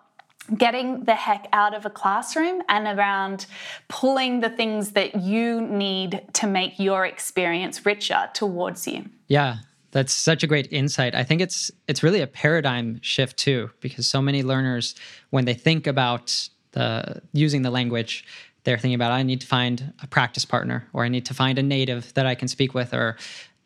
getting 0.56 1.04
the 1.04 1.14
heck 1.14 1.48
out 1.52 1.74
of 1.74 1.86
a 1.86 1.90
classroom 1.90 2.62
and 2.68 2.86
around 2.86 3.46
pulling 3.88 4.40
the 4.40 4.50
things 4.50 4.92
that 4.92 5.20
you 5.20 5.60
need 5.60 6.22
to 6.34 6.46
make 6.46 6.78
your 6.78 7.06
experience 7.06 7.86
richer 7.86 8.28
towards 8.34 8.86
you. 8.86 9.08
Yeah, 9.28 9.58
that's 9.92 10.12
such 10.12 10.42
a 10.42 10.46
great 10.46 10.68
insight. 10.72 11.14
I 11.14 11.24
think 11.24 11.40
it's 11.40 11.70
it's 11.88 12.02
really 12.02 12.20
a 12.20 12.26
paradigm 12.26 13.00
shift 13.02 13.36
too 13.36 13.70
because 13.80 14.06
so 14.06 14.20
many 14.20 14.42
learners 14.42 14.94
when 15.30 15.44
they 15.44 15.54
think 15.54 15.86
about 15.86 16.48
the 16.72 17.20
using 17.32 17.62
the 17.62 17.70
language 17.70 18.24
they're 18.64 18.76
thinking 18.78 18.94
about 18.94 19.12
I 19.12 19.22
need 19.22 19.40
to 19.40 19.46
find 19.46 19.92
a 20.02 20.06
practice 20.06 20.44
partner 20.44 20.86
or 20.92 21.04
I 21.04 21.08
need 21.08 21.26
to 21.26 21.34
find 21.34 21.58
a 21.58 21.62
native 21.62 22.12
that 22.14 22.26
I 22.26 22.34
can 22.34 22.46
speak 22.46 22.74
with 22.74 22.92
or 22.92 23.16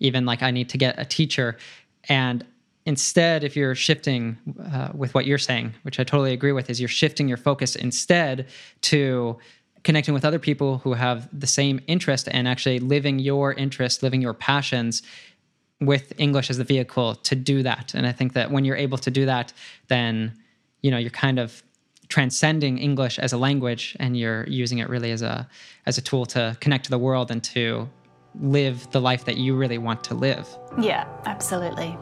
even 0.05 0.24
like 0.24 0.42
I 0.42 0.50
need 0.50 0.68
to 0.70 0.78
get 0.78 0.98
a 0.98 1.05
teacher. 1.05 1.57
And 2.09 2.44
instead, 2.86 3.44
if 3.44 3.57
you're 3.57 3.74
shifting 3.74 4.36
uh, 4.72 4.90
with 4.94 5.14
what 5.14 5.26
you're 5.26 5.38
saying, 5.38 5.74
which 5.82 5.98
I 5.98 6.05
totally 6.05 6.32
agree 6.32 6.52
with, 6.52 6.70
is 6.70 6.80
you're 6.80 6.88
shifting 6.88 7.28
your 7.28 7.36
focus 7.38 7.76
instead 7.76 8.46
to 8.82 9.38
connecting 9.82 10.14
with 10.14 10.24
other 10.24 10.38
people 10.38 10.78
who 10.78 10.94
have 10.94 11.28
the 11.38 11.46
same 11.46 11.80
interest 11.86 12.28
and 12.30 12.48
actually 12.48 12.78
living 12.78 13.18
your 13.18 13.52
interest, 13.52 14.02
living 14.02 14.22
your 14.22 14.34
passions 14.34 15.02
with 15.80 16.12
English 16.18 16.50
as 16.50 16.59
the 16.59 16.64
vehicle 16.64 17.14
to 17.16 17.34
do 17.34 17.62
that. 17.62 17.92
And 17.94 18.07
I 18.07 18.12
think 18.12 18.32
that 18.32 18.50
when 18.50 18.64
you're 18.64 18.76
able 18.76 18.98
to 18.98 19.11
do 19.11 19.26
that, 19.26 19.52
then 19.88 20.32
you 20.82 20.90
know 20.90 20.98
you're 20.98 21.11
kind 21.11 21.38
of 21.38 21.62
transcending 22.09 22.78
English 22.78 23.18
as 23.18 23.32
a 23.32 23.38
language 23.38 23.96
and 23.98 24.16
you're 24.16 24.46
using 24.46 24.78
it 24.78 24.88
really 24.88 25.11
as 25.11 25.22
a 25.22 25.48
as 25.86 25.98
a 25.98 26.02
tool 26.02 26.26
to 26.26 26.57
connect 26.61 26.84
to 26.84 26.90
the 26.90 26.98
world 26.98 27.30
and 27.30 27.42
to 27.42 27.88
live 28.41 28.91
the 28.91 29.01
life 29.01 29.24
that 29.24 29.37
you 29.37 29.57
really 29.57 29.78
want 29.78 30.05
to 30.05 30.14
live. 30.14 30.49
Yeah, 30.80 31.07
absolutely. 31.26 31.97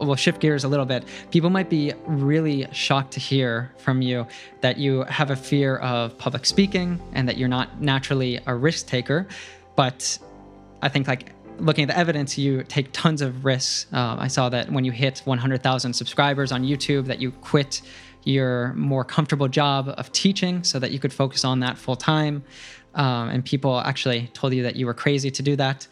We'll 0.07 0.17
shift 0.17 0.41
gears 0.41 0.65
a 0.65 0.69
little 0.69 0.87
bit. 0.87 1.05
People 1.31 1.51
might 1.51 1.71
be 1.71 1.93
really 2.07 2.67
shocked 2.73 3.13
to 3.13 3.21
hear 3.21 3.73
from 3.79 4.03
you 4.03 4.27
that 4.61 4.79
you 4.79 5.03
have 5.05 5.31
a 5.31 5.37
fear 5.37 5.77
of 5.79 6.17
public 6.19 6.47
speaking 6.47 7.01
and 7.13 7.29
that 7.29 7.37
you're 7.37 7.49
not 7.49 7.81
naturally 7.81 8.41
a 8.47 8.55
risk 8.55 8.87
taker. 8.87 9.27
But 9.77 10.19
I 10.83 10.89
think, 10.89 11.09
like, 11.09 11.33
looking 11.59 11.85
at 11.85 11.89
the 11.89 11.99
evidence, 11.99 12.37
you 12.37 12.65
take 12.65 12.93
tons 12.93 13.23
of 13.23 13.45
risks. 13.45 13.87
Uh, 13.93 14.17
I 14.19 14.29
saw 14.29 14.49
that 14.49 14.71
when 14.71 14.85
you 14.85 14.93
hit 14.93 15.21
100,000 15.25 15.93
subscribers 15.93 16.53
on 16.53 16.65
YouTube, 16.65 17.07
that 17.07 17.21
you 17.21 17.31
quit 17.31 17.83
your 18.25 18.73
more 18.75 19.05
comfortable 19.05 19.49
job 19.49 19.93
of 19.97 20.13
teaching 20.13 20.63
so 20.63 20.79
that 20.79 20.93
you 20.93 20.99
could 20.99 21.13
focus 21.13 21.45
on 21.45 21.61
that 21.61 21.77
full 21.77 21.97
time. 21.97 22.45
Um, 22.95 23.31
and 23.31 23.45
people 23.45 23.81
actually 23.81 24.29
told 24.35 24.53
you 24.53 24.63
that 24.65 24.77
you 24.77 24.87
were 24.87 24.95
crazy 24.95 25.31
to 25.31 25.43
do 25.43 25.57
that. 25.57 25.87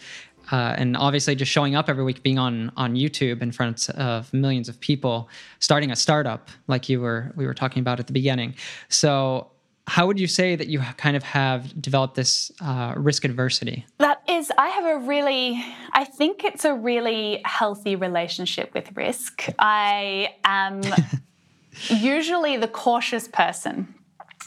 Uh, 0.51 0.75
and 0.77 0.97
obviously 0.97 1.35
just 1.35 1.51
showing 1.51 1.75
up 1.75 1.89
every 1.89 2.05
week 2.05 2.23
being 2.23 2.39
on 2.39 2.73
on 2.77 2.95
youtube 2.95 3.41
in 3.41 3.53
front 3.53 3.89
of 3.91 4.33
millions 4.33 4.69
of 4.69 4.79
people 4.81 5.29
starting 5.59 5.91
a 5.91 5.97
startup 5.97 6.49
like 6.67 6.89
you 6.89 7.01
were 7.01 7.33
we 7.37 7.47
were 7.47 7.55
talking 7.55 7.81
about 7.81 8.01
at 8.01 8.07
the 8.07 8.13
beginning 8.13 8.55
so 8.89 9.51
how 9.87 10.07
would 10.07 10.21
you 10.21 10.27
say 10.27 10.55
that 10.55 10.69
you 10.69 10.79
kind 10.97 11.17
of 11.17 11.23
have 11.23 11.81
developed 11.81 12.15
this 12.15 12.53
uh, 12.61 12.95
risk 12.97 13.25
adversity 13.25 13.87
that 13.99 14.23
is 14.29 14.51
i 14.59 14.69
have 14.69 14.85
a 14.85 14.99
really 15.07 15.65
i 15.93 16.05
think 16.05 16.45
it's 16.45 16.65
a 16.65 16.75
really 16.75 17.41
healthy 17.45 17.95
relationship 17.97 18.73
with 18.75 18.97
risk 18.97 19.47
i 19.59 20.35
am 20.45 20.81
usually 21.89 22.57
the 22.57 22.69
cautious 22.69 23.29
person 23.29 23.95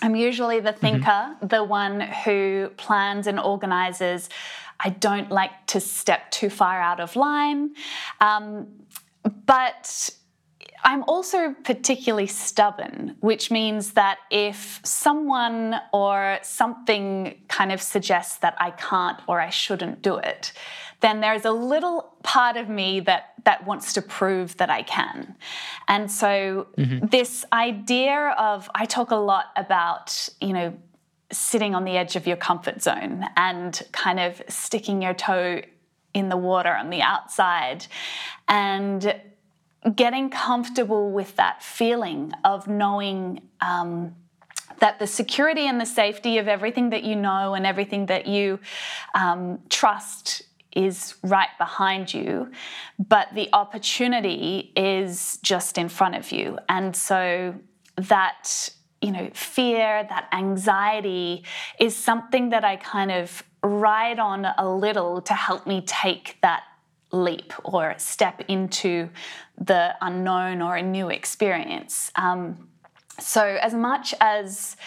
I'm 0.02 0.16
usually 0.18 0.60
the 0.60 0.74
thinker, 0.74 1.06
mm-hmm. 1.06 1.48
the 1.48 1.64
one 1.64 2.02
who 2.02 2.72
plans 2.76 3.26
and 3.26 3.40
organizes. 3.40 4.28
I 4.84 4.90
don't 4.90 5.32
like 5.32 5.66
to 5.68 5.80
step 5.80 6.32
too 6.32 6.50
far 6.50 6.82
out 6.82 7.00
of 7.00 7.16
line. 7.16 7.76
Um, 8.20 8.68
but 9.46 10.10
I'm 10.84 11.04
also 11.04 11.56
particularly 11.64 12.28
stubborn, 12.28 13.16
which 13.22 13.50
means 13.50 13.94
that 13.94 14.18
if 14.30 14.82
someone 14.84 15.76
or 15.94 16.40
something 16.42 17.42
kind 17.48 17.72
of 17.72 17.82
suggests 17.82 18.38
that 18.38 18.56
I 18.60 18.72
can't 18.72 19.20
or 19.28 19.40
I 19.40 19.50
shouldn't 19.50 20.02
do 20.02 20.18
it, 20.18 20.52
then 21.00 21.22
there's 21.22 21.46
a 21.46 21.52
little 21.52 22.16
part 22.24 22.58
of 22.58 22.70
me 22.70 23.00
that 23.02 23.34
that 23.46 23.66
wants 23.66 23.94
to 23.94 24.02
prove 24.02 24.56
that 24.58 24.70
I 24.70 24.84
can. 24.84 25.36
And 25.88 26.10
so 26.10 26.68
mm-hmm. 26.78 27.08
this 27.08 27.46
idea 27.52 28.34
of 28.38 28.70
I 28.74 28.86
talk 28.86 29.12
a 29.12 29.18
lot 29.18 29.48
about, 29.58 30.30
you 30.40 30.54
know, 30.54 30.74
sitting 31.32 31.74
on 31.74 31.84
the 31.84 31.98
edge 31.98 32.16
of 32.16 32.28
your 32.28 32.38
comfort 32.38 32.82
zone 32.82 33.26
and 33.38 33.82
kind 33.92 34.20
of 34.20 34.42
sticking 34.48 35.02
your 35.02 35.14
toe 35.14 35.62
in 36.14 36.30
the 36.30 36.38
water 36.38 36.74
on 36.76 36.90
the 36.90 37.02
outside 37.02 37.88
and 38.48 39.20
getting 39.96 40.30
comfortable 40.30 41.12
with 41.12 41.36
that 41.36 41.62
feeling 41.62 42.32
of 42.46 42.68
knowing 42.68 43.42
um, 43.62 44.16
that 44.80 45.00
the 45.00 45.08
security 45.08 45.68
and 45.68 45.80
the 45.80 45.86
safety 45.86 46.38
of 46.38 46.48
everything 46.48 46.90
that 46.92 47.04
you 47.04 47.16
know 47.16 47.54
and 47.54 47.66
everything 47.66 48.06
that 48.08 48.28
you 48.28 48.60
um, 49.16 49.60
trust 49.70 50.44
is 50.76 51.16
right 51.24 51.50
behind 51.58 52.14
you, 52.14 52.52
but 52.98 53.28
the 53.34 53.50
opportunity 53.54 54.72
is 54.76 55.38
just 55.44 55.78
in 55.78 55.88
front 55.88 56.16
of 56.16 56.32
you. 56.32 56.58
And 56.68 56.96
so 56.96 57.56
that, 57.96 58.72
you 59.04 59.12
know, 59.12 59.30
fear, 59.34 60.06
that 60.10 60.30
anxiety 60.32 61.44
is 61.78 61.96
something 61.96 62.50
that 62.50 62.64
I 62.64 62.78
kind 62.78 63.12
of 63.12 63.44
ride 63.62 64.18
on 64.18 64.46
a 64.58 64.74
little 64.74 65.22
to 65.22 65.34
help 65.34 65.68
me 65.68 65.82
take 65.86 66.38
that 66.42 66.64
leap 67.12 67.54
or 67.64 67.96
step 67.98 68.42
into 68.48 69.10
the 69.58 69.94
unknown 70.02 70.62
or 70.62 70.78
a 70.78 70.82
new 70.82 71.10
experience. 71.10 72.12
Um, 72.16 72.70
so, 73.20 73.44
as 73.62 73.74
much 73.74 74.16
as 74.20 74.78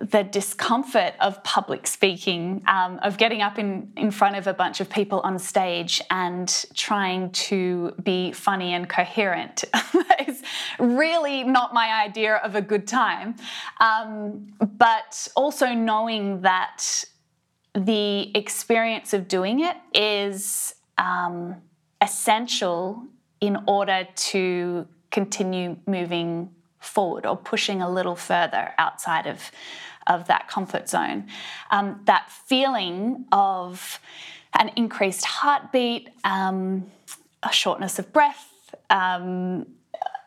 the 0.00 0.24
discomfort 0.24 1.12
of 1.20 1.42
public 1.44 1.86
speaking, 1.86 2.62
um, 2.66 2.98
of 3.02 3.18
getting 3.18 3.42
up 3.42 3.58
in, 3.58 3.92
in 3.96 4.10
front 4.10 4.36
of 4.36 4.46
a 4.46 4.54
bunch 4.54 4.80
of 4.80 4.88
people 4.88 5.20
on 5.20 5.38
stage 5.38 6.00
and 6.10 6.64
trying 6.74 7.30
to 7.32 7.92
be 8.02 8.32
funny 8.32 8.72
and 8.72 8.88
coherent 8.88 9.64
is 10.26 10.42
really 10.78 11.44
not 11.44 11.74
my 11.74 12.02
idea 12.02 12.36
of 12.36 12.54
a 12.54 12.62
good 12.62 12.86
time. 12.86 13.36
Um, 13.78 14.54
but 14.78 15.28
also 15.36 15.74
knowing 15.74 16.40
that 16.40 17.04
the 17.74 18.34
experience 18.36 19.12
of 19.12 19.28
doing 19.28 19.60
it 19.60 19.76
is 19.94 20.74
um, 20.96 21.56
essential 22.00 23.06
in 23.40 23.58
order 23.66 24.08
to 24.16 24.88
continue 25.10 25.76
moving 25.86 26.50
forward 26.80 27.26
or 27.26 27.36
pushing 27.36 27.82
a 27.82 27.90
little 27.90 28.16
further 28.16 28.72
outside 28.78 29.26
of, 29.26 29.50
of 30.06 30.26
that 30.26 30.48
comfort 30.48 30.88
zone. 30.88 31.26
Um, 31.70 32.00
that 32.04 32.30
feeling 32.30 33.26
of 33.32 34.00
an 34.58 34.70
increased 34.76 35.24
heartbeat, 35.24 36.10
um, 36.24 36.86
a 37.42 37.52
shortness 37.52 37.98
of 37.98 38.12
breath, 38.12 38.74
um, 38.90 39.66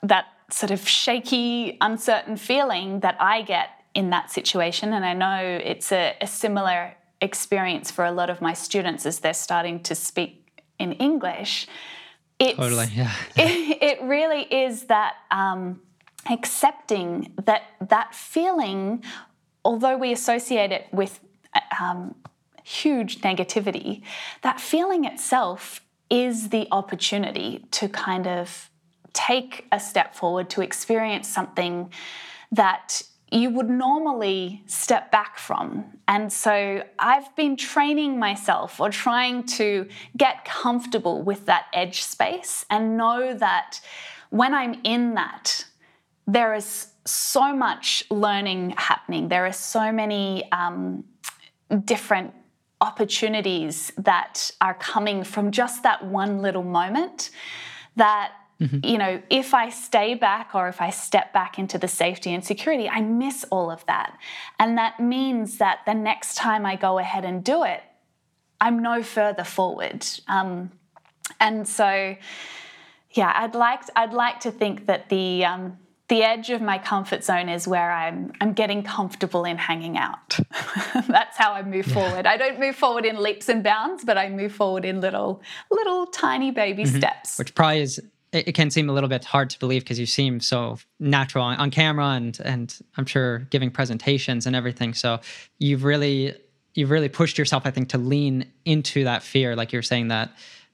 that 0.01 0.25
sort 0.49 0.71
of 0.71 0.87
shaky, 0.87 1.77
uncertain 1.81 2.37
feeling 2.37 2.99
that 3.01 3.17
I 3.19 3.41
get 3.41 3.69
in 3.93 4.09
that 4.11 4.31
situation. 4.31 4.93
And 4.93 5.05
I 5.05 5.13
know 5.13 5.59
it's 5.63 5.91
a, 5.91 6.15
a 6.21 6.27
similar 6.27 6.95
experience 7.21 7.89
for 7.91 8.05
a 8.05 8.11
lot 8.11 8.29
of 8.29 8.41
my 8.41 8.53
students 8.53 9.05
as 9.05 9.19
they're 9.19 9.33
starting 9.33 9.81
to 9.83 9.95
speak 9.95 10.61
in 10.79 10.93
English. 10.93 11.67
It's, 12.39 12.57
totally, 12.57 12.87
yeah. 12.93 13.11
it, 13.37 13.81
it 13.81 14.01
really 14.03 14.41
is 14.41 14.83
that 14.85 15.15
um, 15.31 15.81
accepting 16.29 17.33
that 17.45 17.63
that 17.89 18.13
feeling, 18.13 19.03
although 19.65 19.97
we 19.97 20.11
associate 20.11 20.71
it 20.71 20.87
with 20.91 21.19
um, 21.79 22.15
huge 22.63 23.21
negativity, 23.21 24.01
that 24.41 24.59
feeling 24.59 25.05
itself 25.05 25.81
is 26.09 26.49
the 26.49 26.67
opportunity 26.71 27.65
to 27.71 27.87
kind 27.89 28.27
of 28.27 28.69
take 29.13 29.65
a 29.71 29.79
step 29.79 30.15
forward, 30.15 30.49
to 30.49 30.61
experience 30.61 31.27
something 31.27 31.91
that 32.51 33.01
you 33.31 33.49
would 33.49 33.69
normally 33.69 34.63
step 34.67 35.11
back 35.11 35.39
from. 35.39 35.85
And 36.07 36.31
so 36.31 36.83
I've 36.99 37.35
been 37.35 37.55
training 37.55 38.19
myself 38.19 38.79
or 38.79 38.89
trying 38.89 39.43
to 39.57 39.87
get 40.15 40.45
comfortable 40.45 41.23
with 41.23 41.47
that 41.47 41.65
edge 41.73 42.03
space 42.03 42.63
and 42.69 42.95
know 42.95 43.33
that 43.33 43.81
when 44.29 44.53
I'm 44.53 44.79
in 44.83 45.15
that, 45.15 45.65
there 46.27 46.53
is 46.53 46.87
so 47.05 47.55
much 47.55 48.03
learning 48.09 48.73
happening. 48.77 49.27
There 49.27 49.45
are 49.45 49.53
so 49.53 49.91
many 49.91 50.49
um, 50.51 51.03
different 51.83 52.33
opportunities 52.81 53.91
that 53.97 54.51
are 54.61 54.73
coming 54.73 55.23
from 55.23 55.51
just 55.51 55.83
that 55.83 56.05
one 56.05 56.41
little 56.41 56.63
moment 56.63 57.29
that 57.95 58.33
Mm-hmm. 58.63 58.79
You 58.85 58.97
know, 58.97 59.21
if 59.29 59.53
I 59.53 59.69
stay 59.69 60.13
back 60.13 60.51
or 60.53 60.69
if 60.69 60.79
I 60.79 60.89
step 60.89 61.33
back 61.33 61.59
into 61.59 61.77
the 61.77 61.87
safety 61.87 62.33
and 62.33 62.45
security, 62.45 62.87
I 62.87 63.01
miss 63.01 63.43
all 63.51 63.69
of 63.69 63.85
that. 63.87 64.17
And 64.59 64.77
that 64.77 64.99
means 64.99 65.57
that 65.57 65.79
the 65.85 65.93
next 65.93 66.35
time 66.35 66.65
I 66.65 66.75
go 66.75 66.97
ahead 66.97 67.25
and 67.25 67.43
do 67.43 67.63
it, 67.63 67.81
I'm 68.61 68.81
no 68.81 69.03
further 69.03 69.43
forward. 69.43 70.05
Um, 70.27 70.71
and 71.39 71.67
so, 71.67 72.15
yeah, 73.11 73.33
I'd 73.35 73.55
like 73.55 73.81
I'd 73.95 74.13
like 74.13 74.39
to 74.41 74.51
think 74.51 74.85
that 74.85 75.09
the 75.09 75.43
um, 75.43 75.77
the 76.13 76.21
edge 76.21 76.51
of 76.51 76.61
my 76.61 76.77
comfort 76.77 77.23
zone 77.23 77.49
is 77.49 77.67
where 77.67 77.91
I'm 77.91 78.31
I'm 78.39 78.53
getting 78.53 78.83
comfortable 78.83 79.45
in 79.45 79.57
hanging 79.57 79.97
out. 79.97 80.37
That's 81.07 81.35
how 81.37 81.53
I 81.53 81.63
move 81.63 81.87
yeah. 81.87 81.93
forward. 81.95 82.27
I 82.27 82.37
don't 82.37 82.59
move 82.59 82.75
forward 82.75 83.03
in 83.03 83.17
leaps 83.21 83.49
and 83.49 83.63
bounds, 83.63 84.05
but 84.05 84.15
I 84.15 84.29
move 84.29 84.51
forward 84.51 84.85
in 84.85 85.01
little 85.01 85.41
little 85.71 86.05
tiny 86.05 86.51
baby 86.51 86.83
mm-hmm. 86.83 86.97
steps. 86.97 87.39
Which 87.39 87.55
probably 87.55 87.81
is 87.81 87.97
it, 88.31 88.49
it 88.49 88.51
can 88.51 88.69
seem 88.69 88.89
a 88.89 88.93
little 88.93 89.09
bit 89.09 89.25
hard 89.25 89.49
to 89.49 89.59
believe 89.59 89.81
because 89.81 89.99
you 89.99 90.05
seem 90.05 90.39
so 90.39 90.77
natural 90.99 91.43
on, 91.45 91.57
on 91.57 91.71
camera 91.71 92.09
and 92.09 92.39
and 92.45 92.77
I'm 92.95 93.07
sure 93.07 93.39
giving 93.49 93.71
presentations 93.71 94.45
and 94.45 94.55
everything. 94.55 94.93
So 94.93 95.19
you've 95.57 95.83
really 95.83 96.35
you've 96.75 96.91
really 96.91 97.09
pushed 97.09 97.39
yourself, 97.39 97.63
I 97.65 97.71
think, 97.71 97.89
to 97.89 97.97
lean 97.97 98.45
into 98.65 99.03
that 99.05 99.23
fear, 99.23 99.55
like 99.55 99.73
you're 99.73 99.81
saying 99.81 100.09
that 100.09 100.29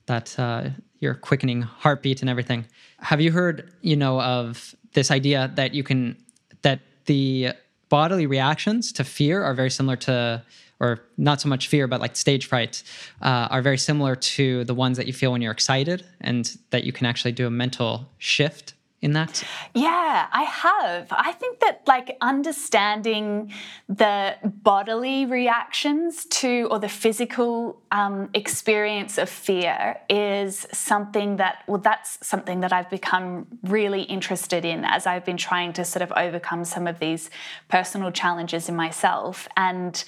that 0.08 0.38
uh, 0.38 0.72
your 1.00 1.14
quickening 1.14 1.62
heartbeat 1.62 2.22
and 2.22 2.30
everything. 2.30 2.66
Have 3.00 3.22
you 3.22 3.32
heard, 3.32 3.72
you 3.82 3.96
know, 3.96 4.22
of 4.22 4.76
this 4.94 5.12
idea 5.12 5.52
that 5.56 5.74
you 5.74 5.84
can 5.84 6.18
that 6.62 6.80
the 7.06 7.54
bodily 7.90 8.26
reactions 8.26 8.92
to 8.94 9.04
fear 9.04 9.44
are 9.44 9.54
very 9.54 9.70
similar 9.70 9.96
to 9.96 10.44
or 10.80 11.02
not 11.18 11.42
so 11.42 11.50
much 11.50 11.68
fear, 11.68 11.88
but 11.88 12.00
like 12.00 12.16
stage 12.16 12.46
fright, 12.46 12.84
uh, 13.22 13.50
are 13.52 13.62
very 13.62 13.78
similar 13.78 14.16
to 14.16 14.64
the 14.64 14.74
ones 14.74 14.96
that 14.96 15.08
you 15.08 15.14
feel 15.14 15.32
when 15.34 15.42
you're 15.42 15.52
excited, 15.52 16.06
and 16.22 16.58
that 16.70 16.86
you 16.86 16.94
can 16.94 17.06
actually 17.06 17.34
do 17.34 17.46
a 17.46 17.50
mental 17.50 18.10
shift 18.18 18.74
in 19.02 19.14
that? 19.14 19.44
Yeah, 19.74 20.28
I 20.32 20.44
have. 20.44 21.08
I 21.12 21.32
think 21.32 21.60
that 21.62 21.84
like 21.88 22.18
understanding 22.20 23.54
the 23.88 24.36
bodily 24.44 25.26
reactions 25.26 26.26
to 26.26 26.68
or 26.70 26.80
the 26.80 26.90
physical 26.90 27.82
um, 27.92 28.30
experience 28.34 29.18
of 29.18 29.30
fear 29.30 29.98
is 30.10 30.68
something 30.74 31.38
that, 31.38 31.64
well, 31.68 31.80
that's 31.80 32.26
something 32.26 32.60
that 32.60 32.74
I've 32.74 32.90
become 32.90 33.48
really 33.64 34.02
interested 34.02 34.66
in 34.66 34.84
as 34.84 35.08
I've 35.08 35.24
been 35.24 35.38
trying 35.38 35.74
to 35.74 35.86
sort 35.86 36.04
of 36.04 36.12
overcome 36.18 36.66
some 36.66 36.86
of 36.86 37.00
these 37.00 37.30
personal 37.70 38.12
challenges 38.12 38.68
in 38.68 38.76
myself. 38.76 39.48
And 39.56 40.04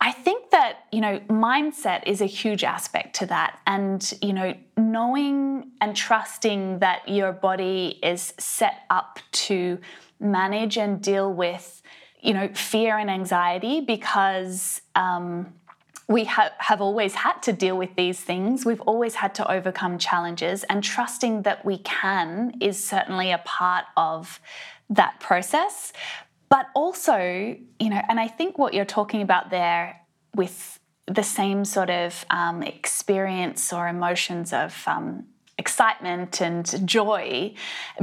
I 0.00 0.12
think 0.12 0.50
that, 0.50 0.84
you 0.92 1.00
know, 1.00 1.18
mindset 1.28 2.04
is 2.06 2.20
a 2.20 2.26
huge 2.26 2.62
aspect 2.62 3.16
to 3.16 3.26
that. 3.26 3.58
And, 3.66 4.14
you 4.22 4.32
know, 4.32 4.54
knowing 4.76 5.72
and 5.80 5.96
trusting 5.96 6.78
that 6.78 7.08
your 7.08 7.32
body 7.32 7.98
is 8.02 8.27
set 8.38 8.82
up 8.90 9.18
to 9.32 9.78
manage 10.20 10.76
and 10.76 11.00
deal 11.00 11.32
with 11.32 11.82
you 12.20 12.34
know 12.34 12.48
fear 12.48 12.98
and 12.98 13.10
anxiety 13.10 13.80
because 13.80 14.80
um, 14.94 15.52
we 16.08 16.24
ha- 16.24 16.52
have 16.58 16.80
always 16.80 17.14
had 17.14 17.40
to 17.42 17.52
deal 17.52 17.76
with 17.76 17.94
these 17.94 18.20
things. 18.20 18.64
We've 18.64 18.80
always 18.82 19.14
had 19.16 19.34
to 19.36 19.50
overcome 19.50 19.98
challenges 19.98 20.64
and 20.64 20.82
trusting 20.82 21.42
that 21.42 21.64
we 21.64 21.78
can 21.78 22.54
is 22.60 22.82
certainly 22.82 23.30
a 23.30 23.38
part 23.38 23.84
of 23.96 24.40
that 24.90 25.20
process. 25.20 25.92
But 26.48 26.66
also 26.74 27.18
you 27.18 27.90
know 27.90 28.00
and 28.08 28.18
i 28.18 28.26
think 28.26 28.56
what 28.56 28.72
you're 28.72 28.86
talking 28.86 29.20
about 29.20 29.50
there 29.50 30.00
with 30.34 30.78
the 31.06 31.22
same 31.22 31.64
sort 31.64 31.90
of 31.90 32.24
um, 32.30 32.62
experience 32.62 33.72
or 33.72 33.88
emotions 33.88 34.52
of 34.52 34.82
um, 34.86 35.24
excitement 35.58 36.40
and 36.40 36.86
joy 36.86 37.52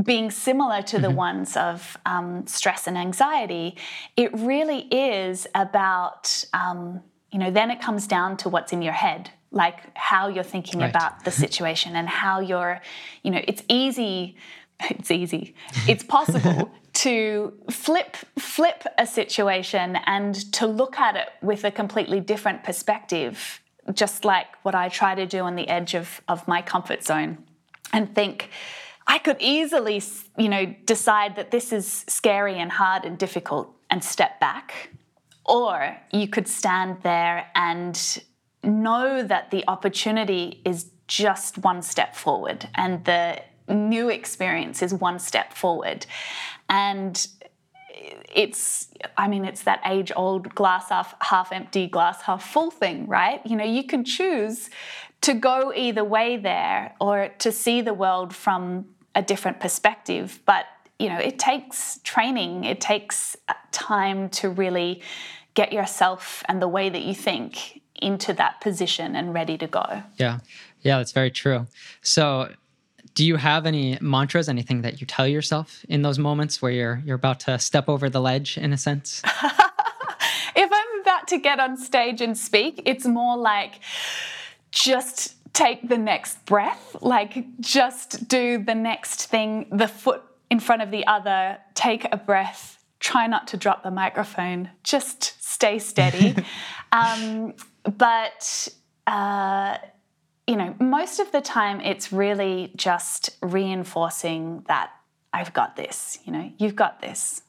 being 0.03 0.29
similar 0.29 0.81
to 0.81 0.99
the 0.99 1.07
mm-hmm. 1.07 1.17
ones 1.17 1.57
of 1.57 1.97
um, 2.05 2.45
stress 2.45 2.85
and 2.85 2.97
anxiety, 2.97 3.77
it 4.17 4.31
really 4.33 4.81
is 4.91 5.47
about, 5.55 6.43
um, 6.53 7.01
you 7.31 7.39
know, 7.39 7.49
then 7.49 7.71
it 7.71 7.79
comes 7.79 8.07
down 8.07 8.35
to 8.37 8.49
what's 8.49 8.73
in 8.73 8.81
your 8.81 8.93
head, 8.93 9.31
like 9.51 9.95
how 9.97 10.27
you're 10.27 10.43
thinking 10.43 10.81
right. 10.81 10.89
about 10.89 11.23
the 11.23 11.31
situation 11.43 11.95
and 11.95 12.09
how 12.09 12.39
you're, 12.41 12.81
you 13.23 13.31
know, 13.31 13.41
it's 13.47 13.63
easy. 13.69 14.35
It's 14.89 15.09
easy. 15.09 15.55
It's 15.87 16.03
possible 16.03 16.69
to 16.95 17.53
flip 17.69 18.17
flip 18.37 18.83
a 18.97 19.07
situation 19.07 19.95
and 20.05 20.35
to 20.51 20.67
look 20.67 20.99
at 20.99 21.15
it 21.15 21.29
with 21.41 21.63
a 21.63 21.71
completely 21.71 22.19
different 22.19 22.61
perspective 22.61 23.61
just 23.93 24.25
like 24.25 24.47
what 24.63 24.75
I 24.75 24.89
try 24.89 25.15
to 25.15 25.25
do 25.25 25.39
on 25.39 25.55
the 25.55 25.67
edge 25.67 25.93
of, 25.93 26.21
of 26.27 26.47
my 26.47 26.61
comfort 26.61 27.03
zone 27.03 27.37
and 27.93 28.13
think, 28.13 28.49
I 29.07 29.19
could 29.19 29.37
easily, 29.39 30.01
you 30.37 30.49
know, 30.49 30.65
decide 30.85 31.35
that 31.35 31.51
this 31.51 31.71
is 31.71 32.05
scary 32.07 32.59
and 32.59 32.71
hard 32.71 33.05
and 33.05 33.17
difficult 33.17 33.71
and 33.89 34.03
step 34.03 34.39
back. 34.39 34.89
Or 35.45 35.95
you 36.11 36.27
could 36.27 36.47
stand 36.47 37.03
there 37.03 37.47
and 37.53 38.23
know 38.63 39.21
that 39.21 39.51
the 39.51 39.63
opportunity 39.67 40.61
is 40.65 40.91
just 41.07 41.59
one 41.59 41.83
step 41.83 42.15
forward 42.15 42.67
and 42.73 43.05
the 43.05 43.41
new 43.67 44.09
experience 44.09 44.81
is 44.81 44.93
one 44.93 45.19
step 45.19 45.53
forward. 45.53 46.07
And 46.67 47.27
it's 48.33 48.89
i 49.17 49.27
mean 49.27 49.45
it's 49.45 49.63
that 49.63 49.79
age 49.85 50.11
old 50.15 50.53
glass 50.53 50.89
half, 50.89 51.15
half 51.21 51.51
empty 51.51 51.87
glass 51.87 52.21
half 52.23 52.43
full 52.43 52.71
thing 52.71 53.07
right? 53.07 53.41
You 53.45 53.55
know 53.55 53.63
you 53.63 53.83
can 53.83 54.03
choose 54.03 54.69
to 55.21 55.33
go 55.33 55.73
either 55.73 56.03
way 56.03 56.37
there 56.37 56.93
or 56.99 57.29
to 57.39 57.51
see 57.51 57.81
the 57.81 57.93
world 57.93 58.35
from 58.35 58.85
a 59.15 59.21
different 59.21 59.59
perspective. 59.59 60.39
But 60.45 60.65
you 60.99 61.09
know 61.09 61.17
it 61.17 61.39
takes 61.39 61.99
training. 62.03 62.65
It 62.65 62.81
takes 62.81 63.35
uh, 63.47 63.53
time 63.71 64.29
to 64.29 64.49
really 64.49 65.01
get 65.53 65.71
yourself 65.71 66.43
and 66.47 66.61
the 66.61 66.67
way 66.67 66.89
that 66.89 67.01
you 67.01 67.15
think 67.15 67.81
into 67.95 68.33
that 68.33 68.59
position 68.59 69.15
and 69.15 69.33
ready 69.33 69.57
to 69.57 69.67
go. 69.67 70.03
Yeah. 70.17 70.39
Yeah 70.81 70.97
that's 70.97 71.13
very 71.13 71.31
true. 71.31 71.67
So 72.01 72.53
do 73.15 73.25
you 73.25 73.37
have 73.37 73.65
any 73.65 73.97
mantras 74.01 74.47
anything 74.47 74.81
that 74.81 75.01
you 75.01 75.07
tell 75.07 75.27
yourself 75.27 75.83
in 75.89 76.03
those 76.03 76.19
moments 76.19 76.61
where 76.61 76.71
you're 76.71 77.01
you're 77.05 77.15
about 77.15 77.39
to 77.41 77.57
step 77.57 77.89
over 77.89 78.09
the 78.09 78.21
ledge 78.21 78.57
in 78.57 78.73
a 78.73 78.77
sense? 78.77 79.21
If 80.57 80.69
i'm 80.71 81.01
about 81.01 81.27
to 81.27 81.37
get 81.37 81.59
on 81.59 81.75
stage 81.75 82.21
and 82.21 82.37
speak 82.37 82.81
it's 82.85 83.05
more 83.05 83.35
like 83.35 83.81
just 84.71 85.35
take 85.53 85.89
the 85.89 85.97
next 85.97 86.45
breath 86.45 86.95
like 87.01 87.45
just 87.59 88.29
do 88.29 88.63
the 88.63 88.73
next 88.73 89.25
thing 89.25 89.67
the 89.69 89.89
foot 89.89 90.23
in 90.49 90.61
front 90.61 90.81
of 90.81 90.91
the 90.91 91.05
other 91.07 91.57
take 91.73 92.07
a 92.09 92.15
breath 92.15 92.85
try 93.01 93.27
not 93.27 93.47
to 93.47 93.57
drop 93.57 93.83
the 93.83 93.91
microphone 93.91 94.69
just 94.83 95.35
stay 95.55 95.79
steady. 95.79 96.35
Um, 96.91 97.55
but 97.83 98.69
uh, 99.05 99.77
you 100.47 100.55
know, 100.55 100.75
most 100.79 101.19
of 101.19 101.31
the 101.31 101.41
time 101.41 101.81
it's 101.81 102.11
really 102.11 102.71
just 102.75 103.31
reinforcing 103.41 104.63
that 104.67 104.91
I've 105.33 105.53
got 105.53 105.75
this, 105.75 106.19
you 106.23 106.31
know, 106.31 106.51
you've 106.57 106.75
got 106.75 107.01
this, 107.01 107.41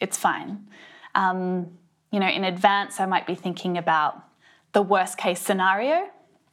it's 0.00 0.16
fine. 0.16 0.68
Um, 1.14 1.78
you 2.10 2.20
know, 2.20 2.28
in 2.28 2.44
advance, 2.44 3.00
I 3.00 3.06
might 3.06 3.26
be 3.26 3.34
thinking 3.34 3.78
about 3.78 4.22
the 4.72 4.82
worst 4.82 5.16
case 5.16 5.40
scenario, 5.40 6.08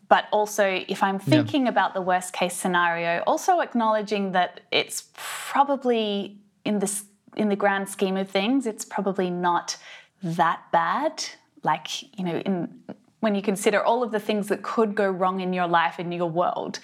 but 0.08 0.26
also 0.32 0.84
if 0.88 1.04
I'm 1.04 1.20
thinking 1.20 1.64
yeah. 1.64 1.70
about 1.70 1.94
the 1.94 2.02
worst 2.02 2.34
case 2.34 2.56
scenario, 2.56 3.22
also 3.28 3.60
acknowledging 3.60 4.32
that 4.32 4.62
it's 4.72 5.10
probably 5.14 6.38
in 6.66 6.80
this 6.80 7.06
in 7.36 7.50
the 7.50 7.56
grand 7.56 7.88
scheme 7.88 8.18
of 8.18 8.30
things, 8.30 8.66
it's 8.66 8.84
probably 8.84 9.30
not 9.30 9.78
that 10.24 10.64
bad. 10.72 11.24
Like, 11.64 12.18
you 12.18 12.26
know, 12.26 12.38
in 12.38 12.84
when 13.20 13.36
you 13.36 13.42
consider 13.42 13.84
all 13.84 14.04
of 14.04 14.12
the 14.12 14.20
things 14.20 14.48
that 14.48 14.62
could 14.62 14.96
go 14.96 15.10
wrong 15.10 15.42
in 15.42 15.54
your 15.54 15.68
life, 15.68 16.00
in 16.00 16.12
your 16.12 16.30
world, 16.30 16.80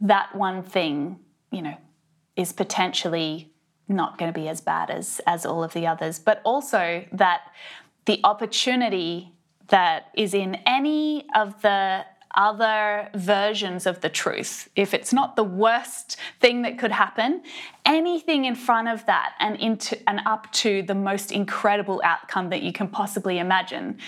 that 0.00 0.34
one 0.34 0.62
thing, 0.62 1.18
you 1.50 1.62
know, 1.62 1.76
is 2.36 2.52
potentially 2.52 3.52
not 3.88 4.18
going 4.18 4.32
to 4.32 4.38
be 4.38 4.48
as 4.48 4.60
bad 4.60 4.90
as 4.90 5.20
as 5.26 5.44
all 5.44 5.62
of 5.62 5.72
the 5.72 5.86
others. 5.86 6.18
But 6.18 6.40
also 6.44 7.04
that 7.12 7.42
the 8.04 8.20
opportunity 8.24 9.32
that 9.68 10.10
is 10.14 10.34
in 10.34 10.56
any 10.66 11.26
of 11.34 11.62
the 11.62 12.04
other 12.34 13.10
versions 13.14 13.84
of 13.84 14.00
the 14.00 14.08
truth 14.08 14.68
if 14.74 14.94
it's 14.94 15.12
not 15.12 15.36
the 15.36 15.44
worst 15.44 16.16
thing 16.40 16.62
that 16.62 16.78
could 16.78 16.90
happen 16.90 17.42
anything 17.84 18.46
in 18.46 18.54
front 18.54 18.88
of 18.88 19.04
that 19.04 19.34
and 19.38 19.56
into 19.56 19.98
and 20.08 20.18
up 20.24 20.50
to 20.50 20.82
the 20.84 20.94
most 20.94 21.30
incredible 21.30 22.00
outcome 22.04 22.48
that 22.48 22.62
you 22.62 22.72
can 22.72 22.88
possibly 22.88 23.38
imagine 23.38 23.98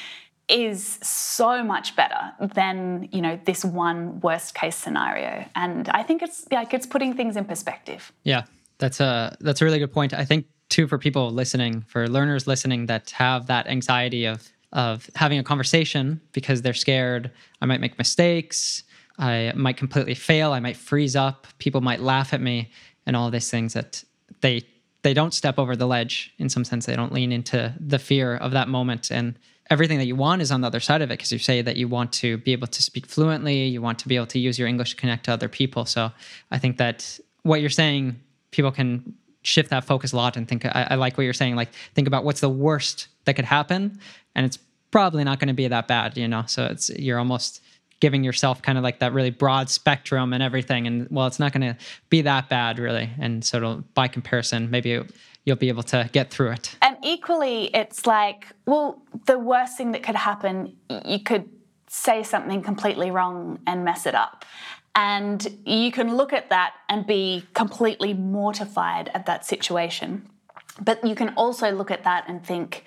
is 0.49 0.99
so 1.03 1.65
much 1.65 1.97
better 1.97 2.33
than 2.55 3.09
you 3.13 3.21
know 3.21 3.39
this 3.45 3.65
one 3.65 4.21
worst 4.21 4.55
case 4.55 4.77
scenario. 4.77 5.45
And 5.55 5.89
i 5.89 6.03
think 6.03 6.23
it's 6.23 6.47
like 6.51 6.75
it's 6.75 6.87
putting 6.87 7.15
things 7.15 7.37
in 7.37 7.45
perspective. 7.45 8.13
Yeah 8.23 8.45
that's 8.79 9.01
a 9.01 9.37
that's 9.41 9.61
a 9.61 9.65
really 9.65 9.79
good 9.79 9.93
point. 9.93 10.13
I 10.13 10.25
think 10.25 10.47
too 10.69 10.89
for 10.89 10.99
people 10.99 11.31
listening 11.31 11.85
for 11.87 12.09
learners 12.09 12.47
listening 12.47 12.87
that 12.87 13.11
have 13.11 13.47
that 13.47 13.67
anxiety 13.67 14.27
of 14.27 14.51
of 14.73 15.09
having 15.15 15.39
a 15.39 15.45
conversation 15.45 16.21
because 16.33 16.63
they're 16.63 16.75
scared 16.75 17.31
i 17.61 17.67
might 17.67 17.81
make 17.81 17.97
mistakes 17.97 18.83
i 19.19 19.53
might 19.55 19.77
completely 19.77 20.15
fail 20.15 20.53
i 20.53 20.59
might 20.59 20.77
freeze 20.77 21.15
up 21.15 21.47
people 21.59 21.81
might 21.81 22.01
laugh 22.01 22.33
at 22.33 22.41
me 22.41 22.71
and 23.07 23.15
all 23.15 23.31
these 23.31 23.51
things 23.51 23.75
that 23.75 24.03
they 24.41 24.63
they 25.05 25.15
don't 25.15 25.35
step 25.35 25.59
over 25.59 25.77
the 25.77 25.87
ledge 25.87 26.33
in 26.39 26.49
some 26.49 26.65
sense. 26.65 26.87
They 26.87 26.97
don't 26.97 27.13
lean 27.13 27.31
into 27.31 27.75
the 27.79 27.99
fear 27.99 28.37
of 28.37 28.53
that 28.53 28.69
moment. 28.69 29.11
And 29.11 29.39
everything 29.71 29.99
that 29.99 30.07
you 30.07 30.17
want 30.17 30.43
is 30.43 30.51
on 30.51 30.61
the 30.61 30.67
other 30.67 30.81
side 30.81 31.03
of 31.03 31.11
it 31.11 31.15
because 31.15 31.33
you 31.33 31.39
say 31.39 31.63
that 31.63 31.77
you 31.77 31.89
want 31.89 32.13
to 32.13 32.37
be 32.39 32.53
able 32.53 32.67
to 32.67 32.83
speak 32.83 33.07
fluently, 33.07 33.67
you 33.67 33.81
want 33.81 33.99
to 34.01 34.09
be 34.09 34.17
able 34.17 34.27
to 34.27 34.39
use 34.39 34.59
your 34.59 34.69
English 34.69 34.91
to 34.91 34.97
connect 34.97 35.25
to 35.25 35.33
other 35.33 35.49
people. 35.49 35.87
So 35.87 36.11
I 36.51 36.59
think 36.59 36.77
that 36.79 37.19
what 37.43 37.61
you're 37.61 37.71
saying, 37.71 38.21
people 38.51 38.71
can 38.71 39.15
shift 39.43 39.71
that 39.71 39.85
focus 39.85 40.13
a 40.13 40.17
lot 40.17 40.37
and 40.37 40.49
think. 40.49 40.65
I, 40.67 40.89
I 40.91 40.95
like 40.97 41.17
what 41.17 41.25
you're 41.25 41.33
saying. 41.33 41.57
Like 41.57 41.73
think 41.95 42.09
about 42.09 42.25
what's 42.25 42.41
the 42.41 42.49
worst 42.49 43.09
that 43.25 43.35
could 43.35 43.45
happen, 43.45 43.99
and 44.35 44.45
it's 44.45 44.59
probably 44.91 45.25
not 45.25 45.39
going 45.39 45.49
to 45.49 45.55
be 45.55 45.69
that 45.69 45.89
bad, 45.89 46.17
you 46.17 46.29
know. 46.29 46.45
So 46.47 46.67
it's 46.67 46.91
you're 46.91 47.19
almost 47.19 47.61
giving 48.01 48.25
yourself 48.25 48.61
kind 48.61 48.77
of 48.77 48.85
like 48.85 48.99
that 48.99 49.13
really 49.13 49.31
broad 49.31 49.71
spectrum 49.71 50.33
and 50.35 50.43
everything 50.43 50.87
and 50.87 51.09
well 51.11 51.27
it's 51.27 51.39
not 51.39 51.53
going 51.53 51.63
to 51.63 51.75
be 52.11 52.21
that 52.21 52.51
bad 52.51 52.79
really 52.79 53.09
and 53.19 53.43
so 53.43 53.83
by 53.95 54.07
comparison 54.07 54.71
maybe 54.71 55.01
you'll 55.45 55.57
be 55.57 55.69
able 55.69 55.83
to 55.83 56.09
get 56.13 56.31
through 56.31 56.53
it. 56.53 56.77
And 56.81 56.97
equally, 57.03 57.67
it's 57.75 58.07
like, 58.07 58.47
well, 58.67 59.03
the 59.27 59.39
worst 59.39 59.77
thing 59.77 59.93
that 59.93 60.03
could 60.03 60.17
happen, 60.17 60.77
you 61.05 61.21
could 61.21 61.49
say 61.89 62.23
something 62.23 62.63
completely 62.63 63.11
wrong 63.11 63.59
and 63.67 63.85
mess 63.85 64.07
it 64.07 64.15
up. 64.15 64.45
And 64.97 65.47
you 65.67 65.91
can 65.91 66.17
look 66.17 66.33
at 66.33 66.51
that 66.51 66.75
and 66.89 67.07
be 67.07 67.45
completely 67.53 68.15
mortified 68.15 69.11
at 69.13 69.27
that 69.27 69.45
situation. 69.45 70.29
But 70.81 71.05
you 71.05 71.15
can 71.15 71.31
also 71.31 71.71
look 71.71 71.91
at 71.91 72.05
that 72.05 72.25
and 72.29 72.45
think 72.45 72.85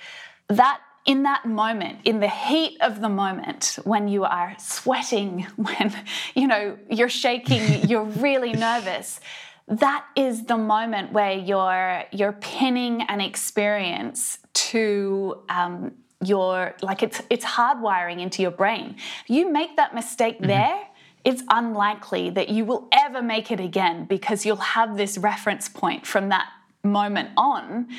that 0.48 0.80
in 1.06 1.24
that 1.24 1.46
moment, 1.46 2.00
in 2.04 2.20
the 2.20 2.30
heat 2.30 2.78
of 2.82 3.00
the 3.00 3.08
moment, 3.10 3.80
when 3.86 4.10
you 4.10 4.26
are 4.26 4.56
sweating, 4.60 5.48
when 5.56 5.96
you 6.36 6.48
know 6.48 6.78
you're 6.90 7.10
shaking, 7.10 7.88
you're 7.88 8.04
really 8.04 8.54
nervous, 8.68 9.20
that 9.68 10.06
is 10.16 10.46
the 10.46 10.58
moment 10.58 11.12
where 11.12 11.34
you're 11.34 12.04
you're 12.12 12.34
pinning 12.34 13.02
an 13.04 13.20
experience 13.20 14.40
to 14.54 15.44
um, 15.50 15.94
your 16.24 16.76
like 16.82 17.04
it's 17.04 17.22
it's 17.30 17.46
hardwiring 17.46 18.22
into 18.22 18.42
your 18.42 18.52
brain. 18.52 18.96
You 19.28 19.52
make 19.52 19.76
that 19.76 19.94
mistake 19.94 20.38
mm-hmm. 20.38 20.48
there, 20.48 20.88
it's 21.26 21.44
unlikely 21.50 22.30
that 22.32 22.50
you 22.50 22.64
will 22.64 22.88
ever 22.94 23.22
make 23.22 23.52
it 23.52 23.60
again 23.60 24.06
because 24.06 24.46
you'll 24.46 24.56
have 24.58 24.96
this 24.96 25.18
reference 25.18 25.68
point 25.68 26.08
from 26.08 26.30
that 26.30 26.48
moment 26.84 27.32
on. 27.36 27.90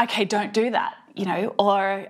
Okay, 0.00 0.24
don't 0.24 0.52
do 0.52 0.70
that, 0.70 0.94
you 1.14 1.24
know, 1.24 1.54
or 1.58 2.08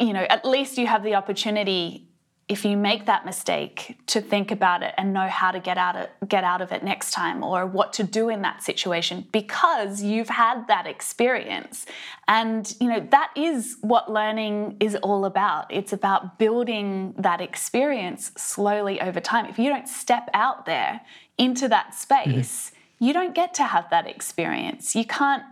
you 0.00 0.12
know, 0.12 0.26
at 0.28 0.44
least 0.44 0.76
you 0.76 0.88
have 0.88 1.04
the 1.04 1.14
opportunity 1.14 2.08
if 2.46 2.64
you 2.64 2.76
make 2.76 3.06
that 3.06 3.24
mistake 3.24 3.96
to 4.06 4.20
think 4.20 4.50
about 4.50 4.82
it 4.82 4.92
and 4.98 5.14
know 5.14 5.28
how 5.28 5.50
to 5.50 5.58
get 5.58 5.78
out 5.78 5.96
of 5.96 6.28
get 6.28 6.44
out 6.44 6.60
of 6.60 6.72
it 6.72 6.82
next 6.84 7.12
time 7.12 7.42
or 7.42 7.64
what 7.64 7.92
to 7.94 8.04
do 8.04 8.28
in 8.28 8.42
that 8.42 8.62
situation 8.62 9.26
because 9.32 10.02
you've 10.02 10.28
had 10.28 10.66
that 10.66 10.86
experience. 10.86 11.86
And 12.28 12.74
you 12.80 12.88
know 12.88 13.00
that 13.10 13.30
is 13.34 13.78
what 13.80 14.12
learning 14.12 14.76
is 14.78 14.94
all 14.96 15.24
about. 15.24 15.72
It's 15.72 15.92
about 15.92 16.38
building 16.38 17.14
that 17.16 17.40
experience 17.40 18.30
slowly 18.36 19.00
over 19.00 19.20
time. 19.20 19.46
If 19.46 19.58
you 19.58 19.70
don't 19.70 19.88
step 19.88 20.28
out 20.34 20.66
there 20.66 21.00
into 21.38 21.68
that 21.68 21.94
space 21.94 22.70
mm-hmm. 22.70 23.04
you 23.06 23.12
don't 23.12 23.34
get 23.34 23.54
to 23.54 23.64
have 23.64 23.88
that 23.90 24.06
experience. 24.06 24.94
You 24.94 25.04
can't 25.04 25.42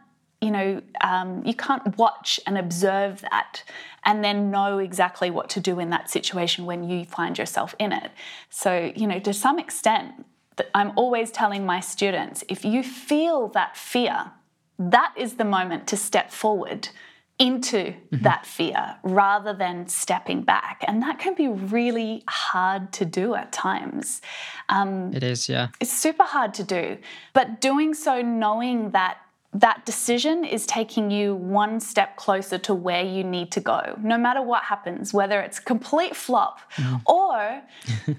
you 0.42 0.50
know, 0.50 0.82
um, 1.00 1.42
you 1.46 1.54
can't 1.54 1.96
watch 1.96 2.40
and 2.46 2.58
observe 2.58 3.20
that 3.22 3.62
and 4.04 4.24
then 4.24 4.50
know 4.50 4.78
exactly 4.78 5.30
what 5.30 5.48
to 5.50 5.60
do 5.60 5.78
in 5.78 5.90
that 5.90 6.10
situation 6.10 6.66
when 6.66 6.88
you 6.88 7.04
find 7.04 7.38
yourself 7.38 7.74
in 7.78 7.92
it. 7.92 8.10
So, 8.50 8.92
you 8.96 9.06
know, 9.06 9.20
to 9.20 9.32
some 9.32 9.60
extent, 9.60 10.26
I'm 10.74 10.92
always 10.96 11.30
telling 11.30 11.64
my 11.64 11.80
students 11.80 12.42
if 12.48 12.64
you 12.64 12.82
feel 12.82 13.48
that 13.48 13.76
fear, 13.76 14.32
that 14.78 15.14
is 15.16 15.34
the 15.34 15.44
moment 15.44 15.86
to 15.88 15.96
step 15.96 16.32
forward 16.32 16.88
into 17.38 17.76
mm-hmm. 17.76 18.22
that 18.22 18.44
fear 18.44 18.96
rather 19.02 19.54
than 19.54 19.88
stepping 19.88 20.42
back. 20.42 20.84
And 20.86 21.02
that 21.02 21.18
can 21.18 21.34
be 21.34 21.48
really 21.48 22.24
hard 22.28 22.92
to 22.94 23.04
do 23.04 23.34
at 23.34 23.52
times. 23.52 24.20
Um, 24.68 25.14
it 25.14 25.22
is, 25.22 25.48
yeah. 25.48 25.68
It's 25.80 25.92
super 25.92 26.24
hard 26.24 26.52
to 26.54 26.64
do. 26.64 26.98
But 27.32 27.60
doing 27.60 27.94
so 27.94 28.22
knowing 28.22 28.90
that 28.90 29.18
that 29.54 29.84
decision 29.84 30.44
is 30.44 30.66
taking 30.66 31.10
you 31.10 31.34
one 31.34 31.78
step 31.78 32.16
closer 32.16 32.56
to 32.56 32.74
where 32.74 33.04
you 33.04 33.22
need 33.22 33.52
to 33.52 33.60
go, 33.60 33.98
no 34.02 34.16
matter 34.16 34.40
what 34.40 34.62
happens, 34.62 35.12
whether 35.12 35.40
it's 35.40 35.58
complete 35.58 36.16
flop 36.16 36.60
mm. 36.76 37.02
or 37.06 37.62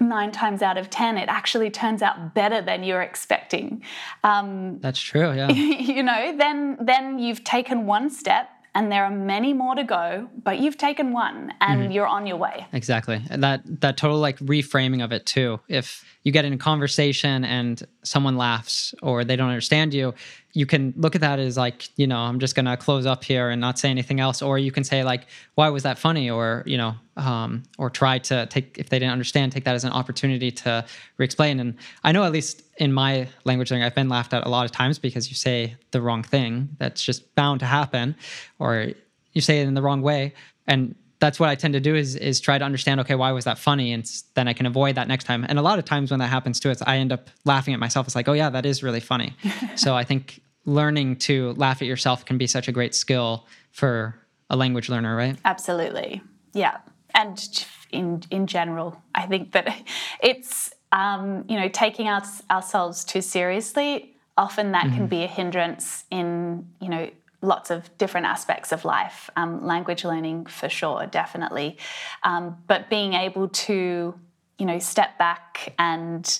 nine 0.00 0.30
times 0.30 0.62
out 0.62 0.78
of 0.78 0.90
10, 0.90 1.18
it 1.18 1.28
actually 1.28 1.70
turns 1.70 2.02
out 2.02 2.34
better 2.34 2.62
than 2.62 2.84
you're 2.84 3.02
expecting. 3.02 3.82
Um, 4.22 4.78
That's 4.78 5.00
true, 5.00 5.32
yeah. 5.32 5.48
you 5.50 6.04
know, 6.04 6.36
then, 6.38 6.76
then 6.80 7.18
you've 7.18 7.42
taken 7.42 7.86
one 7.86 8.10
step 8.10 8.48
and 8.76 8.90
there 8.90 9.04
are 9.04 9.10
many 9.10 9.52
more 9.52 9.74
to 9.74 9.84
go 9.84 10.28
but 10.42 10.58
you've 10.58 10.76
taken 10.76 11.12
one 11.12 11.52
and 11.60 11.82
mm-hmm. 11.82 11.92
you're 11.92 12.06
on 12.06 12.26
your 12.26 12.36
way 12.36 12.66
exactly 12.72 13.22
and 13.30 13.42
that 13.42 13.60
that 13.64 13.96
total 13.96 14.18
like 14.18 14.36
reframing 14.40 15.02
of 15.02 15.12
it 15.12 15.24
too 15.26 15.60
if 15.68 16.04
you 16.24 16.32
get 16.32 16.44
in 16.44 16.52
a 16.52 16.58
conversation 16.58 17.44
and 17.44 17.86
someone 18.02 18.36
laughs 18.36 18.92
or 19.00 19.24
they 19.24 19.36
don't 19.36 19.48
understand 19.48 19.94
you 19.94 20.12
you 20.54 20.66
can 20.66 20.94
look 20.96 21.14
at 21.14 21.20
that 21.20 21.38
as 21.38 21.56
like 21.56 21.88
you 21.98 22.06
know 22.06 22.18
i'm 22.18 22.38
just 22.38 22.54
gonna 22.54 22.76
close 22.76 23.04
up 23.06 23.22
here 23.24 23.50
and 23.50 23.60
not 23.60 23.78
say 23.78 23.90
anything 23.90 24.20
else. 24.20 24.40
Or 24.40 24.58
you 24.58 24.72
can 24.72 24.84
say 24.84 25.04
like 25.04 25.26
why 25.56 25.68
was 25.68 25.82
that 25.82 25.98
funny? 25.98 26.30
Or 26.30 26.62
you 26.64 26.78
know 26.78 26.94
um, 27.16 27.62
or 27.78 27.90
try 27.90 28.18
to 28.18 28.46
take 28.46 28.78
if 28.78 28.88
they 28.88 28.98
didn't 28.98 29.12
understand 29.12 29.52
take 29.52 29.64
that 29.64 29.74
as 29.74 29.84
an 29.84 29.92
opportunity 29.92 30.50
to 30.50 30.84
re-explain. 31.18 31.60
And 31.60 31.76
i 32.02 32.12
know 32.12 32.24
at 32.24 32.32
least 32.32 32.62
in 32.78 32.92
my 32.92 33.28
language 33.44 33.70
learning 33.70 33.84
i've 33.84 33.94
been 33.94 34.08
laughed 34.08 34.32
at 34.32 34.46
a 34.46 34.48
lot 34.48 34.64
of 34.64 34.72
times 34.72 34.98
because 34.98 35.28
you 35.28 35.36
say 35.36 35.76
the 35.90 36.00
wrong 36.00 36.22
thing 36.22 36.70
that's 36.78 37.02
just 37.02 37.34
bound 37.34 37.60
to 37.60 37.66
happen 37.66 38.16
or 38.58 38.94
you 39.34 39.40
say 39.40 39.60
it 39.60 39.68
in 39.68 39.74
the 39.74 39.82
wrong 39.82 40.00
way. 40.00 40.32
And 40.66 40.94
that's 41.18 41.38
what 41.38 41.48
I 41.48 41.54
tend 41.54 41.74
to 41.74 41.80
do 41.80 41.94
is 41.94 42.16
is 42.16 42.40
try 42.40 42.58
to 42.58 42.64
understand 42.64 43.00
okay 43.00 43.14
why 43.14 43.32
was 43.32 43.44
that 43.44 43.58
funny? 43.58 43.92
And 43.92 44.10
then 44.34 44.48
I 44.48 44.52
can 44.52 44.66
avoid 44.66 44.94
that 44.94 45.08
next 45.08 45.24
time. 45.24 45.44
And 45.48 45.58
a 45.58 45.62
lot 45.62 45.78
of 45.78 45.84
times 45.84 46.10
when 46.10 46.20
that 46.20 46.28
happens 46.28 46.60
too 46.60 46.70
it's 46.70 46.82
I 46.82 46.96
end 46.96 47.12
up 47.12 47.30
laughing 47.44 47.74
at 47.74 47.80
myself. 47.80 48.06
It's 48.06 48.16
like 48.16 48.28
oh 48.28 48.32
yeah 48.32 48.50
that 48.50 48.64
is 48.64 48.82
really 48.82 49.00
funny. 49.00 49.34
So 49.76 49.96
I 49.96 50.04
think 50.04 50.40
learning 50.66 51.16
to 51.16 51.52
laugh 51.52 51.82
at 51.82 51.88
yourself 51.88 52.24
can 52.24 52.38
be 52.38 52.46
such 52.46 52.68
a 52.68 52.72
great 52.72 52.94
skill 52.94 53.46
for 53.72 54.18
a 54.50 54.56
language 54.56 54.88
learner, 54.88 55.16
right? 55.16 55.36
Absolutely. 55.44 56.22
Yeah. 56.52 56.78
And 57.14 57.66
in 57.90 58.22
in 58.30 58.46
general, 58.46 59.00
I 59.14 59.26
think 59.26 59.52
that 59.52 59.76
it's 60.22 60.72
um, 60.92 61.44
you 61.48 61.58
know 61.58 61.68
taking 61.68 62.08
our, 62.08 62.22
ourselves 62.50 63.04
too 63.04 63.20
seriously. 63.20 64.16
Often 64.36 64.72
that 64.72 64.86
mm-hmm. 64.86 64.96
can 64.96 65.06
be 65.06 65.22
a 65.22 65.28
hindrance 65.28 66.04
in 66.10 66.66
you 66.80 66.88
know 66.88 67.10
lots 67.40 67.70
of 67.70 67.96
different 67.98 68.26
aspects 68.26 68.72
of 68.72 68.84
life. 68.84 69.30
Um, 69.36 69.64
language 69.66 70.04
learning 70.04 70.46
for 70.46 70.68
sure, 70.68 71.06
definitely. 71.06 71.78
Um, 72.22 72.56
but 72.66 72.90
being 72.90 73.12
able 73.14 73.48
to 73.48 74.14
you 74.58 74.66
know 74.66 74.78
step 74.78 75.18
back 75.18 75.74
and 75.78 76.38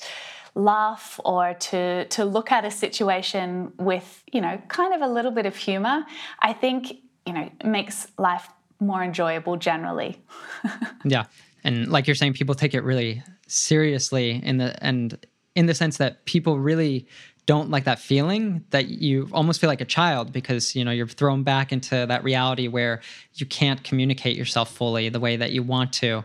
laugh 0.55 1.19
or 1.25 1.55
to 1.55 2.05
to 2.07 2.25
look 2.25 2.53
at 2.53 2.65
a 2.65 2.71
situation 2.71 3.73
with 3.77 4.23
you 4.33 4.41
know 4.41 4.57
kind 4.69 4.95
of 4.95 5.01
a 5.01 5.13
little 5.13 5.33
bit 5.33 5.47
of 5.47 5.57
humor 5.57 6.05
i 6.39 6.53
think 6.53 6.93
you 7.27 7.33
know 7.33 7.51
makes 7.65 8.07
life 8.19 8.49
more 8.81 9.03
enjoyable 9.03 9.57
generally. 9.57 10.23
Yeah. 11.07 11.25
And 11.65 11.89
like 11.89 12.07
you're 12.07 12.15
saying 12.15 12.33
people 12.33 12.55
take 12.55 12.73
it 12.73 12.83
really 12.83 13.23
seriously 13.47 14.41
in 14.43 14.57
the 14.57 14.83
and 14.83 15.19
in 15.55 15.67
the 15.67 15.75
sense 15.75 15.99
that 15.99 16.25
people 16.25 16.59
really 16.59 17.07
don't 17.45 17.69
like 17.69 17.85
that 17.85 17.99
feeling 17.99 18.65
that 18.71 18.89
you 18.89 19.29
almost 19.33 19.61
feel 19.61 19.69
like 19.69 19.83
a 19.83 19.87
child 19.87 20.33
because 20.33 20.75
you 20.75 20.83
know 20.83 20.91
you're 20.91 21.07
thrown 21.07 21.43
back 21.43 21.73
into 21.73 22.07
that 22.07 22.25
reality 22.25 22.69
where 22.69 23.03
you 23.35 23.45
can't 23.45 23.85
communicate 23.85 24.35
yourself 24.35 24.75
fully 24.75 25.11
the 25.11 25.21
way 25.21 25.37
that 25.37 25.53
you 25.53 25.63
want 25.63 25.93
to. 25.95 26.25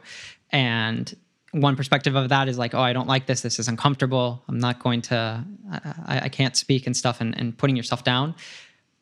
And 0.52 1.14
one 1.52 1.76
perspective 1.76 2.16
of 2.16 2.30
that 2.30 2.48
is 2.48 2.58
like, 2.58 2.74
oh, 2.74 2.82
I 2.82 2.94
don't 2.94 3.08
like 3.08 3.26
this. 3.26 3.42
This 3.42 3.60
is 3.60 3.68
uncomfortable. 3.68 4.44
I'm 4.48 4.60
not 4.60 4.80
going 4.80 5.02
to, 5.04 5.44
I, 5.72 6.22
I 6.24 6.30
can't 6.30 6.56
speak 6.56 6.86
and 6.86 6.96
stuff 6.96 7.22
and, 7.22 7.38
and 7.38 7.58
putting 7.58 7.76
yourself 7.76 8.04
down. 8.04 8.36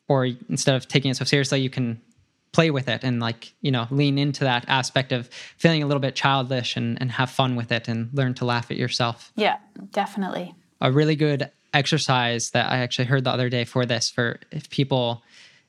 Or 0.08 0.24
instead 0.48 0.74
of 0.74 0.88
taking 0.88 1.10
it 1.10 1.16
so 1.16 1.24
seriously, 1.24 1.60
you 1.60 1.68
can 1.68 2.00
play 2.52 2.70
with 2.70 2.88
it 2.88 3.04
and 3.04 3.20
like, 3.20 3.52
you 3.60 3.70
know, 3.70 3.86
lean 3.90 4.16
into 4.16 4.44
that 4.44 4.64
aspect 4.68 5.12
of 5.12 5.28
feeling 5.58 5.82
a 5.82 5.86
little 5.86 6.00
bit 6.00 6.14
childish 6.14 6.76
and, 6.76 6.96
and 7.00 7.12
have 7.12 7.30
fun 7.30 7.56
with 7.56 7.70
it 7.70 7.88
and 7.88 8.08
learn 8.14 8.32
to 8.34 8.46
laugh 8.46 8.70
at 8.70 8.78
yourself. 8.78 9.30
Yeah, 9.36 9.58
definitely. 9.90 10.54
A 10.80 10.90
really 10.90 11.16
good 11.16 11.50
exercise 11.74 12.50
that 12.50 12.72
I 12.72 12.78
actually 12.78 13.04
heard 13.04 13.24
the 13.24 13.30
other 13.30 13.50
day 13.50 13.64
for 13.64 13.84
this, 13.84 14.08
for 14.08 14.40
if 14.50 14.70
people, 14.70 15.22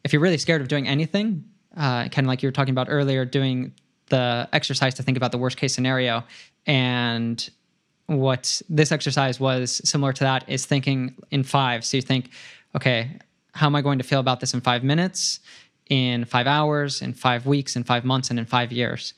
if 0.06 0.14
you're 0.14 0.22
really 0.22 0.38
scared 0.38 0.62
of 0.62 0.70
doing 0.70 0.88
anything, 0.88 1.44
uh, 1.76 2.08
kind 2.08 2.20
of 2.20 2.28
like 2.28 2.42
you 2.42 2.48
were 2.48 2.54
talking 2.54 2.72
about 2.72 2.88
earlier, 2.90 3.26
doing 3.26 3.74
the 4.10 4.50
exercise 4.54 4.94
to 4.96 5.04
think 5.04 5.18
about 5.18 5.32
the 5.32 5.38
worst 5.38 5.58
case 5.58 5.74
scenario 5.74 6.24
and 6.66 7.50
what 8.08 8.62
this 8.70 8.92
exercise 8.92 9.40
was 9.40 9.82
similar 9.88 10.12
to 10.14 10.24
that 10.24 10.44
is 10.48 10.66
thinking 10.66 11.16
in 11.30 11.44
five. 11.44 11.86
So 11.86 11.98
you 11.98 12.02
think, 12.02 12.32
okay, 12.76 13.20
how 13.54 13.68
am 13.68 13.76
I 13.76 13.82
going 13.82 14.00
to 14.00 14.04
feel 14.04 14.20
about 14.20 14.40
this 14.40 14.54
in 14.54 14.62
five 14.62 14.84
minutes, 14.84 15.40
in 15.90 16.26
five 16.26 16.48
hours, 16.48 17.02
in 17.02 17.14
five 17.14 17.46
weeks, 17.46 17.76
in 17.76 17.84
five 17.84 18.04
months, 18.04 18.30
and 18.30 18.40
in 18.40 18.46
five 18.46 18.72
years? 18.72 19.14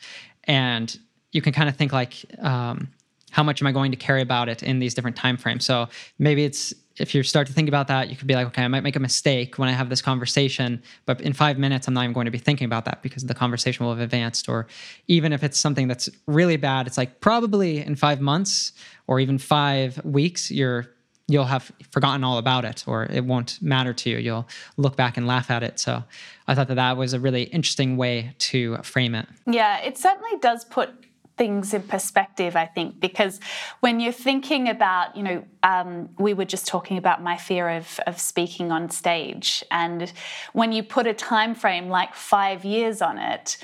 And 0.46 0.98
you 1.32 1.42
can 1.42 1.54
kind 1.54 1.70
of 1.70 1.76
think 1.76 1.94
like, 1.94 2.26
um, 2.40 2.90
how 3.30 3.44
much 3.44 3.62
am 3.62 3.68
I 3.68 3.72
going 3.72 3.92
to 3.92 3.98
carry 3.98 4.22
about 4.22 4.50
it 4.50 4.62
in 4.62 4.80
these 4.80 4.94
different 4.94 5.16
time 5.16 5.38
frames? 5.38 5.66
So 5.66 5.88
maybe 6.20 6.44
it's 6.44 6.74
if 7.02 7.16
you 7.16 7.24
start 7.24 7.48
to 7.48 7.54
think 7.54 7.68
about 7.68 7.88
that, 7.88 8.10
you 8.10 8.16
could 8.16 8.28
be 8.28 8.36
like, 8.36 8.48
okay, 8.48 8.64
I 8.64 8.68
might 8.68 8.84
make 8.84 8.96
a 8.96 9.00
mistake 9.00 9.58
when 9.58 9.68
I 9.68 9.72
have 9.72 9.90
this 9.90 10.02
conversation, 10.02 10.82
but 11.06 11.20
in 11.22 11.34
five 11.34 11.58
minutes, 11.58 11.88
I'm 11.88 11.94
not 11.94 12.04
even 12.04 12.14
going 12.14 12.26
to 12.26 12.32
be 12.32 12.38
thinking 12.38 12.66
about 12.66 12.86
that 12.86 13.02
because 13.02 13.24
the 13.24 13.34
conversation 13.34 13.86
will 13.86 13.94
have 13.94 14.02
advanced. 14.02 14.48
Or 14.48 14.68
even 15.08 15.34
if 15.34 15.44
it's 15.44 15.60
something 15.60 15.88
that's 15.88 16.10
really 16.28 16.58
bad, 16.58 16.88
it's 16.88 16.98
like 16.98 17.20
probably 17.20 17.80
in 17.80 17.96
five 17.96 18.22
months 18.22 18.72
or 19.08 19.20
even 19.20 19.38
five 19.38 20.04
weeks, 20.06 20.52
you're 20.52 20.88
you'll 21.28 21.46
have 21.46 21.72
forgotten 21.92 22.26
all 22.26 22.38
about 22.38 22.66
it 22.66 22.84
or 22.88 23.06
it 23.06 23.24
won't 23.24 23.62
matter 23.62 23.94
to 23.94 24.10
you. 24.10 24.18
You'll 24.18 24.48
look 24.76 24.98
back 24.98 25.16
and 25.16 25.26
laugh 25.26 25.50
at 25.50 25.64
it. 25.64 25.80
So 25.80 26.04
i 26.48 26.56
thought 26.56 26.68
that 26.68 26.76
that 26.76 26.98
was 26.98 27.14
a 27.14 27.20
really 27.20 27.44
interesting 27.44 27.96
way 27.96 28.36
to 28.50 28.78
frame 28.78 29.16
it. 29.16 29.28
Yeah 29.48 29.80
it 29.80 29.98
certainly 29.98 30.38
does 30.42 30.66
put 30.66 30.90
things 31.38 31.74
in 31.74 31.84
perspective, 31.84 32.56
I 32.56 32.66
think, 32.66 33.00
because 33.00 33.40
when 33.80 34.00
you're 34.00 34.12
thinking 34.12 34.70
about, 34.70 35.16
you 35.16 35.24
know, 35.24 35.44
um, 35.64 36.10
we 36.20 36.34
were 36.34 36.46
just 36.46 36.68
talking 36.68 36.98
about 36.98 37.24
my 37.24 37.38
fear 37.38 37.70
of, 37.70 38.00
of 38.06 38.20
speaking 38.20 38.72
on 38.72 38.90
stage, 38.90 39.64
and 39.72 40.12
when 40.54 40.72
you 40.72 40.84
put 40.84 41.08
a 41.08 41.14
time 41.14 41.56
frame 41.56 41.90
like 41.90 42.14
five 42.16 42.66
years 42.66 43.02
on 43.02 43.18
it, 43.18 43.58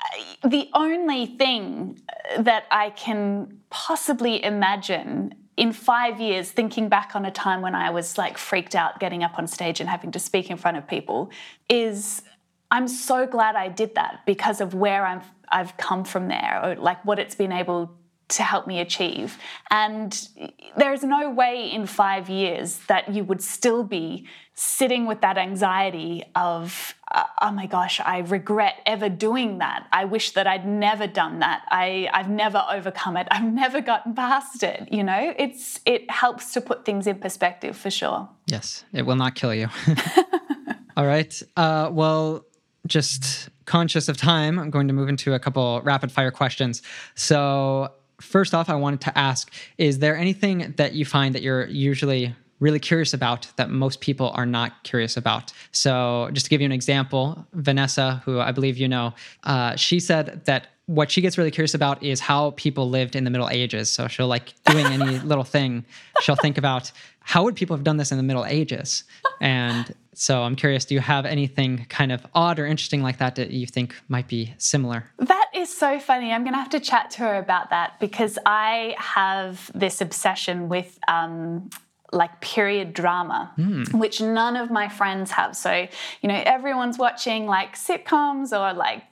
uh, 0.00 0.48
the 0.48 0.70
only 0.74 1.26
thing 1.26 2.00
that 2.38 2.64
I 2.70 2.90
can 2.90 3.60
possibly 3.70 4.42
imagine 4.44 5.34
in 5.56 5.72
five 5.72 6.20
years, 6.20 6.52
thinking 6.52 6.88
back 6.88 7.16
on 7.16 7.24
a 7.24 7.32
time 7.32 7.62
when 7.62 7.74
I 7.74 7.90
was 7.90 8.16
like 8.16 8.38
freaked 8.38 8.76
out 8.76 9.00
getting 9.00 9.24
up 9.24 9.38
on 9.38 9.48
stage 9.48 9.80
and 9.80 9.90
having 9.90 10.12
to 10.12 10.20
speak 10.20 10.50
in 10.50 10.56
front 10.56 10.76
of 10.76 10.86
people, 10.86 11.30
is 11.68 12.22
I'm 12.70 12.88
so 12.88 13.26
glad 13.26 13.56
I 13.56 13.68
did 13.68 13.94
that 13.94 14.20
because 14.26 14.60
of 14.60 14.74
where 14.74 15.06
I've 15.06 15.24
I've 15.50 15.76
come 15.78 16.04
from 16.04 16.28
there, 16.28 16.60
or 16.62 16.74
like 16.76 17.02
what 17.04 17.18
it's 17.18 17.34
been 17.34 17.52
able 17.52 17.98
to 18.28 18.42
help 18.42 18.66
me 18.66 18.80
achieve. 18.80 19.38
And 19.70 20.28
there's 20.76 21.02
no 21.02 21.30
way 21.30 21.70
in 21.70 21.86
five 21.86 22.28
years 22.28 22.78
that 22.88 23.12
you 23.12 23.24
would 23.24 23.42
still 23.42 23.82
be 23.82 24.26
sitting 24.54 25.06
with 25.06 25.20
that 25.20 25.38
anxiety 25.38 26.24
of, 26.34 26.94
uh, 27.10 27.24
oh 27.40 27.52
my 27.52 27.66
gosh, 27.66 28.00
I 28.00 28.18
regret 28.18 28.74
ever 28.84 29.08
doing 29.08 29.58
that. 29.58 29.86
I 29.92 30.04
wish 30.04 30.32
that 30.32 30.46
I'd 30.46 30.66
never 30.66 31.06
done 31.06 31.38
that. 31.38 31.62
I, 31.70 32.08
I've 32.12 32.28
never 32.28 32.64
overcome 32.70 33.16
it. 33.16 33.28
I've 33.30 33.50
never 33.50 33.80
gotten 33.80 34.14
past 34.14 34.62
it. 34.62 34.92
You 34.92 35.04
know, 35.04 35.34
it's 35.38 35.80
it 35.86 36.10
helps 36.10 36.52
to 36.52 36.60
put 36.60 36.84
things 36.84 37.06
in 37.06 37.18
perspective 37.18 37.76
for 37.76 37.90
sure. 37.90 38.28
Yes, 38.46 38.84
it 38.92 39.02
will 39.02 39.16
not 39.16 39.36
kill 39.36 39.54
you. 39.54 39.68
All 40.96 41.06
right. 41.06 41.40
Uh, 41.56 41.88
well, 41.92 42.44
just 42.88 43.48
conscious 43.64 44.08
of 44.08 44.16
time, 44.16 44.58
I'm 44.58 44.70
going 44.70 44.88
to 44.88 44.94
move 44.94 45.08
into 45.08 45.34
a 45.34 45.38
couple 45.38 45.80
rapid 45.82 46.10
fire 46.10 46.30
questions. 46.30 46.82
So, 47.14 47.92
first 48.20 48.54
off, 48.54 48.68
I 48.68 48.74
wanted 48.74 49.00
to 49.02 49.16
ask 49.16 49.52
Is 49.76 50.00
there 50.00 50.16
anything 50.16 50.74
that 50.76 50.94
you 50.94 51.04
find 51.04 51.34
that 51.34 51.42
you're 51.42 51.66
usually 51.66 52.34
really 52.60 52.80
curious 52.80 53.14
about 53.14 53.46
that 53.56 53.70
most 53.70 54.00
people 54.00 54.32
are 54.34 54.46
not 54.46 54.82
curious 54.82 55.16
about. 55.16 55.52
So, 55.72 56.30
just 56.32 56.46
to 56.46 56.50
give 56.50 56.60
you 56.60 56.66
an 56.66 56.72
example, 56.72 57.46
Vanessa, 57.52 58.22
who 58.24 58.40
I 58.40 58.52
believe 58.52 58.76
you 58.76 58.88
know, 58.88 59.14
uh, 59.44 59.76
she 59.76 60.00
said 60.00 60.44
that 60.46 60.68
what 60.86 61.10
she 61.10 61.20
gets 61.20 61.36
really 61.36 61.50
curious 61.50 61.74
about 61.74 62.02
is 62.02 62.18
how 62.18 62.52
people 62.52 62.88
lived 62.88 63.14
in 63.14 63.24
the 63.24 63.30
Middle 63.30 63.48
Ages. 63.50 63.88
So, 63.90 64.08
she'll 64.08 64.26
like 64.26 64.54
doing 64.64 64.86
any 64.86 65.18
little 65.24 65.44
thing, 65.44 65.84
she'll 66.20 66.36
think 66.36 66.58
about 66.58 66.90
how 67.28 67.44
would 67.44 67.54
people 67.54 67.76
have 67.76 67.84
done 67.84 67.98
this 67.98 68.10
in 68.10 68.16
the 68.16 68.22
Middle 68.22 68.46
Ages? 68.46 69.04
And 69.38 69.94
so 70.14 70.42
I'm 70.44 70.56
curious, 70.56 70.86
do 70.86 70.94
you 70.94 71.00
have 71.00 71.26
anything 71.26 71.84
kind 71.90 72.10
of 72.10 72.26
odd 72.34 72.58
or 72.58 72.64
interesting 72.64 73.02
like 73.02 73.18
that 73.18 73.36
that 73.36 73.50
you 73.50 73.66
think 73.66 73.94
might 74.08 74.26
be 74.28 74.54
similar? 74.56 75.04
That 75.18 75.44
is 75.54 75.68
so 75.68 76.00
funny. 76.00 76.32
I'm 76.32 76.42
going 76.42 76.54
to 76.54 76.58
have 76.58 76.70
to 76.70 76.80
chat 76.80 77.10
to 77.12 77.18
her 77.18 77.36
about 77.36 77.68
that 77.68 78.00
because 78.00 78.38
I 78.46 78.96
have 78.98 79.70
this 79.74 80.00
obsession 80.00 80.68
with. 80.68 80.98
Um, 81.06 81.70
like 82.10 82.40
period 82.40 82.94
drama, 82.94 83.52
mm. 83.58 83.92
which 83.92 84.18
none 84.22 84.56
of 84.56 84.70
my 84.70 84.88
friends 84.88 85.30
have. 85.30 85.54
So, 85.54 85.86
you 86.22 86.28
know, 86.30 86.42
everyone's 86.46 86.96
watching 86.96 87.44
like 87.44 87.76
sitcoms 87.76 88.58
or 88.58 88.72
like 88.72 89.02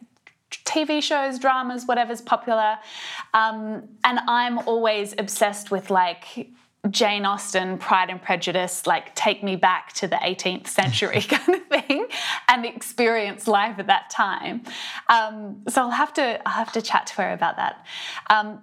TV 0.65 1.03
shows, 1.03 1.39
dramas, 1.39 1.85
whatever's 1.85 2.23
popular. 2.23 2.79
Um, 3.35 3.87
and 4.03 4.21
I'm 4.27 4.61
always 4.61 5.15
obsessed 5.19 5.71
with 5.71 5.91
like 5.91 6.49
Jane 6.91 7.25
Austen, 7.25 7.79
Pride 7.79 8.11
and 8.11 8.23
Prejudice, 8.23 8.87
like 8.87 9.15
take 9.15 9.43
me 9.43 9.57
back 9.57 9.93
to 9.95 10.07
the 10.07 10.17
18th 10.17 10.69
century 10.69 11.21
kind 11.29 11.57
of 11.57 11.67
thing, 11.67 12.07
and 12.49 12.65
experience 12.65 13.47
life 13.47 13.79
at 13.79 13.87
that 13.87 14.11
time. 14.11 14.63
Um, 15.09 15.63
so 15.69 15.83
I'll 15.83 15.91
have 15.91 16.13
to 16.15 16.41
I'll 16.47 16.55
have 16.55 16.73
to 16.73 16.83
chat 16.83 17.07
to 17.09 17.15
her 17.23 17.33
about 17.33 17.57
that. 17.57 17.85
Um, 18.31 18.63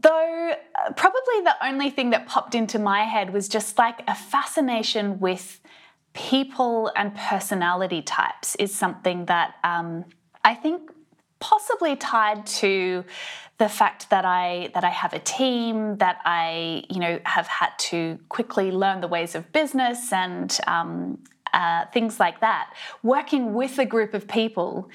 though 0.00 0.52
uh, 0.52 0.92
probably 0.92 1.40
the 1.42 1.54
only 1.62 1.90
thing 1.90 2.10
that 2.10 2.26
popped 2.26 2.54
into 2.54 2.78
my 2.78 3.04
head 3.04 3.32
was 3.32 3.48
just 3.48 3.78
like 3.78 4.02
a 4.06 4.14
fascination 4.14 5.18
with 5.20 5.60
people 6.12 6.90
and 6.96 7.14
personality 7.14 8.02
types 8.02 8.54
is 8.56 8.74
something 8.74 9.26
that 9.26 9.54
um, 9.64 10.04
I 10.44 10.54
think 10.54 10.90
possibly 11.40 11.96
tied 11.96 12.46
to 12.46 13.04
the 13.58 13.68
fact 13.68 14.10
that 14.10 14.24
I 14.24 14.70
that 14.74 14.84
I 14.84 14.90
have 14.90 15.12
a 15.12 15.18
team, 15.18 15.96
that 15.98 16.18
I 16.24 16.84
you 16.90 17.00
know 17.00 17.18
have 17.24 17.46
had 17.46 17.70
to 17.90 18.18
quickly 18.28 18.70
learn 18.70 19.00
the 19.00 19.08
ways 19.08 19.34
of 19.34 19.50
business 19.52 20.12
and 20.12 20.56
um, 20.66 21.18
uh, 21.52 21.86
things 21.86 22.20
like 22.20 22.40
that. 22.40 22.72
Working 23.02 23.54
with 23.54 23.78
a 23.78 23.86
group 23.86 24.14
of 24.14 24.28
people 24.28 24.90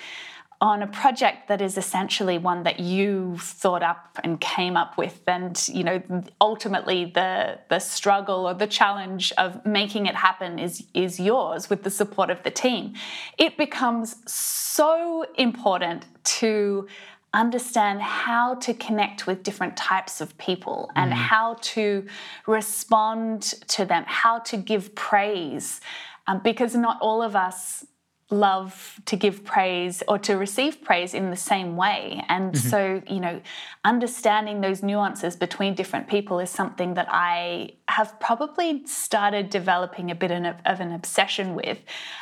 on 0.62 0.84
a 0.84 0.88
project 0.88 1.48
that 1.48 1.60
is 1.60 1.76
essentially 1.76 2.38
one 2.38 2.62
that 2.64 2.80
you 2.80 3.36
thought 3.40 3.82
up 3.82 4.20
and 4.24 4.40
came 4.40 4.78
up 4.78 4.96
with 4.96 5.20
and 5.26 5.68
you 5.68 5.84
know 5.84 6.00
ultimately 6.40 7.06
the 7.06 7.58
the 7.70 7.80
struggle 7.80 8.48
or 8.48 8.54
the 8.54 8.68
challenge 8.68 9.34
of 9.40 9.66
making 9.66 10.06
it 10.06 10.14
happen 10.14 10.60
is 10.60 10.86
is 10.94 11.20
yours 11.20 11.68
with 11.68 11.82
the 11.82 11.90
support 11.90 12.30
of 12.30 12.44
the 12.44 12.52
team 12.52 12.94
it 13.40 13.58
becomes 13.58 14.18
so 14.32 15.26
important 15.36 16.06
to 16.24 16.88
understand 17.34 18.02
how 18.02 18.56
to 18.56 18.74
connect 18.74 19.26
with 19.26 19.44
different 19.44 19.78
types 19.78 20.20
of 20.20 20.38
people 20.38 20.92
and 20.96 21.12
mm. 21.12 21.16
how 21.16 21.56
to 21.62 22.06
respond 22.46 23.42
to 23.68 23.86
them, 23.86 24.04
how 24.06 24.40
to 24.40 24.58
give 24.58 24.94
praise, 24.96 25.80
um, 26.28 26.42
because 26.44 26.76
not 26.76 27.00
all 27.02 27.22
of 27.22 27.36
us 27.36 27.86
love 28.32 29.00
to 29.06 29.16
give 29.16 29.44
praise 29.44 30.02
or 30.08 30.18
to 30.18 30.36
receive 30.36 30.82
praise 30.82 31.14
in 31.14 31.30
the 31.30 31.36
same 31.36 31.76
way. 31.76 32.24
And 32.30 32.54
mm-hmm. 32.54 32.70
so, 32.70 33.02
you 33.08 33.20
know, 33.20 33.42
understanding 33.84 34.62
those 34.62 34.82
nuances 34.82 35.36
between 35.36 35.76
different 35.76 36.08
people 36.08 36.40
is 36.40 36.50
something 36.50 36.94
that 36.94 37.08
I 37.10 37.74
have 37.88 38.18
probably 38.20 38.86
started 38.88 39.50
developing 39.50 40.12
a 40.12 40.16
bit 40.16 40.32
of 40.32 40.80
an 40.80 40.94
obsession 40.94 41.56
with 41.56 41.80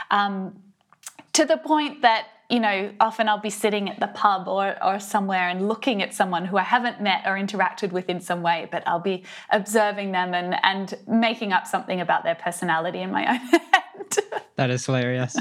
um, 0.10 0.62
to 1.34 1.46
the 1.46 1.58
point 1.58 2.02
that 2.02 2.28
you 2.50 2.60
know, 2.60 2.92
often 3.00 3.30
I'll 3.30 3.40
be 3.40 3.52
sitting 3.52 3.90
at 3.90 4.00
the 4.00 4.08
pub 4.08 4.48
or, 4.48 4.76
or 4.84 5.00
somewhere 5.00 5.50
and 5.50 5.68
looking 5.68 6.02
at 6.02 6.16
someone 6.16 6.46
who 6.46 6.58
I 6.58 6.64
haven't 6.64 7.00
met 7.00 7.22
or 7.26 7.34
interacted 7.34 7.92
with 7.92 8.10
in 8.10 8.20
some 8.20 8.42
way, 8.42 8.68
but 8.72 8.82
I'll 8.88 9.00
be 9.00 9.24
observing 9.52 10.12
them 10.14 10.34
and, 10.34 10.56
and 10.64 10.96
making 11.08 11.54
up 11.54 11.68
something 11.68 12.02
about 12.02 12.24
their 12.24 12.34
personality 12.36 13.00
in 13.00 13.12
my 13.12 13.26
own 13.30 13.38
head. 13.38 14.42
that 14.56 14.70
is 14.72 14.84
hilarious. 14.84 15.38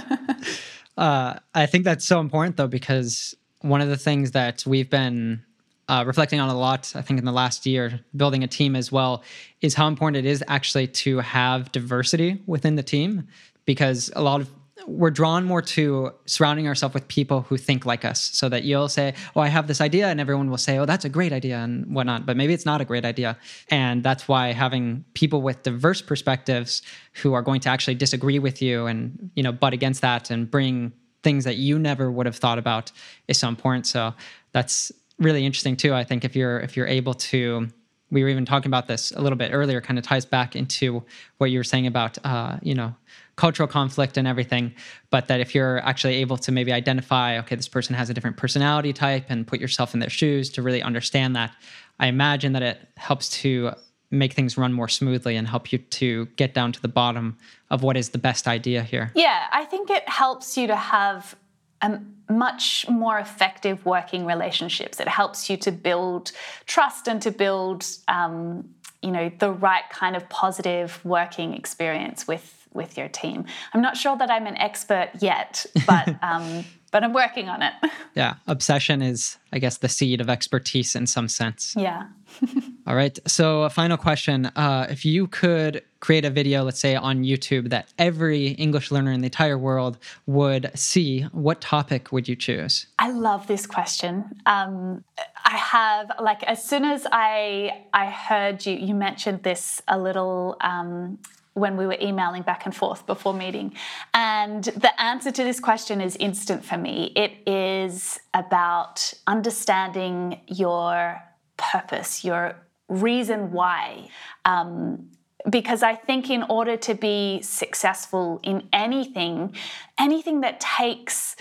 uh, 0.98 1.38
I 1.54 1.66
think 1.66 1.84
that's 1.84 2.04
so 2.04 2.20
important 2.20 2.58
though, 2.58 2.68
because 2.68 3.34
one 3.62 3.80
of 3.80 3.88
the 3.88 3.96
things 3.96 4.32
that 4.32 4.64
we've 4.66 4.90
been 4.90 5.42
uh, 5.88 6.04
reflecting 6.06 6.40
on 6.40 6.50
a 6.50 6.58
lot, 6.58 6.92
I 6.94 7.00
think, 7.00 7.18
in 7.18 7.24
the 7.24 7.32
last 7.32 7.64
year, 7.64 8.00
building 8.14 8.44
a 8.44 8.46
team 8.46 8.76
as 8.76 8.92
well, 8.92 9.24
is 9.62 9.72
how 9.72 9.88
important 9.88 10.26
it 10.26 10.28
is 10.28 10.44
actually 10.46 10.88
to 10.88 11.20
have 11.20 11.72
diversity 11.72 12.42
within 12.46 12.76
the 12.76 12.82
team 12.82 13.26
because 13.64 14.10
a 14.14 14.22
lot 14.22 14.42
of 14.42 14.50
we're 14.86 15.10
drawn 15.10 15.44
more 15.44 15.60
to 15.60 16.12
surrounding 16.26 16.66
ourselves 16.66 16.94
with 16.94 17.08
people 17.08 17.42
who 17.42 17.56
think 17.56 17.84
like 17.84 18.04
us. 18.04 18.30
So 18.32 18.48
that 18.48 18.64
you'll 18.64 18.88
say 18.88 19.14
oh 19.34 19.40
i 19.40 19.48
have 19.48 19.66
this 19.66 19.80
idea 19.80 20.08
and 20.08 20.20
everyone 20.20 20.50
will 20.50 20.58
say 20.58 20.78
oh 20.78 20.86
that's 20.86 21.04
a 21.04 21.08
great 21.08 21.32
idea 21.32 21.58
and 21.58 21.94
whatnot. 21.94 22.26
But 22.26 22.36
maybe 22.36 22.52
it's 22.54 22.66
not 22.66 22.80
a 22.80 22.84
great 22.84 23.04
idea. 23.04 23.36
And 23.70 24.02
that's 24.02 24.28
why 24.28 24.52
having 24.52 25.04
people 25.14 25.42
with 25.42 25.62
diverse 25.62 26.00
perspectives 26.00 26.82
who 27.14 27.32
are 27.34 27.42
going 27.42 27.60
to 27.62 27.68
actually 27.68 27.96
disagree 27.96 28.38
with 28.38 28.62
you 28.62 28.86
and 28.86 29.30
you 29.34 29.42
know 29.42 29.52
butt 29.52 29.72
against 29.72 30.00
that 30.02 30.30
and 30.30 30.50
bring 30.50 30.92
things 31.22 31.44
that 31.44 31.56
you 31.56 31.78
never 31.78 32.10
would 32.10 32.26
have 32.26 32.36
thought 32.36 32.58
about 32.58 32.92
is 33.26 33.38
so 33.38 33.48
important. 33.48 33.86
So 33.86 34.14
that's 34.52 34.92
really 35.18 35.44
interesting 35.44 35.76
too. 35.76 35.94
I 35.94 36.04
think 36.04 36.24
if 36.24 36.36
you're 36.36 36.60
if 36.60 36.76
you're 36.76 36.86
able 36.86 37.14
to 37.14 37.68
we 38.10 38.22
were 38.22 38.28
even 38.28 38.46
talking 38.46 38.70
about 38.70 38.86
this 38.86 39.12
a 39.12 39.20
little 39.20 39.36
bit 39.36 39.50
earlier 39.52 39.80
kind 39.80 39.98
of 39.98 40.04
ties 40.04 40.24
back 40.24 40.56
into 40.56 41.02
what 41.38 41.50
you 41.50 41.58
were 41.58 41.64
saying 41.64 41.86
about 41.86 42.16
uh, 42.24 42.58
you 42.62 42.74
know 42.74 42.94
cultural 43.38 43.68
conflict 43.68 44.16
and 44.18 44.28
everything 44.28 44.74
but 45.10 45.28
that 45.28 45.40
if 45.40 45.54
you're 45.54 45.78
actually 45.78 46.16
able 46.16 46.36
to 46.36 46.52
maybe 46.52 46.72
identify 46.72 47.38
okay 47.38 47.56
this 47.56 47.68
person 47.68 47.94
has 47.94 48.10
a 48.10 48.14
different 48.14 48.36
personality 48.36 48.92
type 48.92 49.24
and 49.28 49.46
put 49.46 49.60
yourself 49.60 49.94
in 49.94 50.00
their 50.00 50.10
shoes 50.10 50.50
to 50.50 50.60
really 50.60 50.82
understand 50.82 51.34
that 51.34 51.54
i 52.00 52.06
imagine 52.06 52.52
that 52.52 52.62
it 52.62 52.78
helps 52.96 53.28
to 53.30 53.72
make 54.10 54.32
things 54.32 54.56
run 54.56 54.72
more 54.72 54.88
smoothly 54.88 55.36
and 55.36 55.46
help 55.46 55.70
you 55.70 55.78
to 55.78 56.26
get 56.36 56.54
down 56.54 56.72
to 56.72 56.80
the 56.80 56.88
bottom 56.88 57.36
of 57.70 57.82
what 57.82 57.94
is 57.94 58.08
the 58.08 58.18
best 58.18 58.48
idea 58.48 58.82
here. 58.82 59.12
Yeah 59.14 59.46
i 59.52 59.64
think 59.64 59.90
it 59.90 60.08
helps 60.08 60.56
you 60.56 60.66
to 60.66 60.76
have 60.76 61.36
a 61.80 62.00
much 62.28 62.86
more 62.88 63.18
effective 63.18 63.84
working 63.86 64.26
relationships. 64.26 65.00
It 65.00 65.08
helps 65.08 65.48
you 65.48 65.56
to 65.58 65.72
build 65.72 66.32
trust 66.66 67.08
and 67.08 67.22
to 67.22 67.30
build 67.30 67.86
um, 68.08 68.68
you 69.02 69.10
know 69.10 69.30
the 69.38 69.50
right 69.50 69.88
kind 69.90 70.16
of 70.16 70.28
positive 70.28 71.00
working 71.04 71.54
experience 71.54 72.26
with 72.26 72.57
with 72.78 72.96
your 72.96 73.08
team. 73.08 73.44
I'm 73.74 73.82
not 73.82 73.98
sure 73.98 74.16
that 74.16 74.30
I'm 74.30 74.46
an 74.46 74.56
expert 74.56 75.10
yet, 75.20 75.66
but 75.86 76.16
um, 76.22 76.64
but 76.90 77.04
I'm 77.04 77.12
working 77.12 77.48
on 77.48 77.62
it. 77.62 77.74
Yeah, 78.14 78.36
obsession 78.46 79.02
is, 79.02 79.36
I 79.52 79.58
guess, 79.58 79.78
the 79.78 79.88
seed 79.88 80.20
of 80.20 80.30
expertise 80.30 80.94
in 80.94 81.06
some 81.06 81.28
sense. 81.28 81.74
Yeah. 81.76 82.06
All 82.86 82.96
right. 82.96 83.18
So, 83.26 83.62
a 83.62 83.70
final 83.70 83.96
question: 83.96 84.46
uh, 84.56 84.86
If 84.88 85.04
you 85.04 85.26
could 85.26 85.82
create 86.00 86.24
a 86.24 86.30
video, 86.30 86.62
let's 86.62 86.78
say 86.80 86.94
on 86.94 87.24
YouTube, 87.24 87.70
that 87.70 87.92
every 87.98 88.48
English 88.48 88.90
learner 88.90 89.12
in 89.12 89.20
the 89.20 89.26
entire 89.26 89.58
world 89.58 89.98
would 90.26 90.70
see, 90.74 91.22
what 91.32 91.60
topic 91.60 92.12
would 92.12 92.28
you 92.28 92.36
choose? 92.36 92.86
I 92.98 93.10
love 93.10 93.46
this 93.46 93.66
question. 93.66 94.24
Um, 94.46 95.04
I 95.44 95.56
have 95.56 96.10
like 96.20 96.42
as 96.44 96.62
soon 96.62 96.84
as 96.84 97.06
I 97.10 97.84
I 97.92 98.06
heard 98.06 98.64
you 98.64 98.74
you 98.74 98.94
mentioned 98.94 99.42
this 99.42 99.82
a 99.88 99.98
little 99.98 100.56
um, 100.60 101.18
when 101.58 101.76
we 101.76 101.86
were 101.86 101.96
emailing 102.00 102.42
back 102.42 102.64
and 102.66 102.74
forth 102.74 103.06
before 103.06 103.34
meeting. 103.34 103.74
And 104.14 104.64
the 104.64 105.00
answer 105.00 105.30
to 105.30 105.44
this 105.44 105.60
question 105.60 106.00
is 106.00 106.16
instant 106.16 106.64
for 106.64 106.76
me. 106.76 107.12
It 107.16 107.32
is 107.46 108.18
about 108.34 109.12
understanding 109.26 110.40
your 110.46 111.20
purpose, 111.56 112.24
your 112.24 112.56
reason 112.88 113.52
why. 113.52 114.08
Um, 114.44 115.10
because 115.48 115.82
I 115.82 115.94
think 115.94 116.30
in 116.30 116.42
order 116.44 116.76
to 116.76 116.94
be 116.94 117.40
successful 117.42 118.40
in 118.42 118.68
anything, 118.72 119.54
anything 119.98 120.40
that 120.40 120.60
takes 120.60 121.36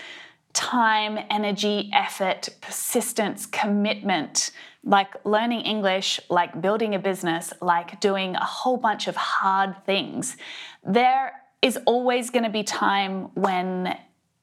time, 0.53 1.19
energy, 1.29 1.89
effort, 1.93 2.49
persistence, 2.61 3.45
commitment, 3.45 4.51
like 4.87 5.13
learning 5.25 5.61
English, 5.61 6.19
like 6.29 6.61
building 6.61 6.95
a 6.95 6.99
business, 6.99 7.51
like 7.61 7.99
doing 7.99 8.35
a 8.35 8.45
whole 8.45 8.77
bunch 8.77 9.07
of 9.07 9.15
hard 9.17 9.75
things, 9.85 10.37
there 10.83 11.33
is 11.61 11.77
always 11.85 12.29
going 12.29 12.45
to 12.45 12.49
be 12.49 12.63
time 12.63 13.23
when 13.33 13.97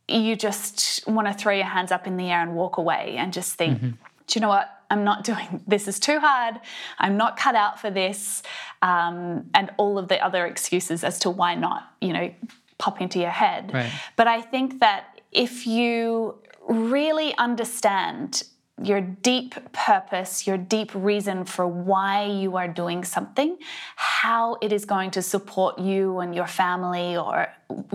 you 0.07 0.37
just 0.37 1.07
want 1.09 1.27
to 1.27 1.33
throw 1.33 1.55
your 1.55 1.65
hands 1.65 1.91
up 1.91 2.07
in 2.07 2.19
the 2.19 2.31
air 2.31 2.43
and 2.43 2.55
walk 2.55 2.77
away 2.77 3.15
and 3.17 3.33
just 3.33 3.55
think, 3.55 3.79
mm-hmm. 3.79 3.91
do 4.27 4.39
you 4.39 4.41
know 4.43 4.49
what? 4.49 4.71
I'm 4.91 5.03
not 5.03 5.25
doing 5.25 5.63
this 5.67 5.89
is 5.89 5.99
too 5.99 6.21
hard. 6.21 6.61
I'm 6.99 7.17
not 7.17 7.39
cut 7.39 7.55
out 7.55 7.81
for 7.81 7.91
this. 7.91 8.43
Um, 8.83 9.47
and 9.55 9.71
all 9.79 9.99
of 9.99 10.09
the 10.09 10.23
other 10.23 10.45
excuses 10.45 11.05
as 11.05 11.19
to 11.21 11.31
why 11.31 11.55
not, 11.55 11.91
you 12.03 12.13
know, 12.13 12.35
pop 12.77 13.01
into 13.01 13.19
your 13.19 13.31
head. 13.31 13.73
Right. 13.73 13.91
But 14.17 14.29
I 14.29 14.43
think 14.43 14.81
that 14.81 15.23
if 15.33 15.67
you 15.67 16.37
really 16.69 17.35
understand 17.39 18.45
your 18.83 19.01
deep 19.01 19.55
purpose, 19.73 20.47
your 20.47 20.57
deep 20.57 20.91
reason 20.95 21.45
for 21.45 21.67
why 21.67 22.25
you 22.25 22.57
are 22.57 22.67
doing 22.67 23.05
something, 23.05 23.57
how 23.97 24.57
it 24.61 24.73
is 24.73 24.85
going 24.85 25.11
to 25.13 25.23
support 25.23 25.79
you 25.79 26.19
and 26.19 26.35
your 26.35 26.47
family 26.47 27.17
or 27.17 27.49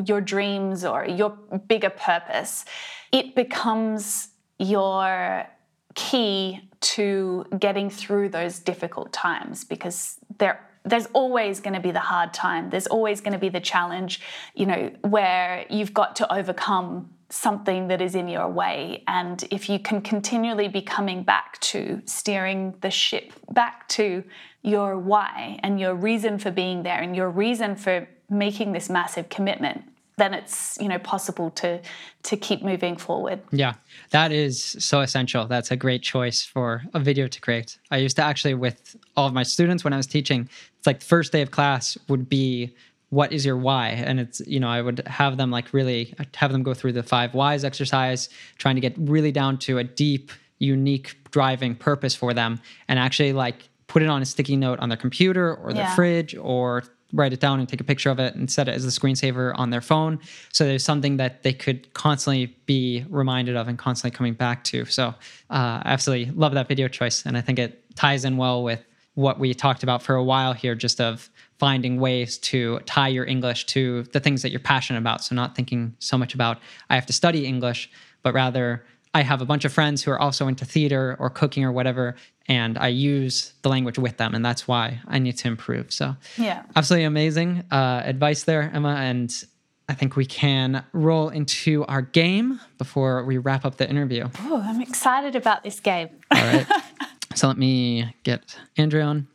your 0.06 0.22
dreams 0.22 0.86
or 0.86 1.06
your 1.06 1.32
bigger 1.68 1.90
purpose, 1.90 2.64
it 3.12 3.36
becomes 3.36 4.30
your 4.58 5.48
key 5.96 6.62
to 6.82 7.46
getting 7.60 7.90
through 7.90 8.30
those 8.30 8.60
difficult 8.60 9.12
times 9.12 9.64
because 9.64 10.18
there 10.38 10.66
there's 10.86 11.08
always 11.08 11.60
going 11.60 11.74
to 11.74 11.80
be 11.80 11.92
the 11.92 12.00
hard 12.00 12.34
time. 12.34 12.70
There's 12.70 12.88
always 12.88 13.20
going 13.20 13.34
to 13.34 13.40
be 13.40 13.50
the 13.50 13.60
challenge, 13.60 14.22
you 14.56 14.66
know, 14.66 14.92
where 15.02 15.66
you've 15.70 15.94
got 15.94 16.16
to 16.18 16.34
overcome 16.34 17.10
something 17.30 17.88
that 17.88 18.02
is 18.02 18.16
in 18.16 18.28
your 18.28 18.48
way. 18.48 19.04
And 19.08 19.44
if 19.52 19.70
you 19.70 19.80
can 19.80 20.02
continually 20.02 20.68
be 20.68 20.82
coming 20.82 21.24
back 21.24 21.60
to 21.62 22.02
steering 22.06 22.76
the 22.82 22.90
ship 22.90 23.34
back 23.52 23.88
to 23.90 24.24
your 24.64 24.98
why 24.98 25.60
and 25.64 25.80
your 25.80 25.96
reason 25.96 26.38
for 26.38 26.52
being 26.52 26.84
there 26.84 27.00
and 27.00 27.16
your 27.16 27.30
reason 27.30 27.76
for 27.76 28.08
making 28.30 28.74
this 28.74 28.90
massive 28.90 29.30
commitment, 29.30 29.84
then 30.18 30.34
it's 30.34 30.78
you 30.80 30.88
know 30.88 31.00
possible 31.00 31.50
to 31.52 31.80
to 32.24 32.38
keep 32.38 32.62
moving 32.62 32.98
forward. 32.98 33.40
Yeah, 33.52 33.74
that 34.12 34.32
is 34.32 34.62
so 34.80 35.00
essential. 35.00 35.48
That's 35.48 35.72
a 35.72 35.76
great 35.78 36.04
choice 36.04 36.44
for 36.44 36.84
a 36.94 37.00
video 37.00 37.28
to 37.28 37.42
create. 37.42 37.80
I 37.90 37.98
used 37.98 38.18
to 38.18 38.24
actually 38.24 38.54
with 38.54 38.98
all 39.16 39.28
of 39.28 39.34
my 39.34 39.44
students 39.44 39.84
when 39.84 39.94
I 39.94 39.98
was 39.98 40.08
teaching, 40.08 40.50
it's 40.78 40.86
like 40.86 41.00
the 41.00 41.06
first 41.06 41.32
day 41.32 41.42
of 41.42 41.52
class 41.52 41.98
would 42.10 42.30
be 42.30 42.74
what 43.10 43.32
is 43.32 43.46
your 43.46 43.58
why 43.58 43.90
and 43.90 44.20
it's 44.20 44.42
you 44.46 44.60
know 44.60 44.70
i 44.70 44.82
would 44.82 45.00
have 45.08 45.38
them 45.38 45.52
like 45.52 45.74
really 45.74 46.14
have 46.36 46.52
them 46.52 46.64
go 46.64 46.74
through 46.74 46.92
the 46.92 47.04
five 47.04 47.34
whys 47.34 47.64
exercise 47.64 48.30
trying 48.58 48.76
to 48.76 48.82
get 48.82 48.94
really 48.98 49.32
down 49.32 49.58
to 49.58 49.78
a 49.78 49.84
deep 49.84 50.32
unique 50.60 51.18
driving 51.32 51.76
purpose 51.76 52.16
for 52.16 52.34
them 52.34 52.60
and 52.88 53.00
actually 53.00 53.34
like 53.34 53.70
put 53.88 54.04
it 54.04 54.10
on 54.10 54.22
a 54.22 54.26
sticky 54.26 54.56
note 54.56 54.80
on 54.80 54.90
their 54.90 54.98
computer 54.98 55.56
or 55.56 55.74
their 55.74 55.84
yeah. 55.84 55.96
fridge 55.96 56.36
or 56.36 56.84
write 57.14 57.34
it 57.34 57.40
down 57.40 57.60
and 57.60 57.68
take 57.68 57.82
a 57.82 57.84
picture 57.84 58.10
of 58.10 58.20
it 58.20 58.36
and 58.36 58.52
set 58.52 58.68
it 58.68 58.76
as 58.76 58.86
a 58.86 58.90
screensaver 58.90 59.52
on 59.58 59.72
their 59.72 59.82
phone. 59.82 60.20
So 60.54 60.66
there's 60.66 60.84
something 60.84 61.18
that 61.18 61.44
they 61.44 61.54
could 61.54 61.92
constantly 61.94 62.56
be 62.66 63.06
reminded 63.10 63.56
of 63.56 63.68
and 63.68 63.78
constantly 63.78 64.16
coming 64.16 64.34
back 64.34 64.64
to. 64.66 64.86
So 64.86 65.16
uh, 65.50 65.82
absolutely 65.86 66.32
love 66.34 66.54
that 66.54 66.68
video 66.68 66.88
choice. 66.88 67.26
And 67.26 67.36
I 67.36 67.42
think 67.42 67.58
it 67.58 67.96
ties 67.96 68.26
in 68.26 68.38
well 68.38 68.64
with 68.64 68.84
what 69.16 69.40
we 69.40 69.54
talked 69.54 69.84
about 69.84 70.02
for 70.02 70.16
a 70.16 70.24
while 70.24 70.54
here, 70.54 70.76
just 70.76 71.02
of 71.02 71.30
finding 71.58 72.00
ways 72.00 72.38
to 72.38 72.80
tie 72.86 73.10
your 73.10 73.26
English 73.26 73.66
to 73.66 74.04
the 74.14 74.20
things 74.20 74.42
that 74.42 74.52
you're 74.52 74.60
passionate 74.60 75.00
about. 75.00 75.24
So 75.24 75.36
not 75.36 75.56
thinking 75.56 75.96
so 76.00 76.18
much 76.18 76.34
about, 76.34 76.60
I 76.90 76.96
have 76.96 77.06
to 77.08 77.14
study 77.14 77.46
English, 77.46 77.90
but 78.24 78.34
rather, 78.34 78.86
I 79.14 79.24
have 79.24 79.42
a 79.42 79.46
bunch 79.46 79.66
of 79.66 79.74
friends 79.74 80.04
who 80.04 80.12
are 80.12 80.20
also 80.20 80.48
into 80.48 80.66
theater 80.66 81.16
or 81.20 81.30
cooking 81.32 81.64
or 81.64 81.72
whatever, 81.72 82.16
and 82.48 82.78
I 82.78 82.90
use 82.90 83.54
the 83.64 83.70
language 83.70 83.98
with 83.98 84.18
them, 84.18 84.36
and 84.36 84.46
that's 84.46 84.68
why 84.68 85.02
I 85.08 85.18
need 85.18 85.38
to 85.40 85.48
improve. 85.48 85.92
So, 85.92 86.16
yeah, 86.38 86.64
absolutely 86.76 87.06
amazing 87.06 87.64
uh, 87.72 88.04
advice 88.06 88.44
there, 88.44 88.70
Emma. 88.72 88.90
And 88.90 89.34
I 89.88 89.96
think 89.96 90.16
we 90.16 90.26
can 90.28 90.86
roll 90.94 91.30
into 91.30 91.84
our 91.86 92.04
game 92.04 92.60
before 92.78 93.24
we 93.24 93.40
wrap 93.40 93.66
up 93.66 93.78
the 93.78 93.90
interview. 93.90 94.30
Oh, 94.42 94.62
I'm 94.64 94.82
excited 94.82 95.36
about 95.36 95.64
this 95.64 95.80
game. 95.80 96.10
All 96.32 96.42
right. 96.42 96.68
so 97.36 97.48
let 97.48 97.58
me 97.58 98.14
get 98.24 98.58
Andrea 98.78 99.06
on. 99.06 99.28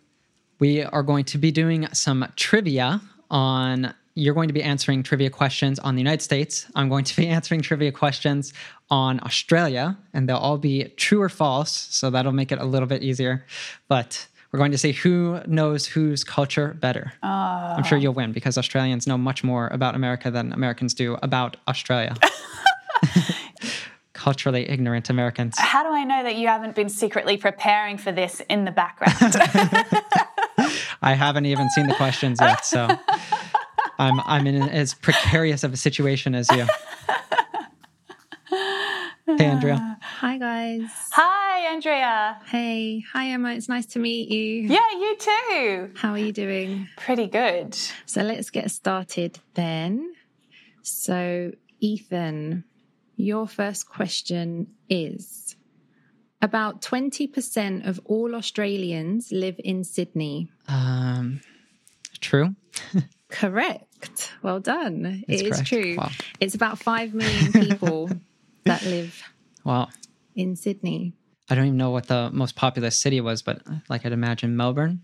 We 0.59 0.82
are 0.82 1.03
going 1.03 1.24
to 1.26 1.38
be 1.38 1.51
doing 1.51 1.88
some 1.92 2.26
trivia 2.36 3.01
on 3.30 3.95
you're 4.16 4.34
going 4.34 4.49
to 4.49 4.55
be 4.55 4.62
answering 4.62 5.03
trivia 5.03 5.28
questions 5.28 5.78
on 5.80 5.97
the 5.97 6.01
United 6.01 6.22
States. 6.22 6.66
I'm 6.76 6.88
going 6.88 7.05
to 7.05 7.16
be 7.16 7.26
answering 7.38 7.62
trivia 7.62 7.90
questions 7.90 8.53
on 8.90 9.20
Australia, 9.24 9.97
and 10.12 10.28
they'll 10.28 10.36
all 10.36 10.59
be 10.59 10.84
true 10.97 11.20
or 11.20 11.28
false. 11.28 11.72
So 11.72 12.11
that'll 12.11 12.32
make 12.32 12.53
it 12.53 12.61
a 12.61 12.64
little 12.64 12.86
bit 12.86 13.03
easier. 13.03 13.45
But 13.88 14.26
we're 14.53 14.59
going 14.59 14.70
to 14.70 14.78
see 14.78 14.92
who 14.92 15.40
knows 15.47 15.84
whose 15.84 16.22
culture 16.22 16.76
better. 16.80 17.12
Oh. 17.24 17.28
I'm 17.28 17.82
sure 17.82 17.99
you'll 17.99 18.14
win 18.14 18.30
because 18.30 18.57
Australians 18.57 19.07
know 19.07 19.18
much 19.18 19.42
more 19.42 19.68
about 19.72 19.97
America 19.97 20.30
than 20.30 20.53
Americans 20.53 20.95
do 20.95 21.16
about 21.22 21.57
Australia. 21.66 22.14
Culturally 24.14 24.68
ignorant 24.68 25.10
Americans. 25.10 25.58
How 25.58 25.82
do 25.82 25.90
I 25.90 26.04
know 26.04 26.22
that 26.22 26.36
you 26.36 26.48
haven't 26.48 26.74
been 26.74 26.88
secretly 26.88 27.36
preparing 27.36 27.98
for 27.98 28.12
this 28.12 28.40
in 28.48 28.64
the 28.64 28.70
background? 28.70 29.34
I 31.02 31.14
haven't 31.14 31.46
even 31.46 31.68
seen 31.70 31.88
the 31.88 31.94
questions 31.94 32.40
yet, 32.40 32.64
so 32.64 32.88
I'm 33.98 34.20
I'm 34.20 34.46
in 34.46 34.62
as 34.62 34.94
precarious 34.94 35.64
of 35.64 35.72
a 35.72 35.76
situation 35.76 36.34
as 36.34 36.48
you. 36.50 36.66
Hey, 39.26 39.46
Andrea. 39.46 39.98
Hi, 40.02 40.38
guys. 40.38 40.90
Hi, 41.12 41.72
Andrea. 41.72 42.38
Hey. 42.46 43.02
Hi, 43.14 43.28
Emma. 43.30 43.54
It's 43.54 43.68
nice 43.68 43.86
to 43.86 43.98
meet 43.98 44.28
you. 44.30 44.68
Yeah, 44.68 44.90
you 44.92 45.16
too. 45.18 45.90
How 45.96 46.10
are 46.10 46.18
you 46.18 46.32
doing? 46.32 46.88
Pretty 46.98 47.26
good. 47.26 47.74
So 48.06 48.22
let's 48.22 48.50
get 48.50 48.70
started 48.70 49.40
then. 49.54 50.14
So, 50.82 51.52
Ethan, 51.80 52.64
your 53.16 53.46
first 53.46 53.88
question 53.88 54.68
is 54.88 55.56
about 56.42 56.82
20% 56.82 57.86
of 57.86 58.00
all 58.04 58.34
Australians 58.34 59.32
live 59.32 59.56
in 59.62 59.84
Sydney. 59.84 60.50
Um, 60.68 61.40
true. 62.20 62.54
Correct. 63.30 64.32
Well 64.42 64.60
done. 64.60 65.24
It's 65.26 65.42
it 65.42 65.46
is 65.48 65.62
true. 65.62 65.96
Wow. 65.96 66.10
It's 66.40 66.54
about 66.54 66.78
5 66.78 67.14
million 67.14 67.52
people 67.52 68.10
that 68.64 68.84
live 68.84 69.22
wow. 69.64 69.88
in 70.34 70.56
Sydney. 70.56 71.14
I 71.48 71.54
don't 71.54 71.66
even 71.66 71.76
know 71.76 71.90
what 71.90 72.06
the 72.06 72.30
most 72.32 72.56
populous 72.56 72.98
city 72.98 73.20
was, 73.20 73.42
but 73.42 73.62
like 73.88 74.04
I'd 74.06 74.12
imagine 74.12 74.56
Melbourne. 74.56 75.02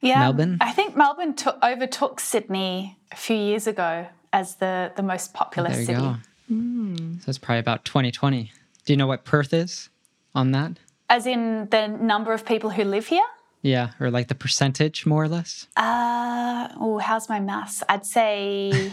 Yeah, 0.00 0.20
Melbourne. 0.20 0.58
I 0.60 0.72
think 0.72 0.96
Melbourne 0.96 1.34
took, 1.34 1.58
overtook 1.62 2.20
Sydney 2.20 2.98
a 3.10 3.16
few 3.16 3.36
years 3.36 3.66
ago 3.66 4.06
as 4.32 4.56
the 4.56 4.92
the 4.96 5.02
most 5.02 5.34
populous 5.34 5.76
there 5.76 5.86
city. 5.86 6.00
Go. 6.00 6.16
Mm. 6.50 7.22
So 7.22 7.28
it's 7.28 7.38
probably 7.38 7.60
about 7.60 7.84
2020. 7.84 8.50
Do 8.84 8.92
you 8.92 8.96
know 8.96 9.06
what 9.06 9.24
Perth 9.24 9.52
is 9.52 9.88
on 10.34 10.52
that? 10.52 10.78
As 11.10 11.26
in 11.26 11.68
the 11.70 11.88
number 11.88 12.32
of 12.32 12.44
people 12.44 12.70
who 12.70 12.84
live 12.84 13.06
here? 13.06 13.24
Yeah, 13.62 13.90
or 13.98 14.10
like 14.10 14.28
the 14.28 14.34
percentage, 14.34 15.04
more 15.04 15.24
or 15.24 15.28
less. 15.28 15.66
Uh, 15.76 16.68
oh, 16.78 16.98
how's 16.98 17.28
my 17.28 17.40
maths? 17.40 17.82
I'd 17.88 18.06
say 18.06 18.92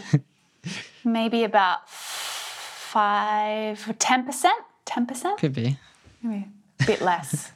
maybe 1.04 1.44
about 1.44 1.88
five, 1.88 3.96
ten 3.98 4.24
percent, 4.24 4.58
ten 4.84 5.06
percent. 5.06 5.38
Could 5.38 5.54
be. 5.54 5.78
Maybe 6.22 6.48
a 6.80 6.86
bit 6.86 7.00
less. 7.00 7.52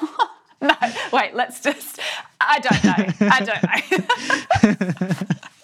no, 0.62 0.74
wait. 1.12 1.34
Let's 1.34 1.60
just. 1.60 2.00
I 2.40 2.58
don't 2.60 2.84
know. 2.84 2.96
I 3.30 3.40
don't 3.44 4.80
know. 4.80 5.16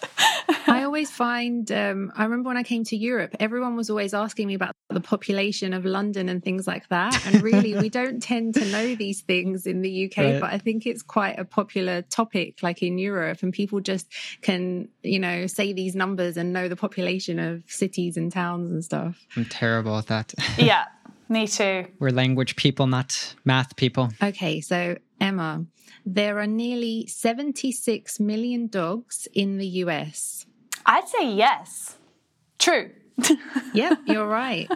I 0.93 0.95
always 0.95 1.11
find, 1.11 1.72
um, 1.72 2.12
I 2.14 2.24
remember 2.24 2.49
when 2.49 2.59
I 2.59 2.64
came 2.64 2.84
to 2.84 2.97
Europe, 2.99 3.34
everyone 3.40 3.76
was 3.76 3.88
always 3.88 4.12
asking 4.12 4.47
me 4.49 4.53
about 4.53 4.76
the 4.90 5.01
population 5.01 5.72
of 5.72 5.86
London 5.86 6.28
and 6.28 6.45
things 6.45 6.66
like 6.66 6.86
that. 6.90 7.18
And 7.26 7.40
really, 7.40 7.74
we 7.74 7.88
don't 8.01 8.22
tend 8.22 8.53
to 8.57 8.64
know 8.66 8.95
these 8.95 9.22
things 9.22 9.66
in 9.66 9.80
the 9.80 10.05
UK, 10.05 10.18
right. 10.18 10.40
but 10.43 10.53
I 10.53 10.59
think 10.59 10.84
it's 10.84 11.03
quite 11.03 11.38
a 11.38 11.47
popular 11.47 12.03
topic, 12.03 12.62
like 12.62 12.82
in 12.82 12.99
Europe, 12.99 13.43
and 13.43 13.55
people 13.55 13.80
just 13.80 14.07
can, 14.43 14.90
you 15.03 15.18
know, 15.18 15.47
say 15.47 15.72
these 15.72 15.95
numbers 15.95 16.36
and 16.36 16.53
know 16.53 16.68
the 16.68 16.76
population 16.76 17.38
of 17.38 17.62
cities 17.68 18.18
and 18.18 18.30
towns 18.30 18.68
and 18.70 18.84
stuff. 18.84 19.26
I'm 19.34 19.47
terrible 19.47 19.97
at 19.97 20.09
that. 20.09 20.34
yeah, 20.59 20.88
me 21.30 21.47
too. 21.47 21.86
We're 22.01 22.11
language 22.11 22.55
people, 22.57 22.86
not 22.86 23.34
math 23.47 23.76
people. 23.76 24.11
Okay, 24.22 24.61
so 24.61 24.99
Emma, 25.18 25.64
there 26.05 26.38
are 26.38 26.47
nearly 26.47 27.07
76 27.07 28.20
million 28.20 28.66
dogs 28.66 29.26
in 29.32 29.57
the 29.57 29.66
US. 29.66 30.41
I'd 30.87 31.09
say 31.09 31.33
yes. 31.33 31.97
True. 32.59 32.91
yep, 33.74 33.99
you're 34.07 34.26
right. 34.26 34.70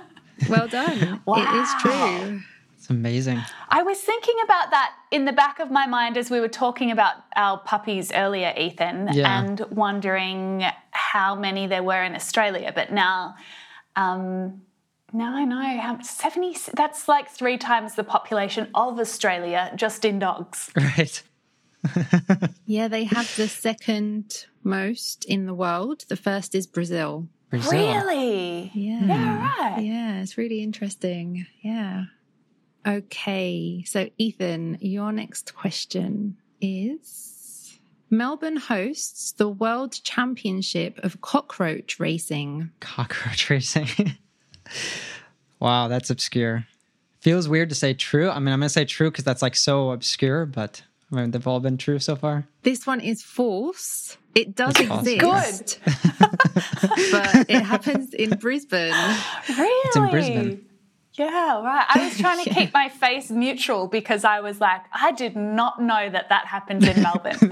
Well 0.48 0.68
done. 0.68 1.22
Wow. 1.24 1.36
It 1.36 1.62
is 1.62 1.70
true. 1.80 2.40
It's 2.76 2.90
amazing. 2.90 3.42
I 3.68 3.82
was 3.82 3.98
thinking 3.98 4.36
about 4.44 4.70
that 4.70 4.92
in 5.10 5.24
the 5.24 5.32
back 5.32 5.58
of 5.58 5.72
my 5.72 5.86
mind 5.86 6.16
as 6.16 6.30
we 6.30 6.38
were 6.38 6.48
talking 6.48 6.92
about 6.92 7.14
our 7.34 7.58
puppies 7.58 8.12
earlier, 8.12 8.54
Ethan, 8.56 9.08
yeah. 9.12 9.40
and 9.40 9.60
wondering 9.70 10.64
how 10.92 11.34
many 11.34 11.66
there 11.66 11.82
were 11.82 12.04
in 12.04 12.14
Australia. 12.14 12.70
But 12.72 12.92
now, 12.92 13.34
um, 13.96 14.62
now 15.12 15.34
I 15.34 15.44
know 15.44 15.80
how 15.80 16.00
70, 16.00 16.56
that's 16.74 17.08
like 17.08 17.28
three 17.28 17.58
times 17.58 17.96
the 17.96 18.04
population 18.04 18.68
of 18.74 19.00
Australia 19.00 19.72
just 19.74 20.04
in 20.04 20.18
dogs. 20.18 20.70
Right. 20.76 21.22
yeah, 22.66 22.88
they 22.88 23.04
have 23.04 23.34
the 23.36 23.48
second 23.48 24.46
most 24.66 25.24
in 25.24 25.46
the 25.46 25.54
world. 25.54 26.04
The 26.08 26.16
first 26.16 26.54
is 26.54 26.66
Brazil. 26.66 27.28
Brazil. 27.48 27.72
Really? 27.72 28.70
Yeah. 28.74 29.04
Yeah, 29.06 29.38
right. 29.40 29.82
Yeah, 29.82 30.20
it's 30.20 30.36
really 30.36 30.62
interesting. 30.62 31.46
Yeah. 31.62 32.04
Okay. 32.86 33.84
So, 33.86 34.08
Ethan, 34.18 34.78
your 34.80 35.12
next 35.12 35.54
question 35.54 36.36
is 36.60 37.78
Melbourne 38.10 38.56
hosts 38.56 39.32
the 39.32 39.48
World 39.48 39.98
Championship 40.02 40.98
of 41.02 41.20
Cockroach 41.20 41.98
Racing. 41.98 42.70
Cockroach 42.80 43.50
Racing. 43.50 43.88
wow, 45.60 45.88
that's 45.88 46.10
obscure. 46.10 46.66
Feels 47.20 47.48
weird 47.48 47.68
to 47.70 47.74
say 47.74 47.94
true. 47.94 48.30
I 48.30 48.38
mean, 48.38 48.52
I'm 48.52 48.60
going 48.60 48.68
to 48.68 48.68
say 48.68 48.84
true 48.84 49.10
because 49.10 49.24
that's 49.24 49.42
like 49.42 49.56
so 49.56 49.90
obscure, 49.90 50.46
but 50.46 50.82
I 50.82 50.84
mean, 50.84 50.95
they've 51.10 51.46
all 51.46 51.60
been 51.60 51.78
true 51.78 51.98
so 51.98 52.16
far. 52.16 52.46
This 52.62 52.86
one 52.86 53.00
is 53.00 53.22
false. 53.22 54.18
It 54.34 54.54
does 54.54 54.74
That's 54.74 55.06
exist. 55.06 55.80
Good. 55.84 55.92
but 57.12 57.46
it 57.48 57.62
happens 57.62 58.12
in 58.12 58.30
Brisbane. 58.38 58.92
Really? 59.48 59.88
It's 59.88 59.96
in 59.96 60.10
Brisbane. 60.10 60.66
Yeah, 61.14 61.62
right. 61.62 61.86
I 61.88 62.04
was 62.04 62.18
trying 62.18 62.44
to 62.44 62.50
keep 62.54 62.74
my 62.74 62.88
face 62.88 63.30
neutral 63.30 63.86
because 63.86 64.24
I 64.24 64.40
was 64.40 64.60
like, 64.60 64.82
I 64.92 65.12
did 65.12 65.36
not 65.36 65.80
know 65.80 66.10
that 66.10 66.28
that 66.28 66.46
happened 66.46 66.84
in 66.84 67.02
Melbourne. 67.02 67.38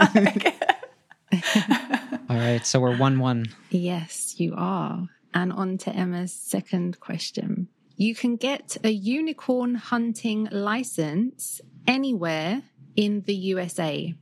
All 2.28 2.36
right, 2.36 2.66
so 2.66 2.80
we're 2.80 2.96
1 2.96 3.18
1. 3.18 3.46
Yes, 3.70 4.38
you 4.38 4.54
are. 4.56 5.08
And 5.32 5.52
on 5.52 5.78
to 5.78 5.90
Emma's 5.90 6.32
second 6.32 7.00
question. 7.00 7.68
You 7.96 8.14
can 8.14 8.36
get 8.36 8.76
a 8.84 8.90
unicorn 8.90 9.76
hunting 9.76 10.48
license 10.50 11.60
anywhere 11.86 12.62
in 12.96 13.22
the 13.22 13.34
USA. 13.34 14.14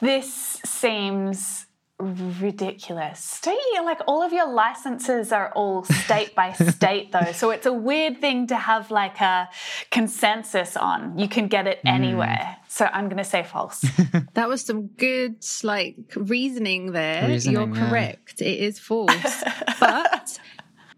This 0.00 0.60
seems 0.64 1.66
ridiculous. 1.98 3.40
Don't 3.42 3.58
you 3.72 3.82
like 3.84 4.00
all 4.06 4.22
of 4.22 4.32
your 4.32 4.52
licenses 4.52 5.32
are 5.32 5.50
all 5.52 5.84
state 5.84 6.34
by 6.34 6.52
state 6.70 7.12
though? 7.12 7.32
So 7.32 7.50
it's 7.50 7.66
a 7.66 7.72
weird 7.72 8.20
thing 8.20 8.46
to 8.48 8.56
have 8.56 8.90
like 8.90 9.20
a 9.20 9.48
consensus 9.90 10.76
on. 10.76 11.18
You 11.18 11.28
can 11.28 11.48
get 11.48 11.66
it 11.66 11.78
mm. 11.78 11.90
anywhere. 11.90 12.56
So 12.68 12.86
I'm 12.92 13.06
going 13.06 13.18
to 13.18 13.24
say 13.24 13.42
false. 13.42 13.84
That 14.34 14.48
was 14.48 14.62
some 14.62 14.88
good 14.88 15.42
like 15.62 15.96
reasoning 16.14 16.92
there. 16.92 17.26
Reasoning, 17.26 17.56
You're 17.56 17.74
yeah. 17.74 17.88
correct. 17.88 18.42
It 18.42 18.58
is 18.58 18.78
false. 18.78 19.44
but 19.80 20.38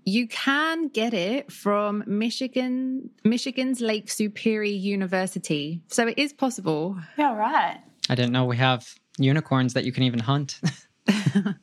you 0.08 0.26
can 0.28 0.88
get 0.88 1.12
it 1.14 1.52
from 1.52 2.02
Michigan 2.06 3.10
Michigan's 3.24 3.80
Lake 3.80 4.10
Superior 4.10 4.72
University. 4.72 5.82
So 5.88 6.06
it 6.08 6.18
is 6.18 6.32
possible. 6.32 6.96
yeah, 7.16 7.34
right. 7.34 7.80
I 8.08 8.14
didn't 8.14 8.32
know 8.32 8.46
we 8.46 8.56
have 8.56 8.94
unicorns 9.18 9.74
that 9.74 9.84
you 9.84 9.92
can 9.92 10.04
even 10.04 10.20
hunt. 10.20 10.60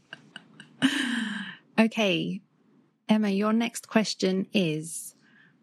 Okay. 1.77 2.41
Emma, 3.09 3.29
your 3.29 3.53
next 3.53 3.87
question 3.87 4.47
is 4.53 5.15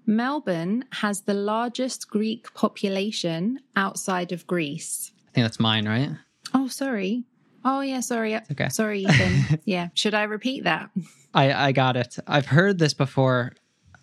Melbourne 0.04 0.84
has 0.92 1.22
the 1.22 1.34
largest 1.34 2.08
Greek 2.08 2.52
population 2.54 3.60
outside 3.76 4.30
of 4.32 4.46
Greece. 4.46 5.12
I 5.28 5.32
think 5.32 5.44
that's 5.44 5.58
mine, 5.58 5.88
right? 5.88 6.10
Oh, 6.52 6.68
sorry. 6.68 7.24
Oh, 7.64 7.80
yeah, 7.80 8.00
sorry. 8.00 8.36
okay. 8.36 8.68
Sorry, 8.68 9.04
Ethan. 9.04 9.60
yeah. 9.64 9.88
Should 9.94 10.14
I 10.14 10.24
repeat 10.24 10.64
that? 10.64 10.90
I, 11.34 11.68
I 11.68 11.72
got 11.72 11.96
it. 11.96 12.18
I've 12.26 12.46
heard 12.46 12.78
this 12.78 12.94
before, 12.94 13.52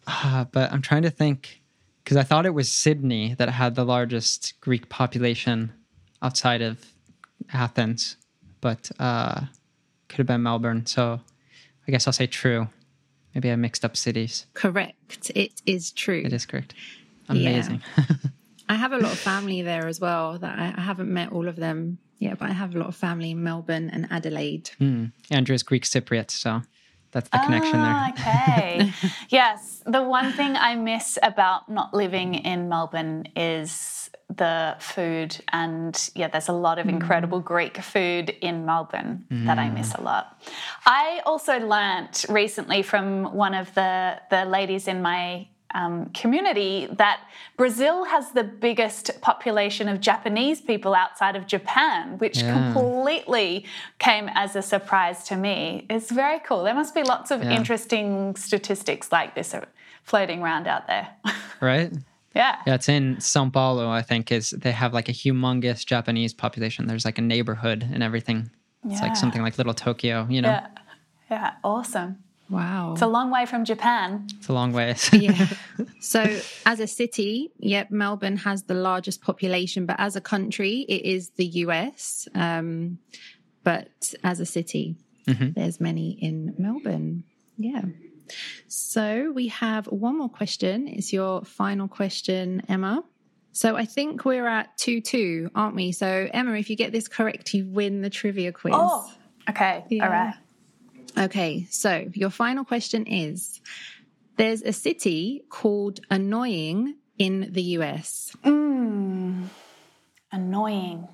uh, 0.07 0.45
but 0.45 0.71
I'm 0.71 0.81
trying 0.81 1.03
to 1.03 1.09
think 1.09 1.61
because 2.03 2.17
I 2.17 2.23
thought 2.23 2.45
it 2.45 2.53
was 2.53 2.71
Sydney 2.71 3.35
that 3.35 3.49
had 3.49 3.75
the 3.75 3.85
largest 3.85 4.59
Greek 4.61 4.89
population 4.89 5.71
outside 6.21 6.61
of 6.61 6.83
Athens, 7.53 8.17
but 8.61 8.89
uh, 8.99 9.41
could 10.07 10.17
have 10.17 10.27
been 10.27 10.41
Melbourne. 10.41 10.85
So 10.85 11.19
I 11.87 11.91
guess 11.91 12.07
I'll 12.07 12.13
say 12.13 12.27
true. 12.27 12.67
Maybe 13.35 13.51
I 13.51 13.55
mixed 13.55 13.85
up 13.85 13.95
cities. 13.95 14.47
Correct. 14.55 15.31
It 15.35 15.61
is 15.65 15.91
true. 15.91 16.23
It 16.25 16.33
is 16.33 16.45
correct. 16.45 16.73
Yeah. 17.29 17.51
Amazing. 17.51 17.83
I 18.69 18.75
have 18.75 18.91
a 18.91 18.97
lot 18.97 19.11
of 19.11 19.19
family 19.19 19.61
there 19.61 19.87
as 19.87 19.99
well 19.99 20.37
that 20.39 20.59
I, 20.59 20.73
I 20.77 20.81
haven't 20.81 21.11
met 21.13 21.31
all 21.31 21.47
of 21.47 21.55
them 21.55 21.99
yet, 22.19 22.37
but 22.37 22.49
I 22.49 22.53
have 22.53 22.75
a 22.75 22.79
lot 22.79 22.87
of 22.87 22.95
family 22.95 23.31
in 23.31 23.43
Melbourne 23.43 23.89
and 23.91 24.07
Adelaide. 24.11 24.69
Hmm. 24.77 25.05
Andrew 25.31 25.55
is 25.55 25.63
Greek 25.63 25.83
Cypriot, 25.83 26.29
so 26.31 26.61
that's 27.11 27.29
the 27.29 27.39
connection 27.39 27.75
Ah, 27.77 28.11
there. 28.15 28.25
okay. 28.25 28.93
yes. 29.29 29.81
The 29.85 30.03
one 30.03 30.31
thing 30.33 30.55
I 30.55 30.75
miss 30.75 31.17
about 31.23 31.67
not 31.69 31.93
living 31.93 32.35
in 32.35 32.69
Melbourne 32.69 33.27
is 33.35 34.09
the 34.35 34.75
food. 34.79 35.35
And 35.51 36.09
yeah, 36.13 36.27
there's 36.27 36.49
a 36.49 36.53
lot 36.53 36.77
of 36.77 36.87
incredible 36.87 37.39
Greek 37.39 37.77
food 37.81 38.29
in 38.41 38.63
Melbourne 38.63 39.25
that 39.47 39.57
I 39.57 39.69
miss 39.71 39.95
a 39.95 40.01
lot. 40.01 40.39
I 40.85 41.21
also 41.25 41.57
learnt 41.59 42.25
recently 42.29 42.83
from 42.83 43.33
one 43.33 43.55
of 43.55 43.73
the, 43.73 44.19
the 44.29 44.45
ladies 44.45 44.87
in 44.87 45.01
my 45.01 45.47
um, 45.73 46.09
community 46.13 46.87
that 46.97 47.19
Brazil 47.57 48.05
has 48.05 48.31
the 48.31 48.43
biggest 48.43 49.21
population 49.21 49.87
of 49.87 49.99
Japanese 50.01 50.61
people 50.61 50.95
outside 50.95 51.35
of 51.35 51.45
Japan, 51.47 52.17
which 52.17 52.39
Yeah. 52.39 52.53
completely 52.73 53.65
came 53.99 54.29
as 54.33 54.55
a 54.55 54.61
surprise 54.61 55.23
to 55.25 55.35
me. 55.35 55.85
It's 55.89 56.11
very 56.11 56.39
cool. 56.39 56.63
There 56.63 56.73
must 56.73 56.95
be 56.95 57.03
lots 57.03 57.31
of 57.31 57.43
Yeah. 57.43 57.51
interesting 57.51 58.35
statistics 58.35 59.11
like 59.11 59.35
this 59.35 59.53
floating 60.03 60.41
around 60.41 60.67
out 60.67 60.87
there. 60.87 61.07
Right? 61.61 61.91
yeah. 62.33 62.55
Yeah, 62.65 62.75
it's 62.75 62.87
in 62.87 63.19
Sao 63.19 63.49
Paulo, 63.49 63.89
I 63.89 64.01
think, 64.01 64.31
is 64.31 64.51
they 64.51 64.71
have 64.71 64.93
like 64.93 65.09
a 65.09 65.11
humongous 65.11 65.85
Japanese 65.85 66.33
population. 66.33 66.87
There's 66.87 67.03
like 67.03 67.17
a 67.17 67.21
neighborhood 67.21 67.85
and 67.93 68.01
everything. 68.01 68.49
It's 68.85 69.01
Yeah. 69.01 69.07
like 69.07 69.17
something 69.17 69.41
like 69.41 69.57
little 69.57 69.73
Tokyo, 69.73 70.25
you 70.29 70.41
know? 70.41 70.49
Yeah. 70.49 70.67
Yeah. 71.29 71.51
Awesome. 71.63 72.23
Wow. 72.49 72.93
It's 72.93 73.01
a 73.01 73.07
long 73.07 73.29
way 73.29 73.45
from 73.45 73.63
Japan. 73.63 74.27
It's 74.37 74.47
a 74.47 74.53
long 74.53 74.73
way. 74.73 74.95
yeah. 75.13 75.47
So, 76.01 76.25
as 76.65 76.79
a 76.79 76.87
city, 76.87 77.51
yep, 77.59 77.91
Melbourne 77.91 78.37
has 78.37 78.63
the 78.63 78.73
largest 78.73 79.21
population, 79.21 79.85
but 79.85 79.97
as 79.99 80.15
a 80.15 80.21
country, 80.21 80.85
it 80.89 81.05
is 81.05 81.29
the 81.31 81.45
US. 81.45 82.27
Um, 82.33 82.99
but 83.63 84.13
as 84.23 84.39
a 84.39 84.45
city, 84.45 84.95
there's 85.25 85.79
many 85.79 86.11
in 86.11 86.55
Melbourne. 86.57 87.23
Yeah. 87.57 87.83
So, 88.67 89.31
we 89.33 89.47
have 89.49 89.85
one 89.87 90.17
more 90.17 90.29
question. 90.29 90.87
It's 90.87 91.13
your 91.13 91.43
final 91.43 91.87
question, 91.87 92.63
Emma. 92.67 93.03
So, 93.51 93.75
I 93.75 93.85
think 93.85 94.25
we're 94.25 94.47
at 94.47 94.77
2 94.77 95.01
2, 95.01 95.51
aren't 95.55 95.75
we? 95.75 95.91
So, 95.91 96.27
Emma, 96.33 96.53
if 96.53 96.69
you 96.69 96.75
get 96.75 96.91
this 96.91 97.07
correct, 97.07 97.53
you 97.53 97.67
win 97.67 98.01
the 98.01 98.09
trivia 98.09 98.51
quiz. 98.51 98.73
Oh, 98.75 99.11
okay. 99.49 99.85
Yeah. 99.89 100.05
All 100.05 100.11
right. 100.11 100.33
Okay, 101.19 101.67
so 101.69 102.09
your 102.13 102.29
final 102.29 102.63
question 102.63 103.05
is 103.05 103.59
There's 104.37 104.61
a 104.61 104.71
city 104.71 105.43
called 105.49 105.99
Annoying 106.09 106.95
in 107.17 107.49
the 107.51 107.61
US. 107.77 108.33
Mm, 108.43 109.47
annoying. 110.31 111.07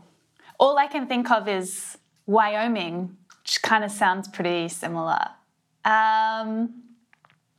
All 0.59 0.77
I 0.77 0.87
can 0.87 1.07
think 1.07 1.31
of 1.31 1.47
is 1.47 1.97
Wyoming, 2.27 3.17
which 3.41 3.61
kind 3.63 3.83
of 3.83 3.91
sounds 3.91 4.27
pretty 4.27 4.69
similar. 4.69 5.19
Um, 5.83 6.83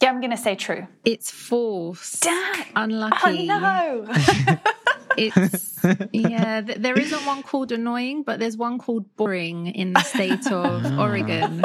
yeah, 0.01 0.11
I'm 0.11 0.21
going 0.21 0.31
to 0.31 0.37
say 0.37 0.55
true. 0.55 0.87
It's 1.05 1.31
false. 1.31 2.21
Dang. 2.21 2.67
Unlucky. 2.77 3.51
Oh, 3.51 4.07
no. 4.07 4.59
It's, 5.19 5.83
yeah, 6.13 6.61
th- 6.61 6.77
there 6.77 6.99
isn't 6.99 7.25
one 7.25 7.43
called 7.43 7.73
Annoying, 7.73 8.23
but 8.23 8.39
there's 8.39 8.57
one 8.59 8.77
called 8.79 9.17
Boring 9.17 9.69
in 9.69 9.95
the 9.95 10.03
state 10.03 10.47
of 10.53 10.99
Oregon. 10.99 11.65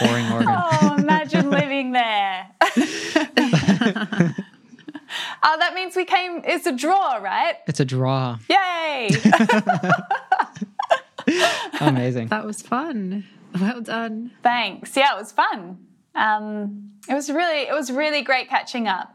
Boring 0.00 0.32
Oregon. 0.32 0.48
oh, 0.56 0.94
imagine 0.98 1.50
living 1.50 1.92
there. 1.92 2.46
oh, 5.42 5.56
that 5.58 5.72
means 5.74 5.96
we 5.96 6.04
came, 6.04 6.42
it's 6.44 6.66
a 6.66 6.72
draw, 6.72 7.16
right? 7.16 7.56
It's 7.66 7.80
a 7.80 7.84
draw. 7.84 8.38
Yay. 8.48 9.10
Amazing. 11.80 12.28
That 12.28 12.44
was 12.44 12.62
fun. 12.62 13.24
Well 13.60 13.80
done. 13.80 14.32
Thanks. 14.42 14.96
Yeah, 14.96 15.14
it 15.14 15.18
was 15.18 15.32
fun. 15.32 15.78
Um, 16.14 16.92
it 17.08 17.14
was 17.14 17.30
really, 17.30 17.62
it 17.62 17.72
was 17.72 17.90
really 17.90 18.22
great 18.22 18.48
catching 18.48 18.88
up. 18.88 19.12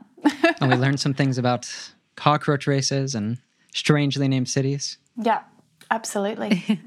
and 0.59 0.69
we 0.69 0.75
learned 0.77 0.99
some 0.99 1.13
things 1.13 1.37
about 1.37 1.69
cockroach 2.15 2.67
races 2.67 3.15
and 3.15 3.37
strangely 3.73 4.27
named 4.27 4.49
cities. 4.49 4.97
yeah, 5.17 5.41
absolutely. 5.89 6.79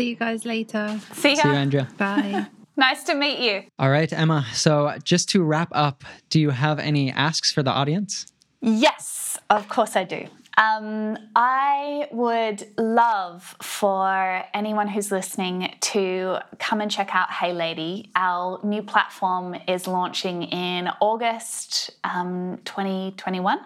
See 0.00 0.08
you 0.08 0.16
guys 0.16 0.46
later. 0.46 0.98
See 1.12 1.34
ya. 1.34 1.42
See 1.42 1.48
you, 1.48 1.54
Andrea. 1.54 1.88
Bye. 1.98 2.46
Nice 2.76 3.02
to 3.04 3.14
meet 3.14 3.40
you. 3.40 3.64
All 3.78 3.90
right, 3.90 4.10
Emma. 4.10 4.46
So 4.54 4.96
just 5.04 5.28
to 5.30 5.42
wrap 5.42 5.68
up, 5.72 6.02
do 6.30 6.40
you 6.40 6.48
have 6.48 6.78
any 6.78 7.10
asks 7.10 7.52
for 7.52 7.62
the 7.62 7.70
audience? 7.70 8.24
Yes, 8.62 9.38
of 9.50 9.68
course 9.68 9.96
I 9.96 10.04
do. 10.04 10.26
Um, 10.56 11.18
I 11.36 12.08
would 12.10 12.66
love 12.78 13.54
for 13.60 14.42
anyone 14.54 14.88
who's 14.88 15.12
listening 15.12 15.74
to 15.92 16.38
come 16.58 16.80
and 16.80 16.90
check 16.90 17.14
out 17.14 17.30
Hey 17.30 17.52
Lady. 17.52 18.10
Our 18.16 18.60
new 18.64 18.82
platform 18.82 19.54
is 19.68 19.86
launching 19.86 20.44
in 20.44 20.88
August 21.02 21.90
um, 22.04 22.60
2021. 22.64 23.58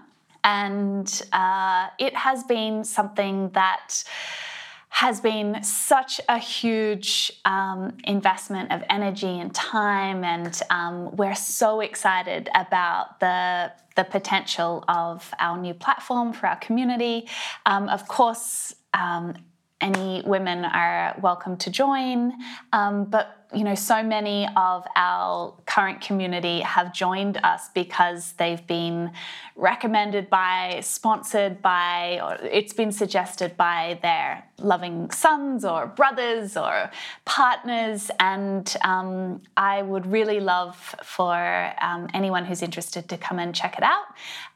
And 0.43 1.23
uh, 1.33 1.87
it 2.01 2.17
has 2.17 2.43
been 2.43 2.83
something 2.83 3.51
that 3.51 4.03
has 4.95 5.21
been 5.21 5.61
such 5.65 6.21
a 6.29 6.39
huge 6.39 7.33
um, 7.45 7.97
investment 8.05 8.71
of 8.71 8.81
energy 8.89 9.41
and 9.41 9.53
time, 9.53 10.23
and 10.23 10.63
um, 10.71 11.17
we're 11.17 11.35
so 11.35 11.81
excited 11.81 12.49
about 12.55 13.19
the 13.19 13.73
the 13.97 14.05
potential 14.05 14.85
of 14.87 15.35
our 15.41 15.59
new 15.59 15.75
platform 15.75 16.33
for 16.33 16.47
our 16.47 16.57
community. 16.57 17.29
Um, 17.67 17.89
of 17.89 18.07
course. 18.07 18.73
Um, 18.95 19.35
any 19.81 20.23
women 20.25 20.65
are 20.65 21.15
welcome 21.21 21.57
to 21.59 21.69
join, 21.69 22.33
um, 22.73 23.05
but 23.05 23.44
you 23.55 23.65
know, 23.65 23.75
so 23.75 24.03
many 24.03 24.47
of 24.57 24.87
our 24.97 25.55
current 25.67 26.01
community 26.01 26.61
have 26.61 26.93
joined 26.93 27.39
us 27.39 27.69
because 27.75 28.33
they've 28.33 28.67
been 28.67 29.13
recommended 29.57 30.29
by, 30.29 30.81
sponsored 30.83 31.63
by, 31.63 32.21
or 32.23 32.37
it's 32.47 32.73
been 32.73 32.93
suggested 32.93 33.57
by 33.57 33.99
their 34.03 34.45
loving 34.59 35.11
sons 35.11 35.65
or 35.65 35.87
brothers 35.87 36.57
or 36.57 36.91
partners. 37.25 38.11
And 38.21 38.75
um, 38.83 39.43
I 39.57 39.83
would 39.83 40.07
really 40.07 40.41
love 40.41 40.77
for 41.03 41.73
um, 41.81 42.09
anyone 42.15 42.45
who's 42.45 42.63
interested 42.63 43.09
to 43.09 43.17
come 43.17 43.39
and 43.39 43.55
check 43.55 43.77
it 43.79 43.85
out 43.85 44.07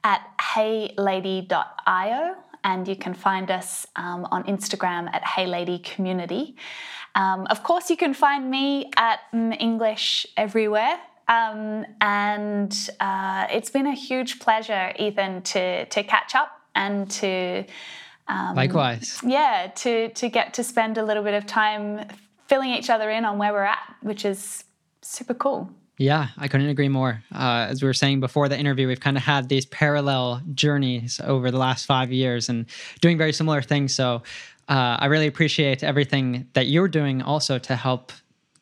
at 0.05 0.23
heylady.io. 0.39 2.35
And 2.65 2.89
you 2.89 2.97
can 2.97 3.15
find 3.15 3.51
us 3.51 3.87
um, 3.97 4.27
on 4.31 4.43
Instagram 4.45 5.09
at 5.13 5.25
Hey 5.25 5.47
Lady 5.47 5.79
Community. 5.79 6.57
Um, 7.19 7.49
of 7.51 7.65
course, 7.65 7.91
you 7.91 7.97
can 7.97 8.15
find 8.15 8.49
me 8.49 8.91
at 8.97 9.19
mmmEnglish 9.35 10.27
Everywhere. 10.37 10.99
Um, 11.27 11.85
and 12.01 12.73
uh, 13.01 13.49
it's 13.51 13.71
been 13.71 13.87
a 13.87 13.95
huge 13.95 14.39
pleasure, 14.39 14.93
Ethan, 14.99 15.43
to, 15.43 15.85
to 15.87 16.03
catch 16.05 16.35
up 16.35 16.51
and 16.75 17.11
to. 17.11 17.65
Um, 18.29 18.55
Likewise. 18.55 19.21
Yeah, 19.27 19.71
to, 19.75 20.11
to 20.11 20.29
get 20.29 20.55
to 20.55 20.65
spend 20.65 20.97
a 20.97 21.05
little 21.05 21.25
bit 21.25 21.35
of 21.35 21.45
time 21.45 22.07
filling 22.47 22.71
each 22.71 22.89
other 22.89 23.11
in 23.11 23.25
on 23.25 23.37
where 23.37 23.53
we're 23.53 23.65
at, 23.65 23.97
which 24.01 24.25
is 24.25 24.65
super 25.03 25.35
cool. 25.35 25.69
Yeah, 25.99 26.29
I 26.39 26.47
couldn't 26.47 26.69
agree 26.69 26.89
more. 26.89 27.25
Uh, 27.35 27.67
as 27.69 27.83
we 27.83 27.87
were 27.89 27.95
saying 27.95 28.21
before 28.21 28.49
the 28.49 28.57
interview, 28.57 28.87
we've 28.87 29.01
kind 29.01 29.17
of 29.17 29.25
had 29.25 29.49
these 29.49 29.67
parallel 29.67 30.41
journeys 30.55 31.21
over 31.25 31.51
the 31.51 31.59
last 31.59 31.87
five 31.87 32.13
years 32.13 32.49
and 32.49 32.67
doing 33.01 33.19
very 33.19 33.33
similar 33.33 33.61
things. 33.61 33.95
So 33.95 34.23
uh, 34.69 34.97
I 34.99 35.07
really 35.07 35.27
appreciate 35.27 35.83
everything 35.83 36.47
that 36.53 36.67
you're 36.67 36.89
doing 36.89 37.23
also 37.23 37.59
to 37.59 37.77
help 37.77 38.13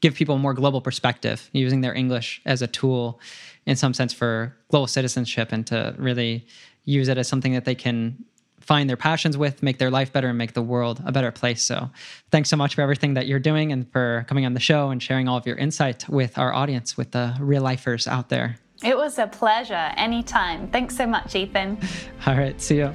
give 0.01 0.15
people 0.15 0.37
a 0.37 0.39
more 0.39 0.55
global 0.55 0.81
perspective, 0.81 1.49
using 1.53 1.81
their 1.81 1.95
English 1.95 2.41
as 2.45 2.63
a 2.63 2.67
tool 2.67 3.21
in 3.65 3.77
some 3.77 3.95
sense 3.95 4.13
for 4.13 4.57
global 4.71 4.87
citizenship 4.87 5.53
and 5.53 5.67
to 5.67 5.95
really 5.99 6.47
use 6.85 7.09
it 7.09 7.19
as 7.19 7.27
something 7.27 7.53
that 7.55 7.65
they 7.65 7.75
can 7.75 8.25
find 8.61 8.89
their 8.89 8.97
passions 8.97 9.37
with, 9.37 9.63
make 9.63 9.79
their 9.79 9.91
life 9.91 10.13
better, 10.13 10.29
and 10.29 10.39
make 10.39 10.53
the 10.53 10.63
world 10.63 11.01
a 11.07 11.13
better 11.13 11.31
place. 11.31 11.65
So, 11.65 11.91
thanks 12.31 12.49
so 12.49 12.57
much 12.57 12.75
for 12.75 12.83
everything 12.83 13.15
that 13.15 13.27
you're 13.27 13.39
doing 13.39 13.73
and 13.73 13.91
for 13.91 14.25
coming 14.29 14.45
on 14.45 14.55
the 14.55 14.61
show 14.61 14.91
and 14.91 15.03
sharing 15.03 15.29
all 15.29 15.37
of 15.37 15.47
your 15.47 15.57
insight 15.57 16.09
with 16.09 16.37
our 16.37 16.53
audience, 16.53 16.97
with 16.97 17.13
the 17.13 17.35
real 17.41 17.63
lifers 17.63 18.07
out 18.07 18.29
there. 18.29 18.59
It 18.85 18.97
was 18.97 19.19
a 19.19 19.27
pleasure. 19.27 19.93
Anytime. 19.97 20.69
Thanks 20.69 20.97
so 20.97 21.07
much, 21.07 21.35
Ethan. 21.35 21.79
all 22.27 22.37
right. 22.37 22.61
See 22.61 22.77
you. 22.77 22.93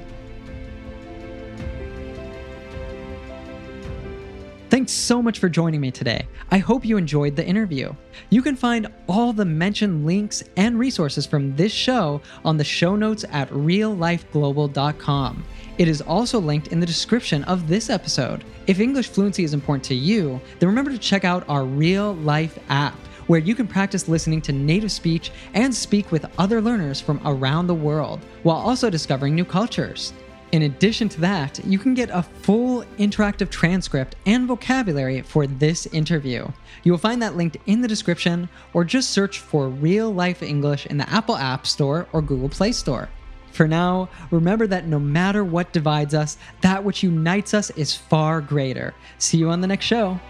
Thanks 4.72 4.92
so 4.92 5.20
much 5.20 5.38
for 5.38 5.50
joining 5.50 5.82
me 5.82 5.90
today. 5.90 6.26
I 6.50 6.56
hope 6.56 6.82
you 6.82 6.96
enjoyed 6.96 7.36
the 7.36 7.44
interview. 7.44 7.92
You 8.30 8.40
can 8.40 8.56
find 8.56 8.86
all 9.06 9.34
the 9.34 9.44
mentioned 9.44 10.06
links 10.06 10.42
and 10.56 10.78
resources 10.78 11.26
from 11.26 11.54
this 11.56 11.70
show 11.70 12.22
on 12.42 12.56
the 12.56 12.64
show 12.64 12.96
notes 12.96 13.26
at 13.32 13.50
reallifeglobal.com. 13.50 15.44
It 15.76 15.88
is 15.88 16.00
also 16.00 16.40
linked 16.40 16.68
in 16.68 16.80
the 16.80 16.86
description 16.86 17.44
of 17.44 17.68
this 17.68 17.90
episode. 17.90 18.44
If 18.66 18.80
English 18.80 19.10
fluency 19.10 19.44
is 19.44 19.52
important 19.52 19.84
to 19.84 19.94
you, 19.94 20.40
then 20.58 20.70
remember 20.70 20.90
to 20.90 20.96
check 20.96 21.26
out 21.26 21.46
our 21.50 21.64
RealLife 21.64 22.58
app 22.70 22.94
where 23.26 23.40
you 23.40 23.54
can 23.54 23.66
practice 23.68 24.08
listening 24.08 24.40
to 24.40 24.52
native 24.52 24.90
speech 24.90 25.32
and 25.52 25.74
speak 25.74 26.10
with 26.10 26.24
other 26.38 26.62
learners 26.62 26.98
from 26.98 27.20
around 27.26 27.66
the 27.66 27.74
world 27.74 28.20
while 28.42 28.56
also 28.56 28.88
discovering 28.88 29.34
new 29.34 29.44
cultures. 29.44 30.14
In 30.52 30.64
addition 30.64 31.08
to 31.08 31.20
that, 31.22 31.64
you 31.64 31.78
can 31.78 31.94
get 31.94 32.10
a 32.10 32.22
full 32.22 32.84
interactive 32.98 33.48
transcript 33.48 34.16
and 34.26 34.46
vocabulary 34.46 35.22
for 35.22 35.46
this 35.46 35.86
interview. 35.86 36.46
You 36.84 36.92
will 36.92 36.98
find 36.98 37.22
that 37.22 37.36
linked 37.36 37.56
in 37.64 37.80
the 37.80 37.88
description 37.88 38.50
or 38.74 38.84
just 38.84 39.12
search 39.12 39.38
for 39.38 39.70
RealLife 39.70 40.42
English 40.42 40.84
in 40.86 40.98
the 40.98 41.08
Apple 41.08 41.36
App 41.36 41.66
Store 41.66 42.06
or 42.12 42.20
Google 42.20 42.50
Play 42.50 42.72
Store. 42.72 43.08
For 43.50 43.66
now, 43.66 44.10
remember 44.30 44.66
that 44.66 44.86
no 44.86 44.98
matter 44.98 45.42
what 45.42 45.72
divides 45.72 46.12
us, 46.12 46.36
that 46.60 46.84
which 46.84 47.02
unites 47.02 47.54
us 47.54 47.70
is 47.70 47.94
far 47.94 48.42
greater. 48.42 48.94
See 49.16 49.38
you 49.38 49.48
on 49.48 49.62
the 49.62 49.66
next 49.66 49.86
show. 49.86 50.20